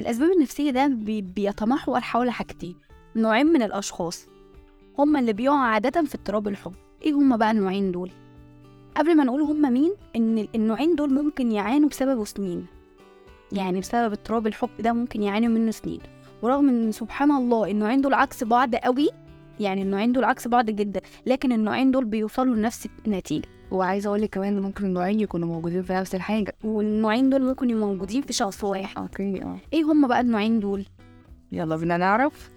الأسباب 0.00 0.30
النفسية 0.36 0.70
ده 0.70 0.86
بي 0.86 1.22
بيتمحور 1.22 2.00
حول 2.00 2.30
حاجتين. 2.30 2.74
نوعين 3.16 3.46
من 3.46 3.62
الأشخاص. 3.62 4.26
هما 4.98 5.20
اللي 5.20 5.32
بيقعوا 5.32 5.58
عادة 5.58 6.02
في 6.02 6.14
اضطراب 6.14 6.48
الحب. 6.48 6.72
إيه 7.02 7.12
هما 7.12 7.36
بقى 7.36 7.50
النوعين 7.50 7.92
دول؟ 7.92 8.10
قبل 8.96 9.16
ما 9.16 9.24
نقول 9.24 9.40
هما 9.42 9.70
مين 9.70 9.92
إن 10.16 10.48
النوعين 10.54 10.94
دول 10.94 11.14
ممكن 11.14 11.52
يعانوا 11.52 11.88
بسببه 11.88 12.24
سنين. 12.24 12.66
يعني 13.52 13.80
بسبب 13.80 14.12
اضطراب 14.12 14.46
الحب 14.46 14.70
ده 14.80 14.92
ممكن 14.92 15.22
يعانوا 15.22 15.48
منه 15.48 15.70
سنين. 15.70 16.00
ورغم 16.42 16.68
إن 16.68 16.92
سبحان 16.92 17.30
الله 17.30 17.70
النوعين 17.70 18.00
دول 18.00 18.14
عكس 18.14 18.44
بعض 18.44 18.74
قوي 18.74 19.08
يعني 19.60 19.82
النوعين 19.82 20.12
دول 20.12 20.24
عكس 20.24 20.48
بعض 20.48 20.70
جدا 20.70 21.00
لكن 21.26 21.52
النوعين 21.52 21.90
دول 21.90 22.04
بيوصلوا 22.04 22.54
لنفس 22.54 22.88
النتيجة. 23.06 23.48
وعايزة 23.70 24.08
أقول 24.08 24.22
لك 24.22 24.30
كمان 24.30 24.60
ممكن 24.62 24.84
النوعين 24.84 25.20
يكونوا 25.20 25.48
موجودين 25.48 25.82
في 25.82 25.92
نفس 25.92 26.14
الحاجة. 26.14 26.54
والنوعين 26.64 27.30
دول 27.30 27.42
ممكن 27.42 27.70
يبقوا 27.70 27.86
موجودين 27.86 28.22
في 28.22 28.32
شخص 28.32 28.64
واحد. 28.64 28.98
أوكي 28.98 29.42
آه. 29.42 29.56
إيه 29.72 29.84
هما 29.84 30.08
بقى 30.08 30.20
النوعين 30.20 30.60
دول؟ 30.60 30.84
يلا 31.52 31.76
بينا 31.76 31.96
نعرف. 31.96 32.50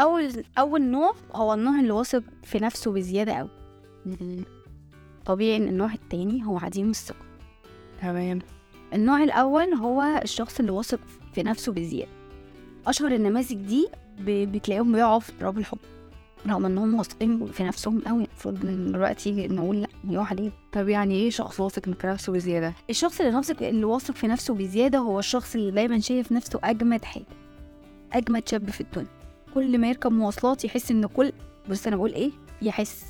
أول 0.00 0.44
أول 0.58 0.82
نوع 0.82 1.12
هو 1.34 1.54
النوع 1.54 1.80
اللي 1.80 1.90
واثق 1.90 2.22
في 2.44 2.58
نفسه 2.58 2.92
بزيادة 2.92 3.32
قوي 3.32 3.50
طبيعي 5.26 5.56
إن 5.56 5.68
النوع 5.68 5.92
التاني 5.94 6.46
هو 6.46 6.58
عديم 6.58 6.90
الثقة. 6.90 7.26
تمام. 8.02 8.38
النوع 8.94 9.22
الأول 9.22 9.74
هو 9.74 10.20
الشخص 10.22 10.60
اللي 10.60 10.72
واثق 10.72 11.00
في 11.34 11.42
نفسه 11.42 11.72
بزيادة. 11.72 12.10
أشهر 12.86 13.12
النماذج 13.12 13.54
دي 13.54 13.88
بتلاقيهم 14.20 14.92
بيقعوا 14.92 15.20
في 15.20 15.32
اضطراب 15.32 15.58
الحب 15.58 15.78
رغم 16.46 16.66
إنهم 16.66 16.94
واثقين 16.94 17.46
في 17.46 17.64
نفسهم 17.64 18.00
قوي 18.00 18.24
المفروض 18.24 18.60
دلوقتي 18.60 19.48
نقول 19.48 19.80
لأ 19.80 19.88
يقع 20.08 20.24
عليه 20.24 20.50
طب 20.72 20.88
يعني 20.88 21.14
إيه 21.14 21.30
شخص 21.30 21.60
واثق 21.60 21.84
في 21.84 22.06
نفسه 22.06 22.32
بزيادة؟ 22.32 22.74
الشخص 22.90 23.20
اللي 23.20 23.36
واثق 23.36 23.62
اللي 23.62 23.84
واثق 23.84 24.14
في 24.14 24.26
نفسه 24.26 24.54
بزيادة 24.54 24.98
هو 24.98 25.18
الشخص 25.18 25.54
اللي 25.54 25.70
دايما 25.70 25.98
شايف 26.00 26.32
نفسه 26.32 26.60
أجمد 26.64 27.04
حاجة 27.04 27.24
أجمد 28.12 28.48
شاب 28.48 28.70
في 28.70 28.80
الدنيا. 28.80 29.15
كل 29.56 29.78
ما 29.78 29.88
يركب 29.88 30.12
مواصلات 30.12 30.64
يحس 30.64 30.90
إن 30.90 31.06
كل 31.06 31.32
بص 31.70 31.86
أنا 31.86 31.96
بقول 31.96 32.12
إيه 32.12 32.30
يحس 32.62 33.04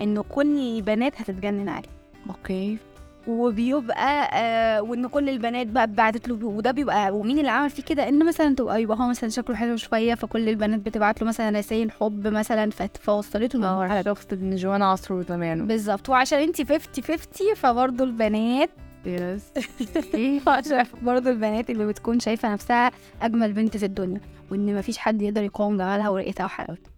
إن 0.00 0.22
كل 0.22 0.58
البنات 0.58 1.20
هتتجنن 1.20 1.68
عليه. 1.68 1.88
okay. 2.30 2.78
وبيبقى 3.26 4.30
آه 4.32 4.82
وإن 4.82 5.06
كل 5.06 5.28
البنات 5.28 5.66
بقى 5.66 5.86
بعتت 5.86 6.28
له 6.28 6.46
وده 6.46 6.70
بيبقى 6.70 7.10
ومين 7.10 7.38
اللي 7.38 7.50
عمل 7.50 7.70
فيه 7.70 7.82
كده؟ 7.82 8.08
إن 8.08 8.26
مثلا 8.26 8.54
تبقى 8.54 8.82
يبقى 8.82 8.98
هو 8.98 9.08
مثلا 9.08 9.30
شكله 9.30 9.56
حلو 9.56 9.76
شوية 9.76 10.14
فكل 10.14 10.48
البنات 10.48 10.80
بتبعت 10.80 11.22
له 11.22 11.28
مثلا 11.28 11.58
رسائل 11.58 11.90
حب 11.90 12.26
مثلا 12.26 12.70
فوصلته 13.00 13.64
آه 13.66 14.00
دي. 14.02 14.10
شفت 14.10 14.32
ان 14.32 14.56
جوان 14.56 14.90
عصره 14.90 15.14
وزمانه 15.14 15.64
بالظبط. 15.64 16.08
وعشان 16.08 16.38
انت 16.38 16.56
50 16.62 16.78
50 17.04 17.54
فبرضه 17.56 18.04
البنات 18.04 18.70
yes 19.06 20.48
عشان 20.48 20.84
برضه 21.02 21.30
البنات 21.30 21.70
اللي 21.70 21.86
بتكون 21.86 22.20
شايفة 22.20 22.52
نفسها 22.52 22.90
أجمل 23.22 23.52
بنت 23.52 23.76
في 23.76 23.86
الدنيا 23.86 24.20
وإن 24.50 24.78
مفيش 24.78 24.98
حد 24.98 25.22
يقدر 25.22 25.42
يقاوم 25.42 25.76
جمالها 25.76 26.08
ورقتها 26.08 26.44
وحلاوتها 26.44 26.90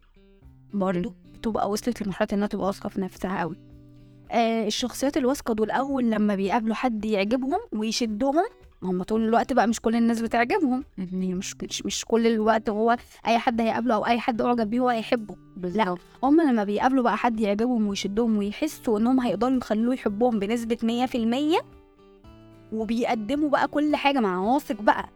برضه 0.74 1.14
بتبقى 1.34 1.70
وصلت 1.70 2.02
لمرحلة 2.02 2.28
إنها 2.32 2.46
تبقى 2.46 2.66
واثقة 2.66 2.88
في 2.88 3.00
نفسها 3.00 3.40
قوي 3.40 3.56
آه 4.30 4.66
الشخصيات 4.66 5.16
الواثقة 5.16 5.54
دول 5.54 5.70
أول 5.70 6.10
لما 6.10 6.34
بيقابلوا 6.34 6.74
حد 6.74 7.04
يعجبهم 7.04 7.60
ويشدهم 7.72 8.44
هم 8.82 9.02
طول 9.02 9.24
الوقت 9.24 9.52
بقى 9.52 9.66
مش 9.68 9.80
كل 9.80 9.96
الناس 9.96 10.20
بتعجبهم. 10.20 10.84
يعني 10.98 11.34
مش 11.34 11.56
مش, 11.62 11.86
مش 11.86 12.04
كل 12.04 12.26
الوقت 12.26 12.70
هو 12.70 12.96
أي 13.26 13.38
حد 13.38 13.60
هيقابله 13.60 13.94
أو 13.94 14.06
أي 14.06 14.20
حد 14.20 14.40
أعجب 14.40 14.70
بيه 14.70 14.80
هو 14.80 14.88
هيحبه. 14.88 15.36
لا 15.62 15.96
هم 16.22 16.40
لما 16.40 16.64
بيقابلوا 16.64 17.02
بقى 17.02 17.16
حد 17.16 17.40
يعجبهم 17.40 17.86
ويشدهم 17.86 18.36
ويحسوا 18.38 18.98
إنهم 18.98 19.20
هيقدروا 19.20 19.56
يخلوه 19.56 19.94
يحبهم 19.94 20.38
بنسبة 20.38 21.06
100% 21.56 21.64
وبيقدموا 22.72 23.48
بقى 23.50 23.68
كل 23.68 23.96
حاجة 23.96 24.20
مع 24.20 24.38
واثق 24.38 24.82
بقى. 24.82 25.08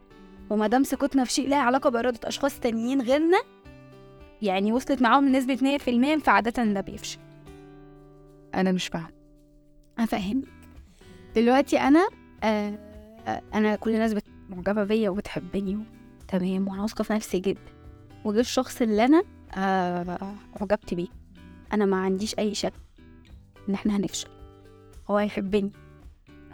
وما 0.49 0.67
دام 0.67 0.83
ثقتنا 0.83 1.23
في 1.23 1.31
شيء 1.31 1.49
لها 1.49 1.57
علاقة 1.61 1.89
بإرادة 1.89 2.19
أشخاص 2.27 2.59
تانيين 2.59 3.01
غيرنا 3.01 3.37
يعني 4.41 4.73
وصلت 4.73 5.01
معاهم 5.01 5.29
لنسبة 5.29 5.77
100% 6.17 6.19
فعادة 6.23 6.63
ده 6.63 6.81
بيفشل. 6.81 7.19
أنا 8.55 8.71
مش 8.71 8.87
فاهمة. 8.87 9.09
أفهمك. 9.99 10.45
دلوقتي 11.35 11.79
أنا 11.79 12.07
آه 12.43 12.79
آه، 13.27 13.41
أنا 13.53 13.75
كل 13.75 13.91
الناس 13.91 14.15
معجبة 14.49 14.83
بيا 14.83 15.09
وبتحبني 15.09 15.79
تمام 16.27 16.67
وأنا 16.67 16.81
واثقة 16.81 17.03
في 17.03 17.13
نفسي 17.13 17.39
جدا. 17.39 17.59
وجه 18.25 18.39
الشخص 18.39 18.81
اللي 18.81 19.05
أنا 19.05 19.23
آه 19.57 20.17
أعجبت 20.61 20.93
بيه. 20.93 21.07
أنا 21.73 21.85
ما 21.85 21.97
عنديش 21.97 22.35
أي 22.39 22.55
شك 22.55 22.73
إن 23.69 23.73
إحنا 23.73 23.97
هنفشل. 23.97 24.27
هو 25.09 25.17
هيحبني. 25.17 25.71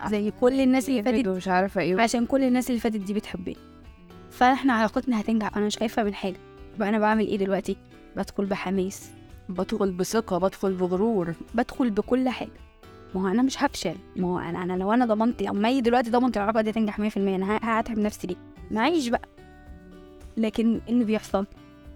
زي 0.10 0.32
كل 0.32 0.62
الناس 0.62 0.90
اللي 0.90 1.04
فاتت 1.04 1.28
مش 1.28 1.48
عارفة 1.48 1.82
إيه. 1.82 2.02
عشان 2.02 2.26
كل 2.26 2.44
الناس 2.44 2.70
اللي 2.70 2.80
فاتت 2.80 2.96
دي 3.00 3.14
بتحبني. 3.14 3.58
فاحنا 4.32 4.74
علاقتنا 4.74 5.22
هتنجح. 5.22 5.58
أنا 5.58 5.66
مش 5.66 5.78
خايفة 5.78 6.04
من 6.04 6.14
حاجة. 6.14 6.38
يبقى 6.76 6.90
أنا 6.90 7.00
بعمل 7.00 7.28
إيه 7.28 7.38
دلوقتي؟ 7.38 7.78
بدخل 8.18 8.46
بحماس. 8.46 9.12
بدخل 9.50 9.92
بثقة 9.92 10.38
بدخل 10.38 10.74
بغرور. 10.74 11.34
بدخل 11.56 11.90
بكل 11.90 12.30
حاجة. 12.30 12.52
ما 13.16 13.22
هو 13.22 13.28
أنا 13.28 13.42
مش 13.42 13.64
هفشل. 13.64 13.96
ما 14.16 14.28
هو 14.28 14.40
أنا 14.40 14.64
أنا 14.64 14.74
لو 14.74 14.94
أنا 14.94 15.06
ضمنت 15.06 15.44
مي 15.44 15.82
دلوقتي 15.82 16.10
ضمنت 16.10 16.38
العلاقة 16.38 16.62
دي 16.62 16.72
تنجح 16.72 17.02
100% 17.02 17.18
أنا 17.18 17.60
هتعب 17.64 18.00
نفسي 18.00 18.28
ليه؟ 18.28 18.36
معيش 18.72 19.08
بقى. 19.08 19.22
لكن 20.38 20.82
إيه 20.88 20.94
اللي 20.94 21.04
بيحصل؟ 21.06 21.46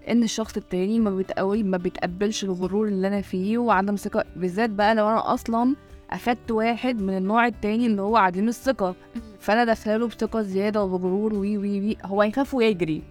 إن 0.08 0.22
الشخص 0.22 0.56
التاني 0.56 1.00
ما 1.00 1.10
بيتقوي 1.10 1.62
ما 1.62 1.76
بيتقبلش 1.76 2.44
الغرور 2.44 2.88
اللي 2.88 3.08
أنا 3.08 3.20
فيه 3.20 3.58
وعدم 3.58 3.96
ثقة. 3.96 4.24
بالذات 4.36 4.70
بقى 4.70 4.94
لو 4.94 5.08
أنا 5.08 5.34
أصلا 5.34 5.74
اخدت 6.10 6.50
واحد 6.50 7.02
من 7.02 7.16
النوع 7.16 7.46
التاني 7.46 7.86
اللي 7.86 8.02
هو 8.02 8.16
عديم 8.16 8.48
الثقة. 8.48 8.94
فأنا 9.38 9.64
داخلة 9.64 10.06
بثقة 10.06 10.42
زيادة 10.42 10.84
وبغرور 10.84 11.34
وي 11.34 11.58
وي 11.58 11.80
وي. 11.80 11.96
هو 12.04 12.22
هيخاف 12.22 12.54
ويجري. 12.54 13.02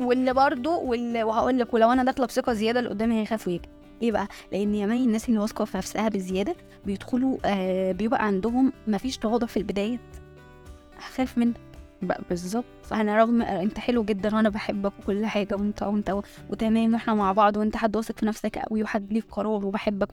واللي 0.00 0.32
برضه 0.34 0.76
واللي 0.76 1.22
وهقول 1.22 1.58
لك 1.58 1.74
ولو 1.74 1.92
أنا 1.92 2.04
داخلة 2.04 2.26
بثقة 2.26 2.52
زيادة 2.52 2.78
اللي 2.80 2.90
قدامي 2.90 3.20
هيخاف 3.20 3.48
ويجري. 3.48 3.68
ليه 4.02 4.12
بقى؟ 4.12 4.28
لأن 4.52 4.74
يا 4.74 4.86
مي 4.86 5.04
الناس 5.04 5.28
اللي 5.28 5.38
واثقة 5.40 5.64
في 5.64 5.76
نفسها 5.76 6.08
بزيادة 6.08 6.56
بيدخلوا 6.86 7.38
آه 7.44 7.92
بيبقى 7.92 8.26
عندهم 8.26 8.72
مفيش 8.86 9.18
تواضع 9.18 9.46
في 9.46 9.56
البدايات 9.56 10.00
هخاف 10.98 11.38
منك 11.38 11.56
بقى 12.02 12.20
بالظبط. 12.28 12.64
أنا 12.92 13.16
رغم 13.18 13.42
انت 13.42 13.78
حلو 13.78 14.04
جدا 14.04 14.36
وأنا 14.36 14.48
بحبك 14.48 14.92
وكل 15.02 15.26
حاجة 15.26 15.54
وانت 15.54 15.82
وانت 15.82 16.16
وتمام 16.50 16.92
وإحنا 16.94 17.14
مع 17.14 17.32
بعض 17.32 17.56
وانت 17.56 17.76
حد 17.76 17.96
واثق 17.96 18.18
في 18.18 18.26
نفسك 18.26 18.58
قوي 18.58 18.82
وحد 18.82 19.12
ليك 19.12 19.24
قرار 19.30 19.66
وبحبك. 19.66 20.08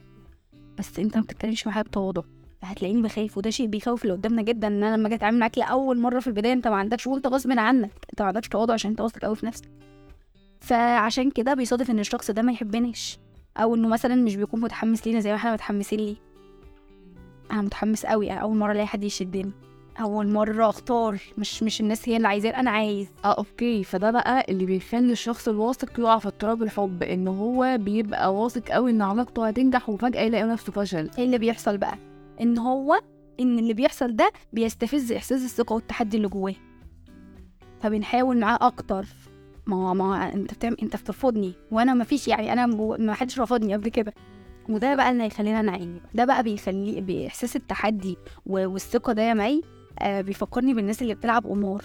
بس 0.78 0.98
انت 0.98 1.16
ما 1.16 1.22
بتتكلمش 1.22 1.66
معايا 1.66 1.82
بتواضع. 1.82 2.22
فهتلاقيني 2.62 3.02
بخاف 3.02 3.38
وده 3.38 3.50
شيء 3.50 3.66
بيخوف 3.66 4.02
اللي 4.02 4.14
قدامنا 4.14 4.42
جدا 4.42 4.66
إن 4.66 4.84
أنا 4.84 4.96
لما 4.96 5.06
أجي 5.06 5.14
أتعامل 5.14 5.38
معاك 5.38 5.58
لأول 5.58 6.00
مرة 6.00 6.20
في 6.20 6.26
البداية 6.26 6.52
أنت 6.52 6.68
ما 6.68 6.76
عندكش 6.76 7.06
وأنت 7.06 7.26
غصب 7.26 7.58
عنك. 7.58 7.90
أنت 8.10 8.22
ما 8.22 8.28
عندكش 8.28 8.48
تواضع 8.48 8.74
عشان 8.74 8.90
أنت 8.90 9.00
واثق 9.00 9.18
قوي 9.24 9.36
في 9.36 9.46
نفسك. 9.46 9.68
فعشان 10.60 11.30
كده 11.30 11.54
بيصادف 11.54 11.90
إن 11.90 11.98
الشخص 11.98 12.30
ده 12.30 12.42
ما 12.42 12.52
يحبناش 12.52 13.18
أو 13.56 13.74
إنه 13.74 13.88
مثلا 13.88 14.14
مش 14.14 14.36
بيكون 14.36 14.60
متحمس 14.60 15.06
لينا 15.06 15.20
زي 15.20 15.30
ما 15.30 15.36
إحنا 15.36 15.52
متحمسين 15.52 16.00
ليه. 16.00 16.16
أنا 17.50 17.62
متحمس 17.62 18.06
قوي 18.06 18.30
أول 18.32 18.56
مرة 18.56 18.72
ألاقي 18.72 18.86
حد 18.86 19.04
يشدني. 19.04 19.52
أول 20.00 20.28
مرة 20.28 20.68
أختار. 20.68 21.18
مش 21.38 21.62
مش 21.62 21.80
الناس 21.80 22.08
هي 22.08 22.16
اللي 22.16 22.28
عايزاه 22.28 22.50
أنا 22.50 22.70
عايز. 22.70 23.08
آه 23.24 23.32
أوكي. 23.38 23.84
فده 23.84 24.10
بقى 24.10 24.46
اللي 24.48 24.66
بيخلي 24.66 25.12
الشخص 25.12 25.48
الواثق 25.48 26.00
يقع 26.00 26.18
في 26.18 26.28
اضطراب 26.28 26.62
الحب 26.62 27.02
إن 27.02 27.28
هو 27.28 27.78
بيبقى 27.80 28.34
واثق 28.34 28.68
قوي 28.68 28.90
إن 28.90 29.02
علاقته 29.02 29.48
هتنجح 29.48 29.88
وفجأة 29.88 30.20
يلاقي 30.20 30.44
نفسه 30.44 30.72
فشل. 30.72 31.10
إيه 31.18 31.24
اللي 31.24 31.38
بيحصل 31.38 31.78
بقى؟ 31.78 31.98
إن 32.40 32.58
هو 32.58 33.00
إن 33.40 33.58
اللي 33.58 33.74
بيحصل 33.74 34.16
ده 34.16 34.32
بيستفز 34.52 35.12
إحساس 35.12 35.44
الثقة 35.44 35.72
والتحدي 35.74 36.16
اللي 36.16 36.28
جواه. 36.28 36.54
فبنحاول 37.80 38.38
معاه 38.38 38.58
أكتر. 38.66 39.06
ما 39.66 39.76
هو 39.76 39.94
ما 39.94 40.34
أنت 40.34 40.54
بتعمل 40.54 40.76
أنت 40.82 40.96
بترفضني. 40.96 41.52
وأنا 41.70 41.94
ما 41.94 42.04
فيش 42.04 42.28
يعني 42.28 42.52
أنا 42.52 42.66
ما 42.98 43.14
حدش 43.14 43.40
رفضني 43.40 43.74
قبل 43.74 43.88
كده. 43.88 44.14
وده 44.68 44.94
بقى 44.94 45.10
اللي 45.10 45.22
هيخلينا 45.22 45.62
نعاني. 45.62 46.00
ده 46.14 46.24
بقى 46.24 46.42
بيخلي 46.42 47.00
بإحساس 47.00 47.56
التحدي 47.56 48.16
والثقة 48.46 49.12
ده 49.12 49.22
يا 49.22 49.34
مي 49.34 49.62
آه 49.98 50.20
بيفكرني 50.20 50.74
بالناس 50.74 51.02
اللي 51.02 51.14
بتلعب 51.14 51.46
قمار. 51.46 51.84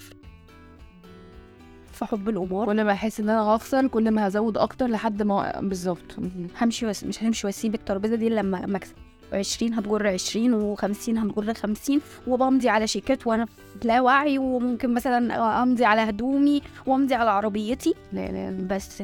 في 1.92 2.06
حب 2.06 2.30
القمار. 2.30 2.66
كل 2.66 2.84
ما 2.84 2.92
أحس 2.92 3.20
إن 3.20 3.30
أنا 3.30 3.42
هخسر 3.42 3.88
كل 3.88 4.12
ما 4.12 4.28
هزود 4.28 4.58
أكتر 4.58 4.88
لحد 4.88 5.22
ما 5.24 5.60
بالظبط. 5.62 6.18
همشي 6.62 6.86
بس 6.86 7.04
مش 7.04 7.24
همشي 7.24 7.48
وأسيب 7.48 7.74
الترابيزة 7.76 8.16
دي 8.16 8.30
لما 8.30 8.76
أكسب. 8.78 8.94
20 9.34 9.74
هتجر 9.74 10.08
20 10.08 10.76
و50 10.76 11.10
هتجر 11.10 11.54
50 11.54 12.02
وبمضي 12.28 12.70
على 12.70 12.88
شيكات 12.88 13.28
وأنا 13.28 13.46
لا 13.84 14.02
وعي 14.02 14.38
وممكن 14.38 14.94
مثلا 14.94 15.64
أمضي 15.64 15.86
على 15.86 16.02
هدومي 16.02 16.62
وأمضي 16.86 17.16
على 17.16 17.30
عربيتي. 17.30 17.94
لا 18.14 18.32
لا 18.32 18.68
بس 18.68 19.04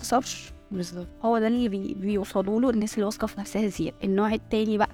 خسرش. 0.00 0.52
بالظبط. 0.70 1.06
هو 1.22 1.38
ده 1.38 1.46
اللي 1.46 1.68
بي 1.68 1.94
بيوصلوا 1.94 2.60
له 2.60 2.70
الناس 2.70 2.94
اللي 2.94 3.04
واثقة 3.04 3.26
في 3.26 3.40
نفسها 3.40 3.66
زيادة. 3.68 3.96
النوع 4.04 4.34
التاني 4.34 4.78
بقى 4.78 4.90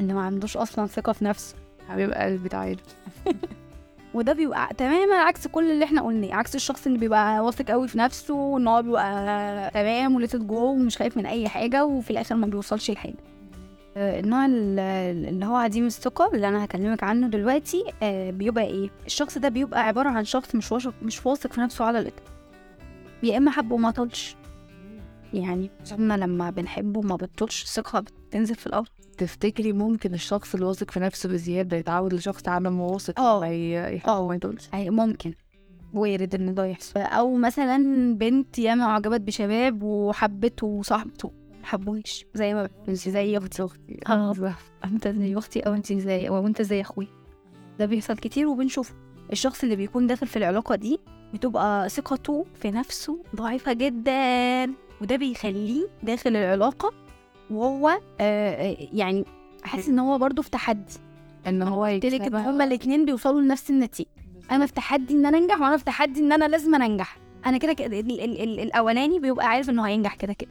اللي 0.00 0.12
ما 0.14 0.20
عندوش 0.22 0.56
أصلا 0.56 0.86
ثقة 0.86 1.12
في 1.12 1.24
نفسه. 1.24 1.54
حبيب 1.88 2.12
قلبي 2.12 2.48
تعالى 2.48 2.76
وده 4.14 4.32
بيبقى 4.32 4.68
تماما 4.78 5.14
عكس 5.14 5.46
كل 5.46 5.70
اللي 5.70 5.84
إحنا 5.84 6.02
قلناه 6.02 6.34
عكس 6.34 6.54
الشخص 6.54 6.86
اللي 6.86 6.98
بيبقى 6.98 7.40
واثق 7.40 7.70
قوي 7.70 7.88
في 7.88 7.98
نفسه 7.98 8.34
وإن 8.34 8.68
هو 8.68 8.82
بيبقى 8.82 9.70
تمام 9.70 10.14
وليتت 10.14 10.36
جو 10.40 10.72
ومش 10.72 10.96
خايف 10.98 11.16
من 11.16 11.26
أي 11.26 11.48
حاجة 11.48 11.84
وفي 11.84 12.10
الآخر 12.10 12.34
ما 12.34 12.46
بيوصلش 12.46 12.90
لحاجة. 12.90 13.14
آه، 13.96 14.20
النوع 14.20 14.46
ال- 14.46 14.78
اللي 15.28 15.46
هو 15.46 15.56
عديم 15.56 15.86
الثقة 15.86 16.30
اللي 16.34 16.48
أنا 16.48 16.64
هكلمك 16.64 17.04
عنه 17.04 17.28
دلوقتي 17.28 17.84
آه، 18.02 18.30
بيبقى 18.30 18.64
إيه؟ 18.64 18.90
الشخص 19.06 19.38
ده 19.38 19.48
بيبقى 19.48 19.86
عبارة 19.86 20.08
عن 20.08 20.24
شخص 20.24 20.54
مش 20.54 20.72
واثق 20.72 20.94
مش 21.02 21.26
واثق 21.26 21.52
في 21.52 21.60
نفسه 21.60 21.84
على 21.84 21.98
الإطلاق. 21.98 22.24
يا 23.22 23.36
إما 23.36 23.50
حب 23.50 23.72
وما 23.72 23.90
طلش 23.90 24.36
يعني 25.34 25.70
إحنا 25.92 26.14
لما 26.14 26.50
بنحبه 26.50 27.00
ما 27.00 27.16
بتطولش 27.16 27.62
الثقة 27.62 28.00
بتنزل 28.00 28.54
في 28.54 28.66
الأرض. 28.66 28.88
تفتكري 29.18 29.72
ممكن 29.72 30.14
الشخص 30.14 30.54
اللي 30.54 30.66
واثق 30.66 30.90
في 30.90 31.00
نفسه 31.00 31.28
بزيادة 31.28 31.76
يتعود 31.76 32.14
لشخص 32.14 32.48
عدم 32.48 32.80
واثق 32.80 33.20
آه. 33.20 33.44
أي 34.74 34.90
ممكن. 34.90 35.34
وارد 35.94 36.34
إن 36.34 36.54
ده 36.54 36.64
يحصل. 36.64 37.00
أو 37.00 37.34
مثلا 37.36 37.78
بنت 38.14 38.58
ياما 38.58 38.84
أعجبت 38.84 39.20
بشباب 39.20 39.82
وحبته 39.82 40.66
وصاحبته 40.66 41.32
محبوش 41.62 42.24
زي 42.34 42.54
ما 42.54 42.62
بتقول 42.64 42.94
زي 42.96 43.38
أختي. 43.38 44.00
آه. 44.08 44.54
أنت 44.84 45.08
زي 45.08 45.36
أختي 45.38 45.60
أو 45.60 45.74
أنت 45.74 45.92
زي 45.92 46.28
أو 46.28 46.46
أنت 46.46 46.62
زي 46.62 46.80
أخوي 46.80 47.08
ده 47.78 47.86
بيحصل 47.86 48.16
كتير 48.16 48.48
وبنشوفه. 48.48 48.94
الشخص 49.32 49.62
اللي 49.62 49.76
بيكون 49.76 50.06
داخل 50.06 50.26
في 50.26 50.36
العلاقة 50.36 50.74
دي 50.74 51.00
بتبقى 51.34 51.88
ثقته 51.88 52.46
في 52.54 52.70
نفسه 52.70 53.22
ضعيفة 53.36 53.72
جدا 53.72 54.64
وده 55.00 55.16
بيخليه 55.16 55.86
داخل 56.02 56.36
العلاقة 56.36 56.92
وهو 57.50 57.88
آه 57.88 57.98
آه، 58.20 58.76
يعني 58.92 59.24
حاسس 59.64 59.88
إن 59.88 59.98
هو 59.98 60.18
برضه 60.18 60.42
في 60.42 60.50
تحدي. 60.50 60.92
إن 61.46 61.62
هو 61.62 61.84
قلت 61.84 62.06
لك 62.06 62.20
إن. 62.20 62.34
هما 62.34 62.64
الاثنين 62.64 63.04
بيوصلوا 63.04 63.40
لنفس 63.40 63.70
النتيجة. 63.70 64.08
أنا 64.50 64.66
في 64.66 64.72
تحدي 64.72 65.14
إن 65.14 65.26
أنا 65.26 65.38
أنجح 65.38 65.60
وأنا 65.60 65.76
في 65.76 65.84
تحدي 65.84 66.20
إن 66.20 66.32
أنا 66.32 66.44
لازم 66.48 66.74
أنجح. 66.74 67.18
أنا 67.46 67.58
كده 67.58 67.72
كده 67.72 68.00
ال- 68.00 68.20
ال- 68.20 68.40
ال- 68.42 68.60
الأولاني 68.60 69.18
بيبقى 69.18 69.46
عارف 69.46 69.70
إنه 69.70 69.82
هينجح 69.86 70.14
كده 70.14 70.32
كده. 70.32 70.50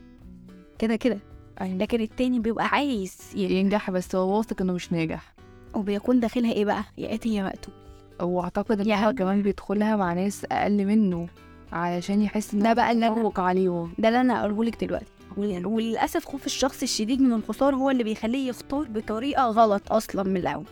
كده 0.79 0.95
كده. 0.95 1.19
أيوة. 1.61 1.77
لكن 1.77 2.01
التاني 2.01 2.39
بيبقى 2.39 2.65
عايز 2.67 3.17
ينجح 3.35 3.91
بس 3.91 4.15
هو 4.15 4.37
واثق 4.37 4.61
إنه 4.61 4.73
مش 4.73 4.91
ناجح. 4.93 5.33
وبيكون 5.75 6.19
داخلها 6.19 6.51
إيه 6.51 6.65
بقى؟ 6.65 6.83
يا 6.97 7.07
قاتل 7.09 7.29
يا 7.29 7.43
مقتول 7.43 7.73
واعتقد 8.21 8.87
إن 8.87 8.91
هو. 8.93 9.13
كمان 9.13 9.41
بيدخلها 9.41 9.95
مع 9.95 10.13
ناس 10.13 10.45
أقل 10.51 10.85
منه 10.85 11.27
علشان 11.71 12.21
يحس 12.21 12.53
إن 12.53 12.59
ده 12.59 12.69
هو 12.69 12.75
بقى 12.75 12.91
اللي 12.91 13.09
متفوق 13.09 13.39
عليهم. 13.39 13.93
ده 13.99 14.07
اللي 14.07 14.21
أنا 14.21 14.39
أقوله 14.41 14.63
لك 14.63 14.83
دلوقتي. 14.85 15.05
وللأسف 15.37 16.25
خوف 16.25 16.45
الشخص 16.45 16.81
الشديد 16.83 17.21
من 17.21 17.33
الخسارة 17.33 17.75
هو 17.75 17.89
اللي 17.89 18.03
بيخليه 18.03 18.49
يختار 18.49 18.83
بطريقة 18.83 19.43
غلط 19.45 19.91
أصلا 19.91 20.23
من 20.23 20.37
الأول 20.37 20.65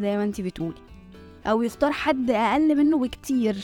زي 0.00 0.16
ما 0.16 0.24
انت 0.24 0.40
بتقولي. 0.40 0.74
أو 1.46 1.62
يختار 1.62 1.92
حد 1.92 2.30
أقل 2.30 2.76
منه 2.76 2.98
بكتير 2.98 3.56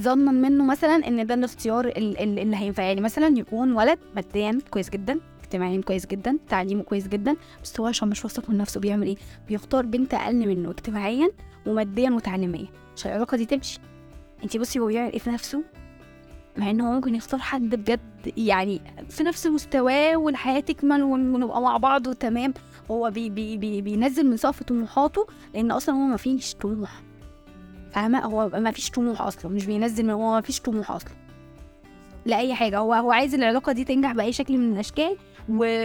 ظنا 0.00 0.32
منه 0.32 0.64
مثلا 0.66 1.08
إن 1.08 1.26
ده 1.26 1.34
الاختيار 1.34 1.86
ال- 1.86 2.18
ال- 2.18 2.38
اللي 2.38 2.56
هينفع. 2.56 2.82
يعني 2.82 3.00
مثلا 3.00 3.38
يكون 3.38 3.72
ولد 3.72 3.98
ماديا 4.16 4.58
كويس 4.70 4.90
جدا 4.90 5.20
اجتماعيا 5.42 5.80
كويس 5.80 6.06
جدا 6.06 6.38
تعليمه 6.48 6.82
كويس 6.82 7.08
جدا 7.08 7.36
بس 7.62 7.80
هو 7.80 7.86
عشان 7.86 8.08
مش 8.08 8.24
واثق 8.24 8.50
من 8.50 8.56
نفسه 8.58 8.80
بيعمل 8.80 9.06
إيه؟ 9.06 9.16
بيختار 9.48 9.86
بنت 9.86 10.14
أقل 10.14 10.48
منه 10.48 10.70
اجتماعيا 10.70 11.28
وماديا 11.66 12.10
وتعليميا. 12.10 12.66
عشان 12.96 13.10
العلاقة 13.10 13.36
دي 13.36 13.46
تمشي. 13.46 13.78
انت 14.44 14.56
بصي 14.56 14.78
هو 14.78 14.86
بيعمل 14.86 15.12
إيه 15.12 15.18
في 15.18 15.30
نفسه؟ 15.30 15.62
مع 16.58 16.70
ان 16.70 16.80
هو 16.80 16.92
ممكن 16.92 17.14
يختار 17.14 17.40
حد 17.40 17.74
بجد 17.74 18.00
يعني 18.36 18.80
في 19.08 19.22
نفس 19.24 19.46
مستواه 19.46 20.16
والحياة 20.16 20.60
تكمل 20.60 21.02
ون- 21.02 21.34
ونبقى 21.34 21.60
مع 21.62 21.76
بعض 21.76 22.06
وتمام. 22.06 22.54
هو 22.90 23.10
بي 23.10 23.30
بي 23.30 23.56
بي 23.56 23.80
بينزل 23.82 24.26
من 24.30 24.36
سقف 24.36 24.62
طموحاته 24.62 25.26
لأن 25.54 25.70
أصلا 25.70 25.94
هو 25.94 25.98
ما 26.06 26.16
فيش 26.16 26.54
طموح. 26.54 27.02
فاهمة؟ 27.92 28.18
هو 28.24 28.48
ما 28.48 28.70
فيش 28.70 28.90
طموح 28.90 29.22
أصلا 29.22 29.52
مش 29.52 29.66
بينزل 29.66 30.04
من 30.04 30.10
هو 30.10 30.34
ما 30.34 30.40
فيش 30.40 30.60
طموح 30.60 30.90
أصلا. 30.90 31.10
لأي 32.26 32.54
حاجة 32.54 32.78
هو 32.78 32.94
هو 32.94 33.12
عايز 33.12 33.34
العلاقة 33.34 33.72
دي 33.72 33.84
تنجح 33.84 34.12
بأي 34.12 34.32
شكل 34.32 34.58
من 34.58 34.72
الأشكال 34.72 35.16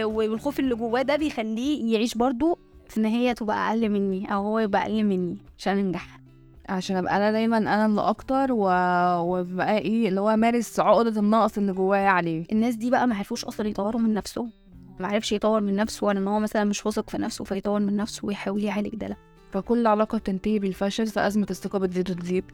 والخوف 0.04 0.60
اللي 0.60 0.74
جواه 0.74 1.02
ده 1.02 1.16
بيخليه 1.16 1.94
يعيش 1.94 2.14
برضو 2.14 2.58
في 2.88 3.00
إن 3.00 3.04
هي 3.04 3.34
تبقى 3.34 3.68
أقل 3.70 3.88
مني 3.88 4.34
أو 4.34 4.42
هو 4.42 4.58
يبقى 4.58 4.82
أقل 4.82 5.04
مني 5.04 5.36
عشان 5.58 5.78
انجح 5.78 6.20
عشان 6.68 6.96
أبقى 6.96 7.16
أنا 7.16 7.32
دايما 7.32 7.58
أنا 7.58 7.86
اللي 7.86 8.00
أكتر 8.00 8.52
و... 8.52 8.64
وبقى 9.20 9.78
إيه 9.78 10.08
اللي 10.08 10.20
هو 10.20 10.36
مارس 10.36 10.80
عقدة 10.80 11.20
النقص 11.20 11.58
اللي 11.58 11.72
جوايا 11.72 12.08
عليه. 12.08 12.44
الناس 12.52 12.74
دي 12.74 12.90
بقى 12.90 13.06
ما 13.06 13.14
عرفوش 13.16 13.44
أصلا 13.44 13.68
يطوروا 13.68 14.00
من 14.00 14.14
نفسهم. 14.14 14.50
ما 15.00 15.08
عرفش 15.08 15.32
يطور 15.32 15.60
من 15.60 15.76
نفسه 15.76 16.06
ولا 16.06 16.18
إن 16.18 16.28
هو 16.28 16.40
مثلا 16.40 16.64
مش 16.64 16.86
واثق 16.86 17.10
في 17.10 17.18
نفسه 17.18 17.44
فيطور 17.44 17.80
من 17.80 17.96
نفسه 17.96 18.26
ويحاول 18.26 18.64
يعالج 18.64 18.94
ده. 18.96 19.06
لا. 19.08 19.16
فكل 19.52 19.86
علاقة 19.86 20.18
بتنتهي 20.18 20.58
بالفشل 20.58 21.06
فأزمة 21.06 21.46
الثقة 21.50 21.78
بتزيد 21.78 22.10
وتزيد. 22.10 22.44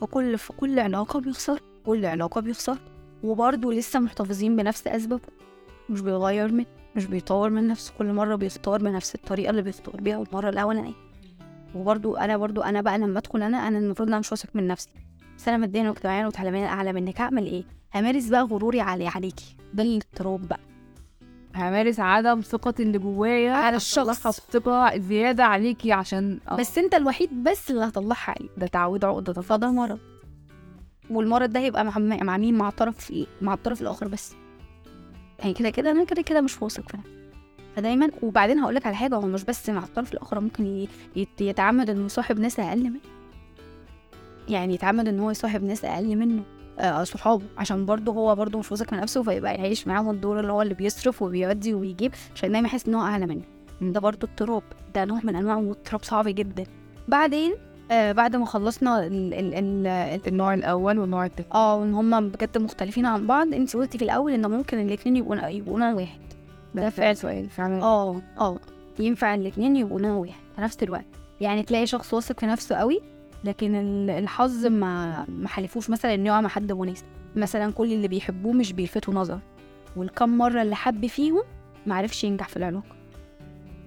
وكل 0.00 0.38
في 0.38 0.52
كل 0.52 0.78
علاقة 0.78 1.20
بيخسر 1.20 1.60
كل 1.86 2.06
علاقة 2.06 2.40
بيخسر. 2.40 2.78
وبرضه 3.22 3.72
لسه 3.72 4.00
محتفظين 4.00 4.56
بنفس 4.56 4.86
أسبابه. 4.86 5.22
مش 5.90 6.00
بيغير 6.00 6.52
من 6.52 6.64
مش 6.96 7.06
بيطور 7.06 7.50
من 7.50 7.66
نفسه. 7.68 7.92
كل 7.98 8.12
مرة 8.12 8.34
بيختار 8.34 8.82
بنفس 8.82 9.14
الطريقة 9.14 9.50
اللي 9.50 9.62
بيختار 9.62 9.96
بيها. 10.00 10.22
المره 10.30 10.48
الأولانية. 10.48 11.03
وبرضو 11.74 12.16
أنا 12.16 12.36
برضو 12.36 12.60
أنا 12.62 12.80
بقى 12.80 12.98
لما 12.98 13.18
أدخل 13.18 13.42
أنا 13.42 13.68
أنا 13.68 13.78
المفروض 13.78 14.08
أنا 14.08 14.18
مش 14.18 14.30
واثق 14.32 14.48
من 14.54 14.66
نفسي. 14.66 14.88
بس 15.38 15.48
أنا 15.48 15.56
ماديا 15.56 15.88
واجتماعيا 15.88 16.26
وتعليميا 16.26 16.66
أعلى 16.66 16.92
منك 16.92 17.20
هعمل 17.20 17.46
إيه؟ 17.46 17.64
همارس 17.94 18.28
بقى 18.28 18.42
غروري 18.42 18.80
علي 18.80 19.08
عليكي. 19.08 19.56
ده 19.74 19.82
الاضطراب 19.82 20.48
بقى. 20.48 20.60
همارس 21.56 22.00
عدم 22.00 22.40
ثقتي 22.40 22.82
اللي 22.82 22.98
جوايا 22.98 23.52
على 23.52 23.76
الشخص. 23.76 24.26
بثقة 24.26 24.98
زيادة 24.98 25.44
عليكي 25.44 25.92
عشان 25.92 26.40
آه، 26.48 26.56
بس 26.56 26.78
أنت 26.78 26.94
الوحيد 26.94 27.44
بس 27.44 27.70
اللي 27.70 27.84
هطلعها 27.84 28.34
عليه 28.38 28.48
ده 28.56 28.66
تعود 28.66 29.04
عقدة 29.04 29.32
فده 29.42 29.70
مرض. 29.70 29.98
والمرض 31.10 31.50
ده 31.50 31.60
هيبقى 31.60 31.84
مع, 31.84 31.98
مع 31.98 32.36
مين؟ 32.36 32.54
مع 32.54 32.68
الطرف 32.68 33.10
إيه 33.10 33.26
مع 33.42 33.54
الطرف 33.54 33.82
الآخر 33.82 34.08
بس. 34.08 34.34
يعني 35.38 35.54
كده 35.54 35.70
كده 35.70 35.90
أنا 35.90 36.04
كده 36.04 36.22
كده 36.22 36.40
مش 36.40 36.62
واثق 36.62 36.88
في 36.88 36.96
نفسي. 36.96 37.10
فدايما. 37.76 38.10
وبعدين 38.22 38.58
هقول 38.58 38.74
لك 38.74 38.86
على 38.86 38.96
حاجة 38.96 39.14
هو 39.14 39.26
مش 39.26 39.44
بس 39.44 39.70
مع 39.70 39.82
الطرف 39.84 40.12
الآخر 40.12 40.40
ممكن 40.40 40.86
يتعمد 41.40 41.90
إنه 41.90 42.04
يصاحب 42.04 42.38
ناس 42.40 42.60
أقل 42.60 42.84
منه. 42.84 43.00
يعني 44.48 44.74
يتعمد 44.74 45.08
إن 45.08 45.20
هو 45.20 45.30
يصاحب 45.30 45.62
ناس 45.64 45.84
أقل 45.84 46.16
منه 46.16 46.42
آه 46.78 47.04
صحابه. 47.04 47.44
عشان 47.58 47.86
برضه 47.86 48.12
هو 48.12 48.34
برضه 48.34 48.58
مش 48.58 48.72
واثق 48.72 48.92
من 48.92 49.00
نفسه 49.00 49.22
فيبقى 49.22 49.54
يعيش 49.54 49.86
معاهم 49.86 50.10
الدور 50.10 50.40
اللي 50.40 50.52
هو 50.52 50.62
اللي 50.62 50.74
بيصرف 50.74 51.22
وبيودي 51.22 51.74
وبيجيب 51.74 52.12
عشان 52.34 52.52
دايما 52.52 52.68
يحس 52.68 52.88
إن 52.88 52.94
هو 52.94 53.02
أعلى 53.02 53.26
منه. 53.26 53.42
ده 53.80 54.00
برضه 54.00 54.28
اضطراب. 54.28 54.62
ده 54.94 55.04
نوع 55.04 55.20
من 55.24 55.36
أنواع 55.36 55.58
الاضطراب 55.58 56.02
صعب 56.02 56.28
جدا. 56.28 56.64
بعدين 57.08 57.54
آه 57.90 58.12
بعد 58.12 58.36
ما 58.36 58.46
خلصنا 58.46 59.06
ال 59.06 59.34
ال 59.34 59.54
ال 59.86 60.20
النوع 60.26 60.54
الأول 60.54 60.98
والنوع 60.98 61.26
التاني. 61.26 61.48
آه 61.54 61.76
وإن 61.76 61.94
هما 61.94 62.20
بجد 62.20 62.58
مختلفين 62.58 63.06
عن 63.06 63.26
بعض 63.26 63.54
انت 63.54 63.76
قلتي 63.76 63.98
في 63.98 64.04
الأول 64.04 64.32
إن 64.32 64.50
ممكن 64.50 64.78
الاتنين 64.80 65.16
يبقوا 65.16 65.46
يبقوا 65.48 65.78
نوع 65.78 65.92
واحد. 65.92 66.20
ده 66.74 66.90
فعلا. 66.90 67.14
سؤال 67.14 67.50
فعلا. 67.50 67.82
آه 67.82 68.22
آه. 68.38 68.58
ينفع 68.98 69.34
الاتنين 69.34 69.76
يبقوا 69.76 70.00
نوع 70.00 70.26
في 70.56 70.60
نفس 70.60 70.82
الوقت. 70.82 71.04
يعني 71.40 71.62
تلاقي 71.62 71.86
شخص 71.86 72.14
واثق 72.14 72.40
في 72.40 72.46
نفسه 72.46 72.76
قوي 72.76 73.00
لكن 73.44 73.74
ال- 73.74 74.10
الحظ 74.10 74.66
ما 74.66 75.24
ما 75.28 75.48
حلفوش 75.48 75.90
مثلا 75.90 76.14
إنه 76.14 76.26
يقع 76.26 76.40
مع 76.40 76.48
حد 76.48 76.72
مناسب. 76.72 77.04
مثلا 77.36 77.72
كل 77.72 77.92
اللي 77.92 78.08
بيحبوه 78.08 78.52
مش 78.52 78.72
بيلفتوا 78.72 79.14
نظر 79.14 79.38
والكم 79.96 80.38
مرة 80.38 80.62
اللي 80.62 80.76
حب 80.76 81.06
فيهم 81.06 81.42
معرفش 81.86 82.24
ينجح 82.24 82.48
في 82.48 82.56
العلاقة. 82.56 82.94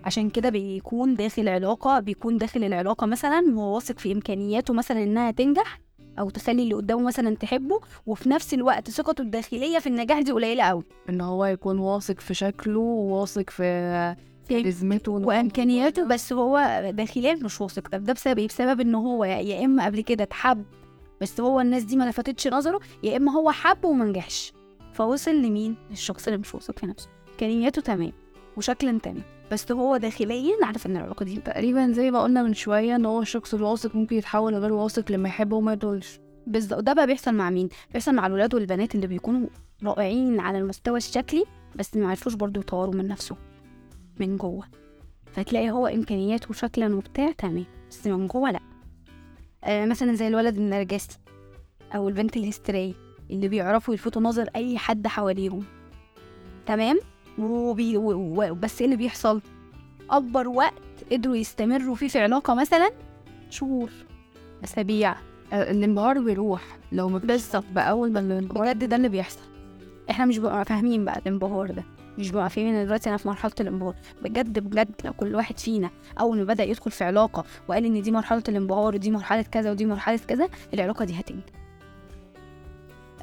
عشان 0.06 0.30
كده 0.30 0.50
بيكون 0.50 1.16
داخل 1.16 1.50
علاقة 1.50 2.00
بيكون 2.00 2.38
داخل 2.38 2.64
العلاقة 2.64 3.08
مثلا 3.08 3.44
وهو 3.54 3.76
واثق 3.76 4.00
في 4.00 4.12
إمكانياته 4.12 4.74
مثلا 4.74 5.04
إنها 5.04 5.32
تنجح 5.32 5.80
أو 6.20 6.30
تخلي 6.30 6.64
اللي 6.64 6.74
قدامه 6.74 7.02
مثلا 7.02 7.36
تحبه 7.36 7.80
وفي 8.06 8.30
نفس 8.30 8.54
الوقت 8.54 8.90
ثقته 8.90 9.22
الداخلية 9.22 9.80
في 9.80 9.88
النجاح 9.88 10.20
دي 10.22 10.32
قليلة 10.32 10.64
قوي 10.64 10.84
إن 11.10 11.22
هو 11.22 11.46
يكون 11.46 11.80
واثق 11.80 12.20
في 12.20 12.34
شكله 12.34 12.80
وواثق 12.80 13.50
في 13.50 14.16
كاريزمته 14.50 15.12
وإمكانياته 15.12 16.04
بس 16.08 16.34
هو 16.34 16.82
داخليا 16.94 17.34
مش 17.36 17.62
واثق. 17.62 17.88
طب 17.88 18.04
ده 18.04 18.14
بسبب 18.14 18.40
إيه؟ 18.40 18.48
بسبب 18.48 18.82
إن 18.82 18.96
هو 18.96 19.24
يا 19.26 19.66
إما 19.66 19.86
قبل 19.86 20.02
كده 20.02 20.24
اتحب 20.24 20.66
بس 21.22 21.42
هو 21.42 21.62
الناس 21.62 21.84
دي 21.84 21.96
ما 21.96 22.04
لفتتش 22.10 22.48
نظره 22.48 22.80
يا 23.04 23.18
إما 23.18 23.32
هو 23.32 23.52
حب 23.52 23.86
وما 23.86 24.06
نجحش. 24.06 24.54
فوصل 24.94 25.36
لمين؟ 25.36 25.76
للشخص 25.90 26.28
اللي 26.28 26.40
مش 26.40 26.56
واثق 26.56 26.80
في 26.80 26.86
نفسه. 26.86 27.10
إمكانياته 27.32 27.82
تمام 27.82 28.12
وشكلا 28.58 29.00
تمام. 29.00 29.24
بس 29.52 29.72
هو 29.72 29.98
داخليا 29.98 30.54
عارف 30.64 30.86
إن 30.86 30.98
العلاقة 30.98 31.24
دي 31.24 31.36
تقريبا 31.38 31.92
زي 31.92 32.12
ما 32.12 32.24
قلنا 32.24 32.44
من 32.44 32.54
شوية 32.54 32.96
إن 32.96 33.06
هو 33.06 33.22
الشخص 33.22 33.54
الواثق 33.54 33.96
ممكن 33.96 34.16
يتحول 34.16 34.54
لغير 34.54 34.74
واثق 34.74 35.12
لما 35.12 35.30
يحب 35.30 35.52
وما 35.54 35.74
يدولش 35.74 36.20
بالظبط 36.48 36.80
ده 36.84 36.94
بقى 36.94 37.08
بيحصل 37.08 37.34
مع 37.36 37.50
مين؟ 37.50 37.70
بيحصل 37.94 38.16
مع 38.16 38.28
الولاد 38.28 38.54
والبنات 38.54 38.96
اللي 38.96 39.08
بيكونوا 39.08 39.48
رائعين 39.84 40.40
على 40.40 40.58
المستوى 40.58 40.98
الشكلي 40.98 41.46
بس 41.76 41.96
ما 41.98 42.10
عرفوش 42.10 42.34
برضو 42.34 42.60
يطوروا 42.60 42.94
من 42.96 43.08
نفسه 43.08 43.36
من 44.20 44.38
جوه. 44.38 44.64
فتلاقي 45.32 45.72
هو 45.72 45.88
إمكانياته 45.88 46.54
شكلا 46.54 46.96
وبتاع 46.96 47.32
تمام. 47.32 47.66
بس 47.90 48.08
من 48.08 48.28
جوه 48.28 48.52
لأ. 48.52 48.60
آه 49.64 49.86
مثلا 49.86 50.14
زي 50.14 50.28
الولد 50.28 50.58
النرجسي 50.58 51.18
أو 51.96 52.10
البنت 52.10 52.38
الهستيرية 52.38 52.94
اللي 53.30 53.48
بيعرفوا 53.48 53.94
يلفتوا 53.94 54.22
نظر 54.22 54.50
أي 54.56 54.78
حد 54.78 55.08
حواليهم 55.08 55.64
تمام؟ 56.66 57.00
وبي 57.40 57.98
و... 57.98 58.12
و... 58.14 58.54
بس 58.56 58.80
إيه 58.82 58.86
اللي 58.86 58.98
بيحصل؟ 58.98 59.42
أكبر 60.10 60.48
وقت 60.48 60.74
قدروا 61.12 61.36
يستمروا 61.36 61.96
فيه 61.96 62.08
في 62.08 62.20
علاقة 62.20 62.54
مثلا؟ 62.56 62.90
شهور. 63.50 63.90
أسابيع. 64.64 65.16
آه، 65.54 65.72
الانبهار 65.72 66.20
بيروح. 66.20 66.62
لو 66.92 67.10
ما 67.10 67.18
بالظبط. 67.20 67.64
بأول 67.76 68.12
ما 68.12 68.20
الانبهار 68.20 68.66
بجد 68.74 68.90
ده 68.90 68.96
اللي 68.96 69.10
بيحصل. 69.10 69.40
إحنا 70.10 70.26
مش 70.26 70.38
بنبقى 70.38 70.66
فاهمين 70.66 71.06
بقى 71.06 71.20
الانبهار 71.20 71.72
ده. 71.72 71.84
مش 72.18 72.32
بنبقى 72.32 72.50
فاهمين 72.50 72.86
دلوقتي 72.86 73.10
أنا 73.10 73.18
في 73.18 73.28
مرحلة 73.28 73.52
الانبهار. 73.60 73.96
بجد 74.24 74.60
بجد 74.60 74.92
لو 75.06 75.14
كل 75.14 75.36
واحد 75.36 75.60
فينا 75.60 75.90
أول 76.20 76.38
ما 76.38 76.44
بدأ 76.44 76.64
يدخل 76.64 76.92
في 76.92 77.04
علاقة 77.04 77.44
وقال 77.68 77.86
إن 77.86 78.02
دي 78.02 78.12
مرحلة 78.12 78.44
الانبهار 78.50 78.96
ودي 78.96 79.12
مرحلة 79.12 79.42
كذا 79.42 79.72
ودي 79.72 79.86
مرحلة 79.86 80.20
كذا 80.28 80.50
العلاقة 80.74 81.06
دي 81.06 81.20
هتنجح. 81.20 81.44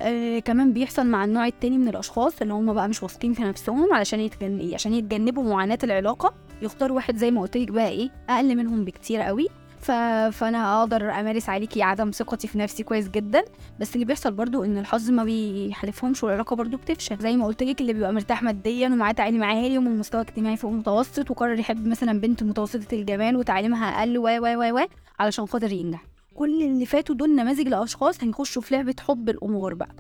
آه 0.01 0.39
كمان 0.39 0.73
بيحصل 0.73 1.07
مع 1.07 1.25
النوع 1.25 1.47
التاني 1.47 1.79
من 1.79 1.89
الأشخاص 1.89 2.43
اللي 2.43 2.55
هم 2.55 2.73
بقى 2.75 2.89
مش 2.89 3.03
واثقين 3.03 3.33
في 3.33 3.43
نفسهم 3.43 3.95
علشان 3.95 4.21
يتجن... 4.21 4.75
عشان 4.75 4.95
يتجنبوا 4.95 5.43
معاناة 5.55 5.79
العلاقة. 5.85 6.35
يختاروا 6.63 6.97
واحد 6.97 7.17
زي 7.17 7.31
ما 7.31 7.41
قلت 7.41 7.57
لك 7.57 7.69
بقى 7.71 7.89
إيه 7.89 8.11
أقل 8.29 8.57
منهم 8.57 8.85
بكتير 8.85 9.21
قوي. 9.21 9.47
ف... 9.81 9.91
فأنا 10.33 10.81
أقدر 10.81 11.11
أمارس 11.11 11.49
عليكي 11.49 11.83
عدم 11.83 12.11
ثقتي 12.11 12.49
في 12.49 12.59
نفسي 12.59 12.83
كويس 12.83 13.09
جدا. 13.09 13.45
بس 13.81 13.95
اللي 13.95 14.05
بيحصل 14.05 14.33
برضو 14.33 14.65
إن 14.65 14.79
الحظ 14.79 15.11
ما 15.11 15.25
بيحالفهمش 15.25 16.25
والعلاقة 16.25 16.57
برضو 16.57 16.77
بتفشل. 16.77 17.19
زي 17.19 17.37
ما 17.37 17.47
قلت 17.47 17.63
لك 17.63 17.81
اللي 17.81 17.93
بيبقى 17.93 18.13
مرتاح 18.13 18.43
ماديا 18.43 18.89
ومعاه 18.89 19.13
تعليم 19.13 19.45
عالي 19.45 19.79
ومن 19.79 19.99
مستوى 19.99 20.21
اجتماعي 20.21 20.57
فوق 20.57 20.71
المتوسط 20.71 21.31
وقرر 21.31 21.59
يحب 21.59 21.87
مثلا 21.87 22.21
بنت 22.21 22.43
متوسطة 22.43 22.95
الجمال 22.95 23.37
وتعليمها 23.37 23.87
أقل 23.99 24.19
و 24.19 24.23
و 24.23 24.79
و 24.79 24.87
علشان 25.19 25.47
خاطر 25.47 25.73
ينجح. 25.73 26.14
كل 26.35 26.63
اللي 26.63 26.87
فاتوا 26.87 27.15
دول 27.15 27.35
نماذج 27.37 27.69
لاشخاص 27.69 28.25
هيخشوا 28.25 28.63
في 28.63 28.75
لعبة 28.75 28.95
حب 29.01 29.29
الأمور 29.29 29.75
بقى. 29.75 29.95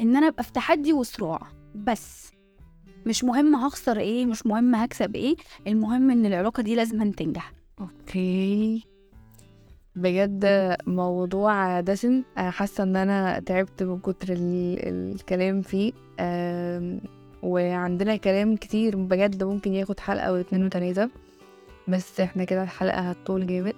إن 0.00 0.16
أنا 0.16 0.28
أبقى 0.28 0.42
في 0.44 0.52
تحدي 0.52 0.92
وصراع. 0.92 1.40
بس. 1.74 2.30
مش 3.06 3.24
مهم 3.24 3.54
هخسر 3.56 3.98
إيه 3.98 4.26
مش 4.26 4.46
مهم 4.46 4.74
هكسب 4.74 5.16
إيه 5.16 5.36
المهم 5.66 6.10
إن 6.10 6.26
العلاقة 6.26 6.62
دي 6.62 6.74
لازم 6.74 7.10
تنجح. 7.10 7.52
أوكي. 7.80 8.84
بجد 9.96 10.44
موضوع 10.86 11.80
دسم 11.80 12.22
حاسة 12.36 12.84
إن 12.84 12.96
أنا 12.96 13.38
تعبت 13.40 13.82
من 13.82 13.98
كتر 13.98 14.32
ال- 14.32 14.78
الكلام 15.14 15.62
فيه. 15.62 15.92
وعندنا 17.42 18.16
كلام 18.16 18.56
كتير 18.56 18.96
بجد 18.96 19.44
ممكن 19.44 19.72
ياخد 19.74 20.00
حلقة 20.00 20.24
أو 20.24 20.36
اتنين 20.36 20.64
وتلاتة. 20.64 21.08
بس 21.88 22.20
إحنا 22.20 22.44
كده 22.44 22.62
الحلقة 22.62 23.00
هتطول 23.00 23.46
جامد. 23.46 23.74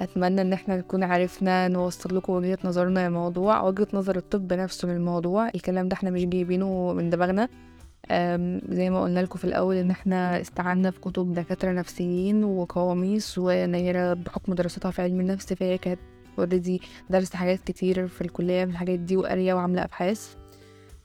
أتمنى 0.00 0.40
إن 0.40 0.52
إحنا 0.52 0.76
نكون 0.76 1.02
عرفنا 1.02 1.68
نوصل 1.68 2.16
لكم 2.16 2.32
وجهة 2.32 2.58
نظرنا 2.64 3.08
للموضوع 3.08 3.60
وجهة 3.62 3.86
نظر 3.92 4.16
الطب 4.16 4.52
نفسه 4.52 4.88
للموضوع 4.88 5.48
الكلام 5.54 5.88
ده 5.88 5.94
إحنا 5.94 6.10
مش 6.10 6.24
جايبينه 6.24 6.92
من 6.92 7.10
دماغنا. 7.10 7.48
زي 8.70 8.90
ما 8.90 9.02
قلنا 9.02 9.20
لكم 9.20 9.38
في 9.38 9.44
الأول 9.44 9.76
إن 9.76 9.90
إحنا 9.90 10.40
استعنا 10.40 10.90
في 10.90 11.00
كتب 11.00 11.34
دكاترة 11.34 11.72
نفسيين 11.72 12.44
وقواميس 12.44 13.38
ونيرة 13.38 14.14
بحكم 14.14 14.54
دراستها 14.54 14.90
في 14.90 15.02
علم 15.02 15.20
النفس 15.20 15.52
فهي 15.52 15.78
كانت 15.78 16.00
already 16.38 16.80
درست 17.10 17.36
حاجات 17.36 17.60
كتير 17.66 18.08
في 18.08 18.20
الكلية 18.20 18.64
من 18.64 18.70
الحاجات 18.70 18.98
دي 18.98 19.16
وقارية 19.16 19.54
وعاملة 19.54 19.84
أبحاث. 19.84 20.34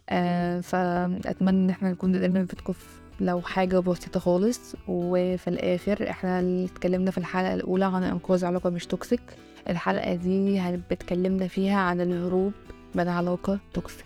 أه 0.10 0.60
فأتمنى 0.62 1.50
إن 1.66 1.70
إحنا 1.70 1.92
نكون 1.92 2.16
قدرنا 2.16 2.42
نفيدكم 2.42 2.74
في 2.74 2.86
لو 3.20 3.42
حاجة 3.42 3.80
بسيطة 3.80 4.20
خالص 4.20 4.76
وفي 4.88 5.48
الآخر 5.48 6.10
إحنا 6.10 6.66
اتكلمنا 6.66 7.12
في 7.12 7.18
الحلقة 7.18 7.54
الأولى 7.54 7.86
عن 7.86 8.04
إنقاذ 8.04 8.46
علاقة 8.46 8.70
مش 8.70 8.86
toxic 8.86 9.22
الحلقة 9.70 10.16
دي 10.16 10.68
اتكلمنا 10.92 11.48
فيها 11.48 11.78
عن 11.78 12.02
الهروب 12.02 12.54
من 12.96 13.08
علاقة 13.08 13.60
توكسيك 13.74 14.06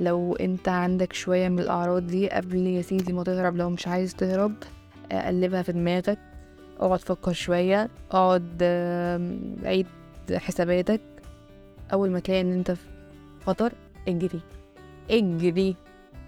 لو 0.00 0.36
أنت 0.36 0.68
عندك 0.68 1.12
شوية 1.12 1.48
من 1.48 1.58
الأعراض 1.58 2.06
دي 2.06 2.30
قبل 2.30 2.66
يا 2.66 2.82
سيدي 2.82 3.12
ما 3.12 3.22
تهرب 3.24 3.56
لو 3.56 3.70
مش 3.70 3.88
عايز 3.88 4.14
تهرب 4.14 4.52
قلبها 5.12 5.62
في 5.62 5.72
دماغك. 5.72 6.18
اقعد 6.80 7.00
فكر 7.00 7.32
شوية 7.32 7.88
اقعد 8.10 8.62
عيد 9.64 9.86
حساباتك. 10.32 11.00
أول 11.92 12.10
ما 12.10 12.18
تلاقي 12.18 12.40
إن 12.40 12.52
أنت 12.52 12.70
في 12.70 12.86
خطر 13.46 13.72
اجري. 14.08 14.40
اجري. 15.10 15.76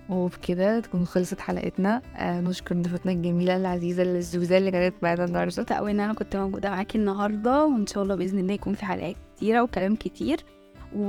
وبكده 0.09 0.81
تكون 0.81 1.05
خلصت 1.05 1.41
حلقتنا. 1.41 2.03
آه 2.17 2.41
نشكر 2.41 2.75
ضيفتنا 2.75 3.13
الجميلة 3.13 3.57
العزيزة 3.57 4.03
الزوزة 4.03 4.59
اللي 4.59 4.71
كانت 4.71 4.95
معانا 5.03 5.25
النهاردة. 5.25 5.45
مبسوطة 5.45 5.75
قوي 5.75 5.91
إن 5.91 6.01
أنا 6.01 6.15
كنت 6.15 6.37
موجودة 6.37 6.71
معاكي 6.71 6.99
النهاردة 6.99 7.65
وإن 7.67 7.87
شاء 7.87 8.03
الله 8.03 8.15
بإذن 8.15 8.39
الله 8.39 8.53
يكون 8.55 8.75
في 8.75 8.85
حلقات 8.85 9.17
كتيرة 9.37 9.63
وكلام 9.63 9.97
كتير. 9.97 10.39
و... 10.97 11.07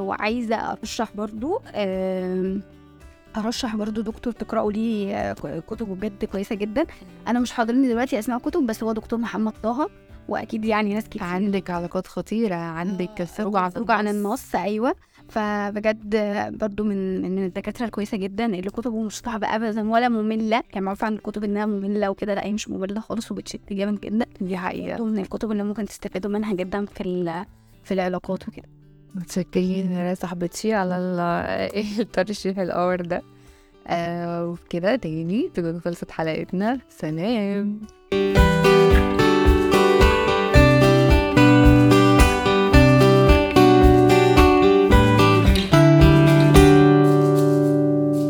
وعايزة 0.00 0.56
أرشح 0.56 1.16
برضو 1.16 1.62
آم، 1.74 2.62
أرشح 3.36 3.76
برضو 3.76 4.00
دكتور 4.00 4.32
تقرأوا 4.32 4.72
ليه 4.72 5.14
آه، 5.14 5.32
كتب 5.66 5.86
بجد 5.88 6.24
كويسة 6.24 6.54
جدا. 6.54 6.86
أنا 7.28 7.40
مش 7.40 7.52
حاضرني 7.52 7.88
دلوقتي 7.88 8.18
اسماء 8.18 8.38
كتب 8.38 8.66
بس 8.66 8.82
هو 8.82 8.92
دكتور 8.92 9.18
محمد 9.18 9.52
طه 9.62 9.90
وأكيد 10.28 10.64
يعني 10.64 10.94
ناس 10.94 11.04
كتير. 11.04 11.22
عندك 11.22 11.70
علاقات 11.70 12.06
خطيرة 12.06 12.54
عندك 12.54 13.20
عن 13.20 13.26
خروج 13.26 13.90
عن 13.90 14.08
النص 14.08 14.54
أيوه. 14.54 14.94
فبجد 15.30 16.16
برضو 16.60 16.84
من 16.84 17.22
من 17.36 17.44
الدكاترة 17.46 17.86
الكويسة 17.86 18.16
جدا 18.16 18.44
اللي 18.46 18.70
كتبه 18.70 19.02
مش 19.02 19.18
صعبه 19.18 19.46
ابدا 19.56 19.90
ولا 19.90 20.08
مملة. 20.08 20.62
يعني 20.72 20.84
معروف 20.86 21.04
عن 21.04 21.12
الكتب 21.14 21.44
إنها 21.44 21.66
مملة 21.66 22.10
وكده 22.10 22.34
لأ 22.34 22.44
هي 22.44 22.52
مش 22.52 22.68
مملة 22.68 23.00
خالص 23.00 23.32
وبتشد 23.32 23.60
جامد 23.70 24.00
جدا. 24.00 24.26
دي 24.40 24.56
برضو 24.92 25.04
من 25.04 25.18
الكتب 25.18 25.52
اللي 25.52 25.62
ممكن 25.62 25.84
تستفادوا 25.84 26.30
منها 26.30 26.54
جدا 26.54 26.84
في 26.84 27.00
في 27.84 27.94
العلاقات 27.94 28.48
وكده. 28.48 28.68
متشكرين 29.14 29.92
يا 29.92 30.14
صاحبتي 30.14 30.72
على 30.74 30.96
ال- 30.98 32.00
الترشيح 32.00 32.58
الأور 32.58 33.00
ده. 33.00 33.22
آه 33.86 34.46
وكده 34.46 34.96
تاني 34.96 35.50
تكون 35.54 35.80
خلصت 35.80 36.10
حلقتنا. 36.10 36.78
سلام. 36.88 37.80